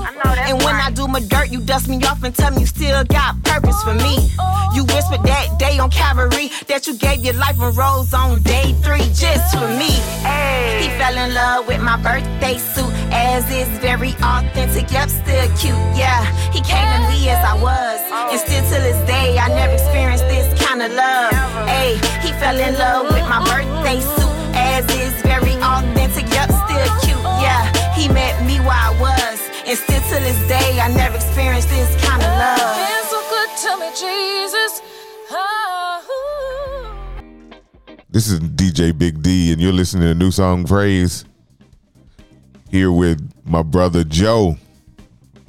And 0.47 0.59
when 0.63 0.77
I 0.77 0.91
do 0.91 1.09
my 1.09 1.21
dirt, 1.21 1.51
you 1.51 1.61
dust 1.61 1.89
me 1.89 1.97
off 2.05 2.23
and 2.23 2.35
tell 2.35 2.51
me 2.53 2.61
you 2.61 2.67
still 2.67 3.05
got 3.05 3.43
purpose 3.43 3.83
for 3.83 3.95
me. 3.95 4.31
You 4.75 4.85
whispered 4.85 5.23
that 5.25 5.59
day 5.59 5.79
on 5.79 5.91
Calvary 5.91 6.51
that 6.69 6.87
you 6.87 6.97
gave 6.97 7.25
your 7.25 7.35
life 7.35 7.61
a 7.61 7.71
rose 7.71 8.13
on 8.13 8.43
day 8.43 8.73
three 8.83 9.07
just 9.15 9.55
for 9.57 9.69
me. 9.79 9.93
He 10.83 10.89
fell 10.99 11.17
in 11.17 11.35
love 11.35 11.67
with 11.69 11.81
my 11.81 11.97
birthday 11.97 12.59
suit, 12.59 12.91
as 13.13 13.49
is 13.51 13.69
very 13.79 14.11
authentic, 14.23 14.91
yep, 14.91 15.09
still 15.09 15.49
cute. 15.57 15.79
Yeah, 15.95 16.25
he 16.51 16.61
came 16.61 16.87
to 16.91 17.01
me 17.09 17.29
as 17.31 17.43
I 17.45 17.55
was, 17.61 18.01
and 18.31 18.41
still 18.41 18.63
to 18.63 18.79
this 18.83 18.99
day, 19.07 19.39
I 19.39 19.49
never 19.49 19.75
experienced 19.75 20.27
this 20.27 20.47
kind 20.61 20.83
of 20.83 20.93
love. 20.93 21.33
Hey, 21.69 21.95
he 22.23 22.33
fell 22.43 22.59
in 22.59 22.75
love 22.75 23.07
with 23.15 23.27
my 23.29 23.41
birthday 23.47 24.01
suit, 24.01 24.35
as 24.55 24.85
is 24.91 25.24
and 29.67 29.79
still 29.79 30.01
to 30.01 30.15
this 30.23 30.49
day, 30.49 30.79
I 30.81 30.89
never 30.93 31.17
experienced 31.17 31.69
this 31.69 31.95
kind 32.05 32.23
of 32.23 32.29
love. 32.29 32.77
Been 32.77 33.05
so 33.09 33.21
good 33.31 33.51
to 33.65 33.77
me, 33.81 33.89
Jesus. 33.91 34.83
Oh, 35.31 36.91
This 38.11 38.29
is 38.29 38.41
DJ 38.41 38.97
Big 38.97 39.23
D, 39.23 39.53
and 39.53 39.61
you're 39.61 39.73
listening 39.73 40.03
to 40.05 40.11
a 40.11 40.15
New 40.15 40.31
Song 40.31 40.65
Praise. 40.65 41.25
Here 42.71 42.93
with 42.93 43.21
my 43.45 43.63
brother 43.63 44.05
Joe. 44.05 44.57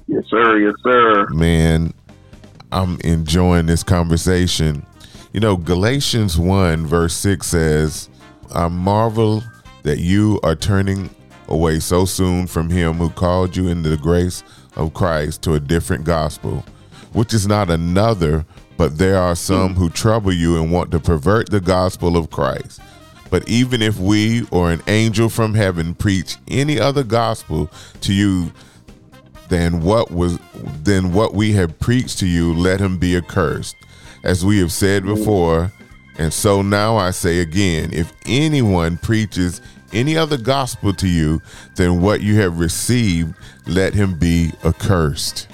Yes, 0.07 0.23
sir. 0.29 0.59
Yes, 0.59 0.73
sir. 0.83 1.27
Man, 1.29 1.93
I'm 2.71 2.99
enjoying 3.01 3.65
this 3.65 3.83
conversation. 3.83 4.85
You 5.33 5.39
know, 5.41 5.57
Galatians 5.57 6.39
1, 6.39 6.85
verse 6.85 7.15
6 7.15 7.45
says, 7.45 8.09
I 8.53 8.67
marvel 8.69 9.43
that 9.83 9.99
you 9.99 10.39
are 10.43 10.55
turning 10.55 11.09
away 11.47 11.79
so 11.79 12.05
soon 12.05 12.47
from 12.47 12.69
him 12.69 12.95
who 12.95 13.09
called 13.09 13.55
you 13.55 13.67
into 13.67 13.89
the 13.89 13.97
grace 13.97 14.43
of 14.75 14.93
Christ 14.93 15.41
to 15.43 15.53
a 15.53 15.59
different 15.59 16.03
gospel, 16.03 16.63
which 17.13 17.33
is 17.33 17.47
not 17.47 17.69
another, 17.69 18.45
but 18.77 18.97
there 18.97 19.17
are 19.17 19.35
some 19.35 19.75
who 19.75 19.89
trouble 19.89 20.33
you 20.33 20.61
and 20.61 20.71
want 20.71 20.91
to 20.91 20.99
pervert 20.99 21.49
the 21.49 21.61
gospel 21.61 22.17
of 22.17 22.29
Christ. 22.29 22.81
But 23.29 23.47
even 23.49 23.81
if 23.81 23.97
we 23.97 24.47
or 24.51 24.71
an 24.71 24.81
angel 24.87 25.29
from 25.29 25.53
heaven 25.53 25.95
preach 25.95 26.37
any 26.47 26.79
other 26.79 27.03
gospel 27.03 27.69
to 28.01 28.13
you 28.13 28.51
than 29.49 29.81
what 29.81 30.11
was 30.11 30.39
than 30.83 31.13
what 31.13 31.33
we 31.33 31.53
have 31.53 31.79
preached 31.79 32.19
to 32.19 32.27
you, 32.27 32.53
let 32.53 32.79
him 32.79 32.97
be 32.97 33.15
accursed. 33.15 33.75
As 34.23 34.43
we 34.43 34.59
have 34.59 34.71
said 34.71 35.05
before, 35.05 35.71
and 36.17 36.31
so 36.31 36.61
now 36.61 36.97
I 36.97 37.11
say 37.11 37.39
again, 37.39 37.93
if 37.93 38.11
anyone 38.25 38.97
preaches 38.97 39.61
any 39.95 40.17
other 40.17 40.37
gospel 40.37 40.93
to 40.93 41.07
you 41.07 41.41
than 41.75 42.01
what 42.01 42.21
you 42.21 42.35
have 42.41 42.59
received, 42.59 43.33
let 43.67 43.93
him 43.93 44.17
be 44.19 44.51
accursed. 44.63 45.47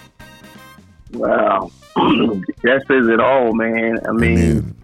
Wow, 1.13 1.71
that 1.95 2.83
says 2.87 3.07
it 3.07 3.19
all, 3.19 3.53
man. 3.53 3.99
I 4.07 4.11
mean, 4.11 4.75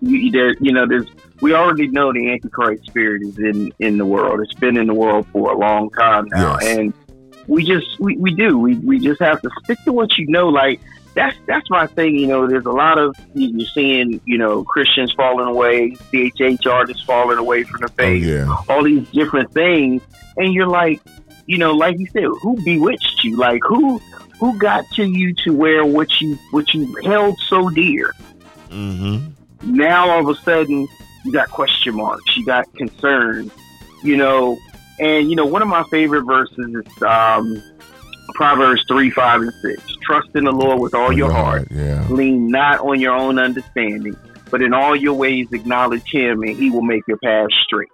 you, 0.00 0.30
there, 0.30 0.54
you 0.60 0.72
know, 0.72 0.86
there's 0.86 1.06
we 1.40 1.52
already 1.54 1.88
know 1.88 2.12
the 2.12 2.30
Antichrist 2.30 2.84
spirit 2.86 3.22
is 3.22 3.38
in 3.38 3.72
in 3.80 3.98
the 3.98 4.06
world. 4.06 4.40
It's 4.40 4.54
been 4.54 4.76
in 4.76 4.86
the 4.86 4.94
world 4.94 5.26
for 5.32 5.52
a 5.52 5.58
long 5.58 5.90
time 5.90 6.26
now, 6.28 6.56
Yes. 6.60 6.76
and 6.78 6.94
we 7.46 7.64
just 7.64 7.98
we, 8.00 8.16
we 8.16 8.34
do 8.34 8.58
we 8.58 8.76
we 8.76 8.98
just 9.00 9.20
have 9.20 9.42
to 9.42 9.50
stick 9.64 9.78
to 9.84 9.92
what 9.92 10.16
you 10.16 10.26
know. 10.28 10.48
Like 10.48 10.80
that's 11.14 11.36
that's 11.46 11.68
my 11.70 11.86
thing. 11.86 12.16
You 12.16 12.26
know, 12.26 12.46
there's 12.46 12.66
a 12.66 12.72
lot 12.72 12.98
of 12.98 13.16
you- 13.34 13.56
you're 13.58 13.68
seeing 13.68 14.20
you 14.24 14.38
know 14.38 14.64
Christians 14.64 15.12
falling 15.12 15.46
away, 15.46 15.96
CHH 16.12 16.66
artists 16.66 17.02
falling 17.04 17.38
away 17.38 17.62
from 17.64 17.80
the 17.82 17.88
faith, 17.88 18.24
yeah. 18.24 18.54
all 18.68 18.82
these 18.82 19.08
different 19.10 19.52
things, 19.52 20.02
and 20.36 20.52
you're 20.52 20.66
like, 20.66 21.00
you 21.46 21.58
know, 21.58 21.72
like 21.72 21.98
you 21.98 22.06
said, 22.06 22.24
who 22.42 22.56
bewitched 22.64 23.22
you? 23.24 23.36
Like 23.36 23.62
who 23.66 23.98
who 24.40 24.58
got 24.58 24.84
to 24.92 25.04
you 25.04 25.32
to 25.44 25.52
where 25.52 25.84
what 25.84 26.20
you 26.20 26.36
what 26.50 26.74
you 26.74 26.94
held 27.04 27.38
so 27.48 27.68
dear? 27.70 28.12
Mm-hmm. 28.70 29.76
now 29.76 30.10
all 30.10 30.20
of 30.28 30.36
a 30.36 30.40
sudden 30.42 30.88
you 31.24 31.32
got 31.32 31.48
question 31.50 31.94
marks, 31.94 32.36
you 32.36 32.44
got 32.44 32.72
concerns, 32.74 33.52
you 34.02 34.16
know. 34.16 34.58
And 35.00 35.28
you 35.28 35.34
know, 35.36 35.46
one 35.46 35.62
of 35.62 35.68
my 35.68 35.82
favorite 35.84 36.22
verses 36.22 36.56
is 36.86 37.02
um, 37.02 37.62
Proverbs 38.34 38.82
three, 38.88 39.10
five, 39.10 39.42
and 39.42 39.52
six. 39.62 39.82
Trust 40.02 40.28
in 40.34 40.44
the 40.44 40.52
Lord 40.52 40.80
with 40.80 40.94
all 40.94 41.12
your 41.12 41.30
heart. 41.30 41.68
Yeah. 41.70 42.06
Lean 42.08 42.48
not 42.50 42.80
on 42.80 43.00
your 43.00 43.14
own 43.14 43.38
understanding, 43.38 44.16
but 44.50 44.62
in 44.62 44.72
all 44.72 44.96
your 44.96 45.14
ways 45.14 45.46
acknowledge 45.52 46.02
Him, 46.10 46.42
and 46.42 46.56
He 46.56 46.70
will 46.70 46.82
make 46.82 47.02
your 47.06 47.18
path 47.18 47.48
straight. 47.64 47.88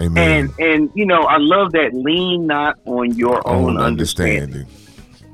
Amen. 0.00 0.50
And 0.58 0.58
and 0.58 0.90
you 0.94 1.06
know, 1.06 1.22
I 1.22 1.36
love 1.38 1.72
that. 1.72 1.90
Lean 1.92 2.46
not 2.46 2.76
on 2.86 3.14
your 3.14 3.46
own, 3.46 3.70
Own 3.70 3.76
understanding 3.78 4.42
understanding. 4.42 4.66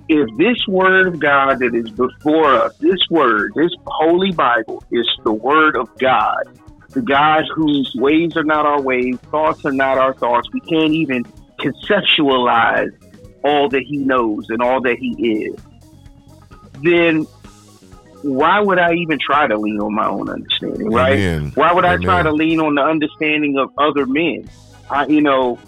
if 0.08 0.28
this 0.38 0.66
word 0.66 1.08
of 1.08 1.20
God 1.20 1.58
that 1.60 1.74
is 1.74 1.90
before 1.90 2.54
us, 2.54 2.74
this 2.80 2.98
word, 3.10 3.52
this 3.54 3.70
holy 3.86 4.32
Bible, 4.32 4.82
is 4.90 5.06
the 5.24 5.32
word 5.32 5.76
of 5.76 5.88
God, 5.98 6.42
the 6.90 7.02
God 7.02 7.44
whose 7.54 7.92
ways 7.96 8.36
are 8.36 8.44
not 8.44 8.66
our 8.66 8.80
ways, 8.80 9.16
thoughts 9.30 9.64
are 9.64 9.72
not 9.72 9.98
our 9.98 10.14
thoughts, 10.14 10.48
we 10.52 10.60
can't 10.60 10.92
even 10.92 11.24
conceptualize 11.60 12.90
all 13.42 13.68
that 13.68 13.82
He 13.82 13.98
knows 13.98 14.46
and 14.48 14.62
all 14.62 14.80
that 14.82 14.96
He 14.98 15.44
is, 15.44 15.56
then 16.82 17.26
why 18.22 18.60
would 18.60 18.78
I 18.78 18.94
even 18.94 19.18
try 19.18 19.46
to 19.46 19.56
lean 19.56 19.80
on 19.80 19.94
my 19.94 20.06
own 20.08 20.28
understanding, 20.28 20.90
right? 20.90 21.18
Amen. 21.18 21.52
Why 21.54 21.72
would 21.72 21.84
I 21.84 21.96
try 21.98 22.22
to 22.22 22.32
lean 22.32 22.60
on 22.60 22.74
the 22.74 22.82
understanding 22.82 23.58
of 23.58 23.70
other 23.78 24.06
men? 24.06 24.48
I, 24.90 25.06
you 25.06 25.20
know, 25.20 25.58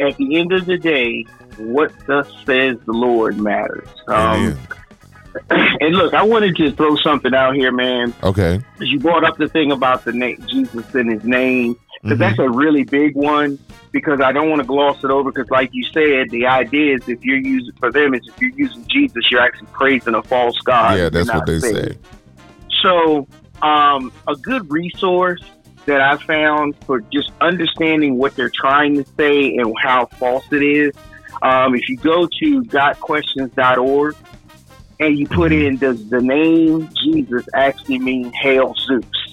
at 0.00 0.16
the 0.16 0.38
end 0.38 0.52
of 0.52 0.66
the 0.66 0.78
day, 0.78 1.24
what 1.58 1.92
thus 2.06 2.28
says 2.46 2.78
the 2.86 2.92
Lord 2.92 3.38
matters. 3.38 3.88
Um, 4.08 4.58
and 5.50 5.94
look, 5.94 6.14
I 6.14 6.22
wanted 6.22 6.56
to 6.56 6.72
throw 6.72 6.96
something 6.96 7.34
out 7.34 7.54
here, 7.54 7.72
man. 7.72 8.14
Okay. 8.22 8.60
You 8.80 8.98
brought 8.98 9.24
up 9.24 9.36
the 9.36 9.48
thing 9.48 9.72
about 9.72 10.04
the 10.04 10.12
name 10.12 10.44
Jesus 10.48 10.94
and 10.94 11.10
His 11.10 11.24
name, 11.24 11.78
because 12.02 12.16
Mhm. 12.16 12.20
that's 12.20 12.38
a 12.38 12.50
really 12.50 12.84
big 12.84 13.14
one. 13.16 13.58
Because 13.92 14.22
I 14.22 14.32
don't 14.32 14.48
want 14.48 14.60
to 14.60 14.66
gloss 14.66 15.04
it 15.04 15.10
over. 15.10 15.30
Because, 15.30 15.50
like 15.50 15.68
you 15.72 15.84
said, 15.92 16.30
the 16.30 16.46
idea 16.46 16.94
is 16.96 17.02
if 17.06 17.22
you're 17.22 17.36
using 17.36 17.74
for 17.78 17.92
them 17.92 18.14
is 18.14 18.22
if 18.26 18.34
you're 18.40 18.50
using 18.56 18.86
Jesus, 18.90 19.22
you're 19.30 19.42
actually 19.42 19.68
praising 19.72 20.14
a 20.14 20.22
false 20.22 20.56
god. 20.64 20.96
yeah, 20.98 21.08
that's 21.10 21.32
what 21.32 21.44
they 21.44 21.58
saved. 21.58 21.92
say. 21.92 21.98
So, 22.82 23.28
um, 23.60 24.10
a 24.26 24.34
good 24.34 24.70
resource 24.70 25.42
that 25.84 26.00
I 26.00 26.16
found 26.16 26.74
for 26.86 27.02
just 27.12 27.30
understanding 27.40 28.16
what 28.16 28.34
they're 28.34 28.50
trying 28.54 28.96
to 28.96 29.04
say 29.18 29.56
and 29.56 29.74
how 29.82 30.06
false 30.18 30.46
it 30.52 30.62
is, 30.62 30.94
um, 31.42 31.74
if 31.74 31.88
you 31.88 31.98
go 31.98 32.26
to 32.40 32.64
gotquestions.org 32.64 34.16
and 35.00 35.18
you 35.18 35.26
put 35.26 35.52
Mm-hmm. 35.52 35.66
in, 35.66 35.76
does 35.78 36.08
the 36.08 36.20
name 36.22 36.88
Jesus 37.04 37.44
actually 37.54 37.98
mean 37.98 38.32
Hail 38.40 38.74
Zeus? 38.86 39.31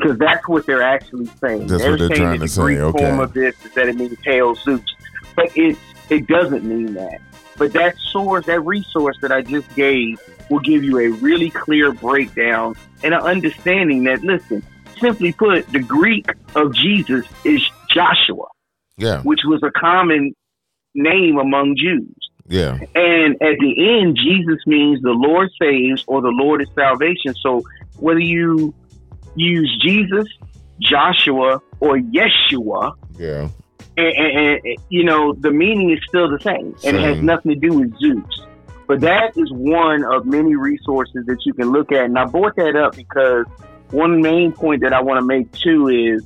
Because 0.00 0.18
that's 0.18 0.46
what 0.48 0.66
they're 0.66 0.82
actually 0.82 1.26
saying. 1.40 1.66
That's 1.66 1.82
they're 1.82 1.92
what 1.92 1.98
they're 1.98 2.08
saying 2.08 2.20
trying 2.20 2.40
to 2.40 2.46
the 2.46 2.60
Greek 2.60 2.78
say, 2.78 2.82
okay. 2.82 2.98
form 2.98 3.20
of 3.20 3.32
this 3.32 3.64
is 3.64 3.72
that 3.74 3.88
it 3.88 3.96
means 3.96 4.16
Hail 4.24 4.54
Zeus. 4.54 4.80
But 5.34 5.56
it, 5.56 5.76
it 6.10 6.26
doesn't 6.26 6.64
mean 6.64 6.94
that. 6.94 7.20
But 7.56 7.72
that 7.72 7.96
source, 7.98 8.46
that 8.46 8.60
resource 8.60 9.16
that 9.22 9.32
I 9.32 9.42
just 9.42 9.74
gave, 9.74 10.20
will 10.50 10.60
give 10.60 10.84
you 10.84 10.98
a 10.98 11.08
really 11.08 11.50
clear 11.50 11.92
breakdown 11.92 12.74
and 13.02 13.14
an 13.14 13.20
understanding 13.20 14.04
that, 14.04 14.22
listen, 14.22 14.62
simply 15.00 15.32
put, 15.32 15.66
the 15.72 15.80
Greek 15.80 16.26
of 16.54 16.74
Jesus 16.74 17.24
is 17.44 17.66
Joshua, 17.90 18.46
Yeah. 18.96 19.22
which 19.22 19.40
was 19.44 19.62
a 19.62 19.70
common 19.70 20.34
name 20.94 21.38
among 21.38 21.76
Jews. 21.76 22.14
Yeah. 22.48 22.78
And 22.94 23.34
at 23.42 23.58
the 23.58 24.00
end, 24.00 24.16
Jesus 24.16 24.58
means 24.66 25.02
the 25.02 25.10
Lord 25.10 25.50
saves 25.60 26.04
or 26.06 26.20
the 26.20 26.28
Lord 26.28 26.62
is 26.62 26.68
salvation. 26.74 27.34
So 27.40 27.62
whether 27.98 28.20
you 28.20 28.74
use 29.36 29.78
Jesus, 29.84 30.26
Joshua, 30.80 31.60
or 31.80 31.98
Yeshua, 31.98 32.92
Yeah. 33.18 33.48
and, 33.96 34.06
and, 34.16 34.36
and 34.64 34.76
you 34.88 35.04
know 35.04 35.32
the 35.34 35.50
meaning 35.50 35.90
is 35.90 36.00
still 36.08 36.28
the 36.30 36.40
same, 36.40 36.74
and 36.84 36.96
it 36.96 37.02
has 37.02 37.22
nothing 37.22 37.52
to 37.52 37.68
do 37.68 37.76
with 37.78 37.96
Zeus. 37.98 38.24
But 38.88 39.00
that 39.00 39.36
is 39.36 39.50
one 39.52 40.04
of 40.04 40.26
many 40.26 40.54
resources 40.54 41.26
that 41.26 41.38
you 41.44 41.52
can 41.54 41.70
look 41.70 41.90
at, 41.92 42.04
and 42.04 42.18
I 42.18 42.24
brought 42.24 42.56
that 42.56 42.76
up 42.76 42.94
because 42.94 43.46
one 43.90 44.20
main 44.20 44.52
point 44.52 44.82
that 44.82 44.92
I 44.92 45.00
want 45.02 45.18
to 45.20 45.24
make 45.26 45.50
too 45.52 45.88
is 45.88 46.24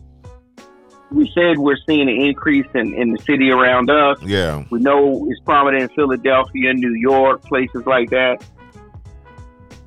we 1.10 1.30
said 1.34 1.58
we're 1.58 1.76
seeing 1.88 2.08
an 2.08 2.20
increase 2.20 2.66
in, 2.74 2.94
in 2.94 3.12
the 3.12 3.18
city 3.22 3.50
around 3.50 3.90
us. 3.90 4.18
Yeah. 4.22 4.64
We 4.70 4.78
know 4.80 5.26
it's 5.28 5.40
prominent 5.40 5.82
in 5.82 5.88
Philadelphia, 5.90 6.72
New 6.74 6.94
York, 6.94 7.42
places 7.42 7.84
like 7.86 8.10
that. 8.10 8.44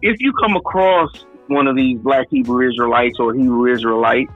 If 0.02 0.18
you 0.20 0.34
come 0.34 0.56
across 0.58 1.26
one 1.54 1.68
of 1.68 1.76
these 1.76 2.00
black 2.00 2.28
Hebrew 2.30 2.68
Israelites 2.70 3.18
or 3.20 3.34
Hebrew 3.34 3.74
Israelites, 3.74 4.32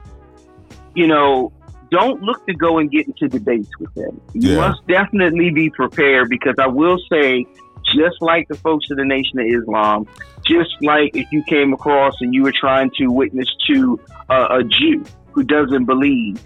you 0.94 1.06
know, 1.06 1.52
don't 1.90 2.20
look 2.22 2.44
to 2.48 2.54
go 2.54 2.78
and 2.78 2.90
get 2.90 3.06
into 3.06 3.28
debates 3.28 3.70
with 3.80 3.92
them. 3.94 4.20
You 4.34 4.50
Yeah. 4.50 4.56
must 4.56 4.80
definitely 4.88 5.50
be 5.50 5.70
prepared 5.70 6.28
because 6.28 6.54
I 6.58 6.66
will 6.68 6.98
say, 7.10 7.46
just 7.94 8.16
like 8.20 8.46
the 8.48 8.56
folks 8.56 8.86
of 8.90 8.98
the 8.98 9.04
Nation 9.04 9.38
of 9.38 9.46
Islam, 9.46 10.06
just 10.46 10.70
like 10.82 11.10
if 11.14 11.26
you 11.30 11.42
came 11.48 11.72
across 11.72 12.14
and 12.20 12.34
you 12.34 12.42
were 12.42 12.52
trying 12.58 12.90
to 12.98 13.08
witness 13.08 13.48
to 13.70 14.00
a, 14.28 14.58
a 14.58 14.64
Jew 14.64 15.04
who 15.32 15.42
doesn't 15.44 15.86
believe 15.86 16.36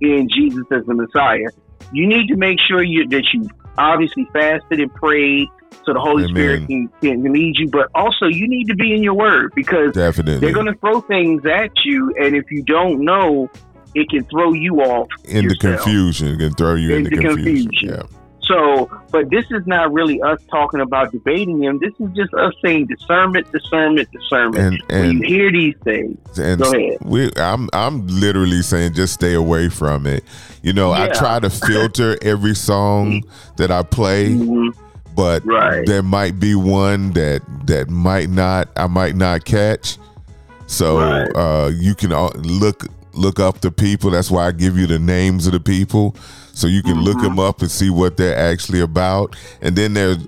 in 0.00 0.28
Jesus 0.34 0.64
as 0.72 0.84
the 0.86 0.94
Messiah, 0.94 1.48
you 1.92 2.06
need 2.06 2.28
to 2.28 2.36
make 2.36 2.58
sure 2.66 2.82
you 2.82 3.06
that 3.08 3.24
you 3.34 3.48
obviously 3.76 4.26
fasted 4.32 4.80
and 4.80 4.92
prayed 4.94 5.48
so 5.84 5.92
the 5.92 6.00
Holy 6.00 6.24
Amen. 6.24 6.34
Spirit 6.34 6.66
can, 6.66 6.88
can 7.00 7.32
lead 7.32 7.54
you, 7.58 7.68
but 7.68 7.88
also 7.94 8.26
you 8.26 8.48
need 8.48 8.66
to 8.68 8.74
be 8.74 8.94
in 8.94 9.02
your 9.02 9.14
word 9.14 9.52
because 9.54 9.92
Definitely. 9.92 10.38
they're 10.40 10.54
going 10.54 10.66
to 10.66 10.74
throw 10.80 11.00
things 11.02 11.44
at 11.46 11.70
you, 11.84 12.14
and 12.20 12.34
if 12.36 12.50
you 12.50 12.62
don't 12.62 13.04
know, 13.04 13.50
it 13.94 14.08
can 14.08 14.24
throw 14.24 14.52
you 14.52 14.80
off 14.80 15.08
In 15.24 15.46
the 15.48 15.54
yourself. 15.54 15.82
confusion, 15.82 16.28
it 16.28 16.38
can 16.38 16.54
throw 16.54 16.74
you 16.74 16.94
into 16.94 17.10
Into 17.10 17.22
confusion. 17.28 17.70
confusion. 17.70 17.88
Yeah. 18.10 18.18
So, 18.44 18.90
but 19.12 19.30
this 19.30 19.44
is 19.52 19.64
not 19.68 19.92
really 19.92 20.20
us 20.20 20.40
talking 20.50 20.80
about 20.80 21.12
debating 21.12 21.62
him. 21.62 21.78
This 21.78 21.92
is 22.00 22.10
just 22.14 22.34
us 22.34 22.52
saying 22.62 22.86
discernment, 22.86 23.50
discernment, 23.52 24.08
discernment. 24.10 24.82
And- 24.90 25.00
when 25.00 25.20
you 25.20 25.26
hear 25.26 25.52
these 25.52 25.76
things, 25.84 26.38
and 26.38 26.60
go 26.60 26.72
ahead. 26.72 26.98
we 27.02 27.30
I'm 27.36 27.68
I'm 27.72 28.06
literally 28.08 28.62
saying 28.62 28.94
just 28.94 29.14
stay 29.14 29.34
away 29.34 29.68
from 29.68 30.06
it. 30.08 30.24
You 30.62 30.72
know, 30.72 30.90
I 30.92 31.08
try 31.10 31.38
to 31.38 31.48
filter 31.50 32.18
every 32.20 32.54
song 32.56 33.22
that 33.58 33.70
I 33.70 33.82
play, 33.84 34.30
Mm-hmm. 34.30 34.78
But 35.14 35.42
there 35.86 36.02
might 36.02 36.38
be 36.40 36.54
one 36.54 37.12
that 37.12 37.42
that 37.66 37.88
might 37.90 38.28
not 38.28 38.68
I 38.76 38.86
might 38.86 39.16
not 39.16 39.44
catch. 39.44 39.98
So 40.66 40.98
uh, 40.98 41.70
you 41.74 41.94
can 41.94 42.12
all- 42.12 42.32
look 42.36 42.86
look 43.12 43.38
up 43.38 43.60
the 43.60 43.70
people. 43.70 44.10
That's 44.10 44.30
why 44.30 44.46
I 44.46 44.52
give 44.52 44.76
you 44.78 44.86
the 44.86 44.98
names 44.98 45.46
of 45.46 45.52
the 45.52 45.60
people, 45.60 46.16
so 46.54 46.66
you 46.66 46.82
can 46.82 47.00
look 47.00 47.20
them 47.20 47.38
up 47.38 47.60
and 47.60 47.70
see 47.70 47.90
what 47.90 48.16
they're 48.16 48.36
actually 48.36 48.80
about. 48.80 49.36
And 49.60 49.76
then 49.76 49.94
there's 49.94 50.18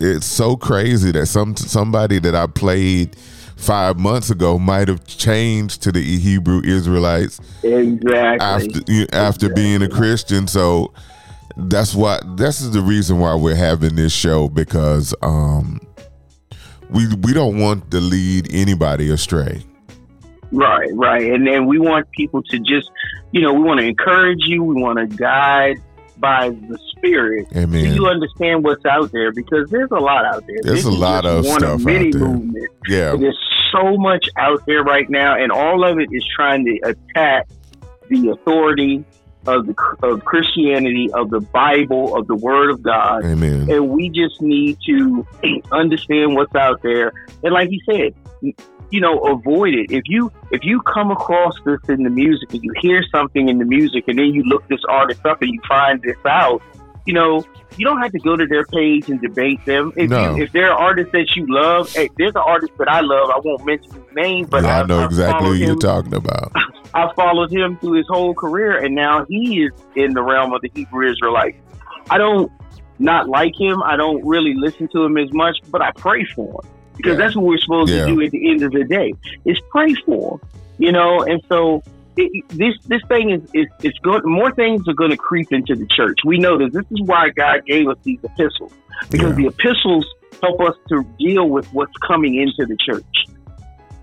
it's 0.00 0.24
so 0.26 0.56
crazy 0.56 1.10
that 1.12 1.26
some 1.26 1.56
somebody 1.56 2.18
that 2.20 2.34
I 2.34 2.46
played 2.46 3.16
five 3.56 3.98
months 3.98 4.30
ago 4.30 4.56
might 4.58 4.86
have 4.86 5.04
changed 5.04 5.82
to 5.82 5.90
the 5.90 6.00
Hebrew 6.18 6.62
Israelites 6.64 7.40
Exactly. 7.64 8.38
after 8.40 9.14
after 9.14 9.48
being 9.52 9.82
a 9.82 9.88
Christian. 9.88 10.46
So 10.46 10.92
that's 11.58 11.94
why 11.94 12.20
this 12.36 12.60
is 12.60 12.70
the 12.72 12.80
reason 12.80 13.18
why 13.18 13.34
we're 13.34 13.54
having 13.54 13.96
this 13.96 14.12
show 14.12 14.48
because 14.48 15.14
um 15.22 15.80
we 16.90 17.06
we 17.22 17.32
don't 17.32 17.58
want 17.58 17.90
to 17.90 18.00
lead 18.00 18.52
anybody 18.52 19.10
astray. 19.10 19.62
Right, 20.50 20.88
right. 20.94 21.30
And 21.30 21.46
then 21.46 21.66
we 21.66 21.78
want 21.78 22.10
people 22.12 22.42
to 22.44 22.58
just, 22.60 22.90
you 23.32 23.42
know, 23.42 23.52
we 23.52 23.62
want 23.62 23.80
to 23.80 23.86
encourage 23.86 24.38
you. 24.46 24.64
We 24.64 24.80
want 24.80 24.98
to 24.98 25.06
guide 25.06 25.76
by 26.16 26.48
the 26.48 26.78
Spirit. 26.96 27.48
Amen. 27.54 27.84
So 27.84 27.90
you 27.94 28.06
understand 28.06 28.64
what's 28.64 28.84
out 28.86 29.12
there 29.12 29.30
because 29.30 29.68
there's 29.68 29.90
a 29.90 29.98
lot 30.00 30.24
out 30.24 30.46
there. 30.46 30.56
There's 30.62 30.84
This 30.84 30.86
a 30.86 30.90
lot 30.90 31.26
of 31.26 31.44
one 31.44 31.60
stuff 31.60 31.74
of 31.74 31.84
many 31.84 32.06
out 32.06 32.12
there. 32.14 32.22
movements. 32.28 32.74
Yeah. 32.88 33.14
There's 33.16 33.38
so 33.72 33.98
much 33.98 34.26
out 34.38 34.62
there 34.66 34.82
right 34.82 35.08
now, 35.10 35.36
and 35.36 35.52
all 35.52 35.84
of 35.84 35.98
it 35.98 36.08
is 36.12 36.24
trying 36.34 36.64
to 36.64 36.78
attack 36.84 37.46
the 38.08 38.30
authority 38.30 39.04
of 39.48 39.66
the 39.66 39.74
of 40.02 40.24
Christianity, 40.24 41.10
of 41.12 41.30
the 41.30 41.40
Bible, 41.40 42.16
of 42.16 42.26
the 42.26 42.36
Word 42.36 42.70
of 42.70 42.82
God. 42.82 43.24
Amen. 43.24 43.70
And 43.70 43.88
we 43.90 44.08
just 44.10 44.40
need 44.40 44.78
to 44.86 45.26
understand 45.72 46.34
what's 46.34 46.54
out 46.54 46.82
there. 46.82 47.12
And 47.42 47.52
like 47.52 47.70
you 47.70 47.80
said, 47.84 48.14
you 48.90 49.00
know, 49.00 49.18
avoid 49.20 49.74
it. 49.74 49.90
If 49.90 50.04
you 50.06 50.30
if 50.50 50.64
you 50.64 50.80
come 50.82 51.10
across 51.10 51.54
this 51.64 51.80
in 51.88 52.02
the 52.02 52.10
music 52.10 52.52
and 52.52 52.62
you 52.62 52.72
hear 52.80 53.02
something 53.10 53.48
in 53.48 53.58
the 53.58 53.64
music 53.64 54.04
and 54.08 54.18
then 54.18 54.26
you 54.26 54.42
look 54.44 54.66
this 54.68 54.80
artist 54.88 55.24
up 55.26 55.42
and 55.42 55.52
you 55.52 55.60
find 55.68 56.00
this 56.02 56.16
out, 56.26 56.62
you 57.08 57.14
know, 57.14 57.42
you 57.78 57.86
don't 57.86 58.02
have 58.02 58.12
to 58.12 58.18
go 58.20 58.36
to 58.36 58.46
their 58.46 58.66
page 58.66 59.08
and 59.08 59.18
debate 59.22 59.60
them. 59.64 59.92
If 59.96 60.10
No. 60.10 60.36
you 60.36 60.42
if 60.44 60.52
there 60.52 60.70
are 60.70 60.78
artists 60.78 61.10
that 61.12 61.26
you 61.36 61.46
love, 61.48 61.88
hey, 61.94 62.10
there's 62.18 62.34
an 62.34 62.42
artist 62.44 62.72
that 62.78 62.88
I 62.90 63.00
love. 63.00 63.30
I 63.30 63.40
won't 63.42 63.64
mention 63.64 63.94
his 63.94 64.04
name, 64.14 64.46
but 64.50 64.62
yeah, 64.62 64.80
I 64.80 64.84
know 64.84 65.00
I've 65.00 65.06
exactly 65.06 65.48
what 65.48 65.58
you're 65.58 65.70
him 65.70 65.78
talking 65.78 66.14
about. 66.14 66.52
I 66.94 67.08
followed 67.16 67.50
him 67.50 67.78
through 67.78 67.92
his 67.94 68.06
whole 68.10 68.34
career, 68.34 68.76
and 68.84 68.94
now 68.94 69.24
he 69.28 69.62
is 69.62 69.70
in 69.94 70.12
the 70.12 70.22
realm 70.22 70.52
of 70.52 70.60
the 70.60 70.70
Hebrew 70.74 71.10
Israelites. 71.10 71.56
I 72.10 72.18
don't 72.18 72.52
not 72.98 73.26
like 73.28 73.52
him. 73.58 73.82
I 73.82 73.96
don't 73.96 74.22
really 74.26 74.52
listen 74.54 74.88
to 74.92 75.04
him 75.04 75.16
as 75.16 75.32
much, 75.32 75.56
but 75.70 75.80
I 75.80 75.90
pray 75.96 76.26
for 76.36 76.46
him 76.62 76.70
because 76.96 77.16
that's 77.16 77.34
what 77.36 77.44
we're 77.46 77.58
supposed 77.58 77.90
Yeah. 77.90 78.04
to 78.06 78.14
do 78.16 78.20
at 78.22 78.32
the 78.32 78.50
end 78.50 78.62
of 78.64 78.72
the 78.72 78.84
day 78.84 79.14
is 79.46 79.58
pray 79.70 79.94
for 80.04 80.34
him. 80.34 80.40
You 80.78 80.92
know, 80.92 81.22
and 81.22 81.40
so 81.48 81.82
it, 82.18 82.48
this 82.48 82.74
this 82.86 83.02
thing 83.08 83.30
is 83.30 83.42
is 83.54 83.66
it's 83.82 83.98
going. 84.00 84.22
More 84.24 84.52
things 84.52 84.86
are 84.88 84.94
going 84.94 85.10
to 85.10 85.16
creep 85.16 85.52
into 85.52 85.74
the 85.74 85.86
church. 85.86 86.18
We 86.24 86.38
know 86.38 86.58
this. 86.58 86.72
This 86.72 86.84
is 86.90 87.02
why 87.02 87.30
God 87.30 87.64
gave 87.66 87.88
us 87.88 87.96
these 88.02 88.18
epistles 88.22 88.72
because 89.10 89.36
the 89.36 89.46
epistles 89.46 90.06
help 90.42 90.60
us 90.60 90.76
to 90.88 91.04
deal 91.18 91.48
with 91.48 91.66
what's 91.72 91.96
coming 92.06 92.36
into 92.36 92.66
the 92.66 92.76
church 92.76 93.04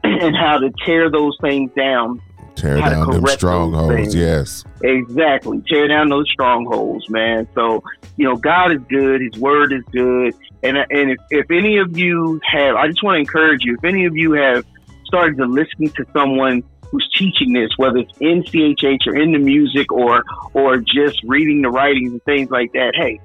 and 0.03 0.35
how 0.35 0.57
to 0.59 0.71
tear 0.85 1.09
those 1.09 1.37
things 1.41 1.71
down 1.75 2.21
Tear 2.55 2.77
down 2.77 3.11
them 3.11 3.27
strongholds. 3.27 4.15
Yes. 4.15 4.63
Exactly. 4.81 5.61
Tear 5.67 5.87
down 5.87 6.09
those 6.09 6.29
strongholds, 6.31 7.09
man. 7.09 7.47
So, 7.53 7.83
you 8.17 8.25
know, 8.25 8.37
God 8.37 8.71
is 8.71 8.81
good. 8.89 9.21
His 9.21 9.39
word 9.39 9.73
is 9.73 9.83
good. 9.91 10.33
And, 10.63 10.77
and 10.77 11.11
if, 11.11 11.17
if 11.29 11.51
any 11.51 11.77
of 11.77 11.97
you 11.97 12.39
have, 12.49 12.75
I 12.75 12.87
just 12.87 13.03
want 13.03 13.15
to 13.15 13.19
encourage 13.19 13.63
you, 13.63 13.75
if 13.75 13.83
any 13.83 14.05
of 14.05 14.15
you 14.15 14.33
have 14.33 14.65
started 15.05 15.37
to 15.37 15.45
listen 15.45 15.89
to 15.89 16.05
someone 16.13 16.63
who's 16.91 17.09
teaching 17.17 17.53
this, 17.53 17.69
whether 17.77 17.97
it's 17.97 18.17
in 18.19 18.43
CHH 18.43 19.07
or 19.07 19.15
in 19.15 19.31
the 19.31 19.39
music 19.39 19.91
or, 19.91 20.23
or 20.53 20.77
just 20.77 21.19
reading 21.23 21.61
the 21.61 21.69
writings 21.69 22.11
and 22.11 22.23
things 22.23 22.49
like 22.49 22.71
that, 22.73 22.93
hey, 22.95 23.19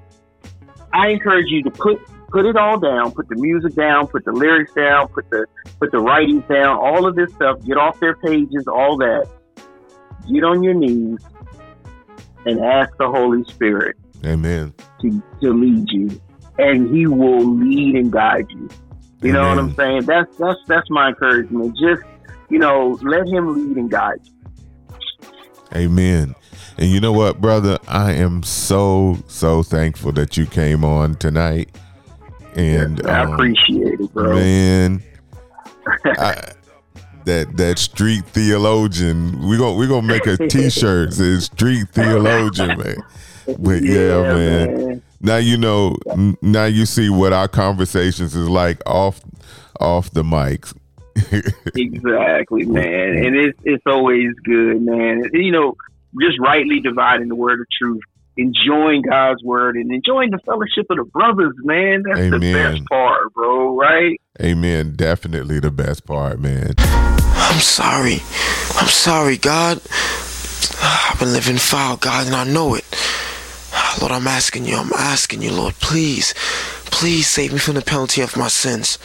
I 0.93 1.09
encourage 1.09 1.47
you 1.49 1.63
to 1.63 1.71
put 1.71 2.01
put 2.29 2.45
it 2.45 2.55
all 2.55 2.79
down, 2.79 3.11
put 3.11 3.27
the 3.27 3.35
music 3.35 3.75
down, 3.75 4.07
put 4.07 4.25
the 4.25 4.31
lyrics 4.31 4.73
down, 4.73 5.07
put 5.09 5.29
the 5.29 5.45
put 5.79 5.91
the 5.91 5.99
writings 5.99 6.43
down, 6.49 6.77
all 6.77 7.05
of 7.05 7.15
this 7.15 7.31
stuff, 7.33 7.63
get 7.65 7.77
off 7.77 7.99
their 7.99 8.15
pages, 8.15 8.67
all 8.67 8.97
that. 8.97 9.27
Get 10.31 10.43
on 10.43 10.63
your 10.63 10.73
knees 10.73 11.19
and 12.45 12.59
ask 12.59 12.95
the 12.97 13.09
Holy 13.09 13.43
Spirit 13.45 13.97
Amen. 14.25 14.73
to, 15.01 15.23
to 15.41 15.53
lead 15.53 15.89
you. 15.89 16.21
And 16.57 16.95
he 16.95 17.07
will 17.07 17.55
lead 17.55 17.95
and 17.95 18.11
guide 18.11 18.45
you. 18.49 18.69
You 19.21 19.33
know 19.33 19.47
what 19.47 19.59
I'm 19.59 19.75
saying? 19.75 20.03
That's 20.05 20.35
that's 20.37 20.59
that's 20.67 20.89
my 20.89 21.09
encouragement. 21.09 21.77
Just, 21.77 22.01
you 22.51 22.59
know, 22.59 22.99
let 23.01 23.27
him 23.27 23.53
lead 23.55 23.77
and 23.77 23.89
guide 23.89 24.19
you. 24.23 25.27
Amen. 25.73 26.35
And 26.77 26.89
you 26.89 26.99
know 26.99 27.13
what, 27.13 27.39
brother? 27.39 27.77
I 27.87 28.11
am 28.13 28.43
so 28.43 29.17
so 29.27 29.63
thankful 29.63 30.11
that 30.13 30.35
you 30.37 30.45
came 30.45 30.83
on 30.83 31.15
tonight. 31.15 31.69
And 32.55 33.05
I 33.07 33.21
um, 33.23 33.33
appreciate 33.33 33.99
it, 34.01 34.13
bro. 34.13 34.35
Man, 34.35 35.01
I, 36.05 36.51
that 37.25 37.55
that 37.55 37.79
street 37.79 38.25
theologian. 38.25 39.47
We 39.47 39.57
gonna 39.57 39.75
we 39.75 39.87
gonna 39.87 40.05
make 40.07 40.25
a 40.27 40.35
T-shirt 40.49 41.13
says 41.13 41.45
street 41.45 41.87
theologian, 41.93 42.77
man. 42.77 42.97
But 43.57 43.83
yeah, 43.83 44.21
Yeah, 44.21 44.21
man. 44.33 44.87
man. 44.87 45.03
Now 45.21 45.37
you 45.37 45.55
know. 45.57 45.95
n- 46.11 46.37
Now 46.41 46.65
you 46.65 46.85
see 46.85 47.09
what 47.09 47.31
our 47.31 47.47
conversations 47.47 48.35
is 48.35 48.49
like 48.49 48.81
off 48.85 49.21
off 49.79 50.11
the 50.11 50.23
mics. 50.23 50.73
exactly, 51.75 52.65
man. 52.65 53.17
And 53.17 53.35
it's 53.35 53.59
it's 53.63 53.83
always 53.85 54.33
good, 54.43 54.81
man. 54.81 55.23
You 55.33 55.51
know, 55.51 55.75
just 56.19 56.39
rightly 56.39 56.79
dividing 56.79 57.27
the 57.27 57.35
word 57.35 57.59
of 57.59 57.67
truth, 57.81 58.01
enjoying 58.37 59.01
God's 59.01 59.43
word, 59.43 59.75
and 59.75 59.91
enjoying 59.91 60.31
the 60.31 60.39
fellowship 60.39 60.87
of 60.89 60.97
the 60.97 61.03
brothers, 61.05 61.53
man. 61.59 62.03
That's 62.03 62.29
the 62.29 62.39
best 62.39 62.85
part, 62.87 63.33
bro. 63.33 63.75
Right? 63.77 64.19
Amen. 64.41 64.93
Definitely 64.95 65.59
the 65.59 65.71
best 65.71 66.05
part, 66.05 66.39
man. 66.39 66.73
I'm 66.77 67.59
sorry. 67.59 68.19
I'm 68.79 68.87
sorry, 68.87 69.37
God. 69.37 69.81
I've 70.81 71.19
been 71.19 71.33
living 71.33 71.57
foul, 71.57 71.97
God, 71.97 72.27
and 72.27 72.35
I 72.35 72.43
know 72.45 72.75
it. 72.75 72.85
Lord, 73.99 74.11
I'm 74.11 74.27
asking 74.27 74.65
you, 74.65 74.77
I'm 74.77 74.93
asking 74.93 75.41
you, 75.41 75.51
Lord, 75.51 75.75
please, 75.75 76.33
please 76.85 77.27
save 77.27 77.53
me 77.53 77.59
from 77.59 77.75
the 77.75 77.81
penalty 77.81 78.21
of 78.21 78.37
my 78.37 78.47
sins. 78.47 78.97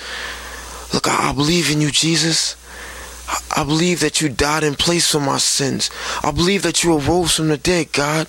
Look, 0.93 1.09
I, 1.09 1.31
I 1.31 1.33
believe 1.33 1.71
in 1.71 1.81
you, 1.81 1.91
Jesus. 1.91 2.57
I, 3.29 3.63
I 3.63 3.65
believe 3.65 4.01
that 4.01 4.21
you 4.21 4.29
died 4.29 4.65
in 4.65 4.75
place 4.75 5.11
for 5.11 5.21
my 5.21 5.39
sins. 5.39 5.91
I 6.23 6.31
believe 6.31 6.63
that 6.63 6.85
you 6.85 6.97
arose 6.97 7.37
from 7.37 7.49
the 7.49 7.59
dead, 7.59 7.93
God. 7.93 8.29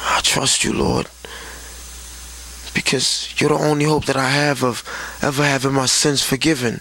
I 0.00 0.20
trust 0.22 0.64
you, 0.64 0.72
Lord. 0.72 1.08
Because 2.74 3.34
you're 3.40 3.50
the 3.50 3.56
only 3.56 3.84
hope 3.84 4.06
that 4.06 4.16
I 4.16 4.30
have 4.30 4.64
of 4.64 4.82
ever 5.22 5.44
having 5.44 5.74
my 5.74 5.86
sins 5.86 6.22
forgiven 6.22 6.80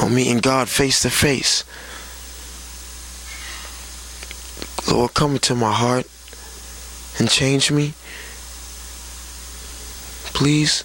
or 0.00 0.10
meeting 0.10 0.38
God 0.38 0.68
face 0.68 1.00
to 1.00 1.10
face. 1.10 1.64
Lord, 4.90 5.14
come 5.14 5.32
into 5.32 5.54
my 5.54 5.72
heart 5.72 6.06
and 7.18 7.28
change 7.28 7.70
me. 7.70 7.94
Please. 10.34 10.84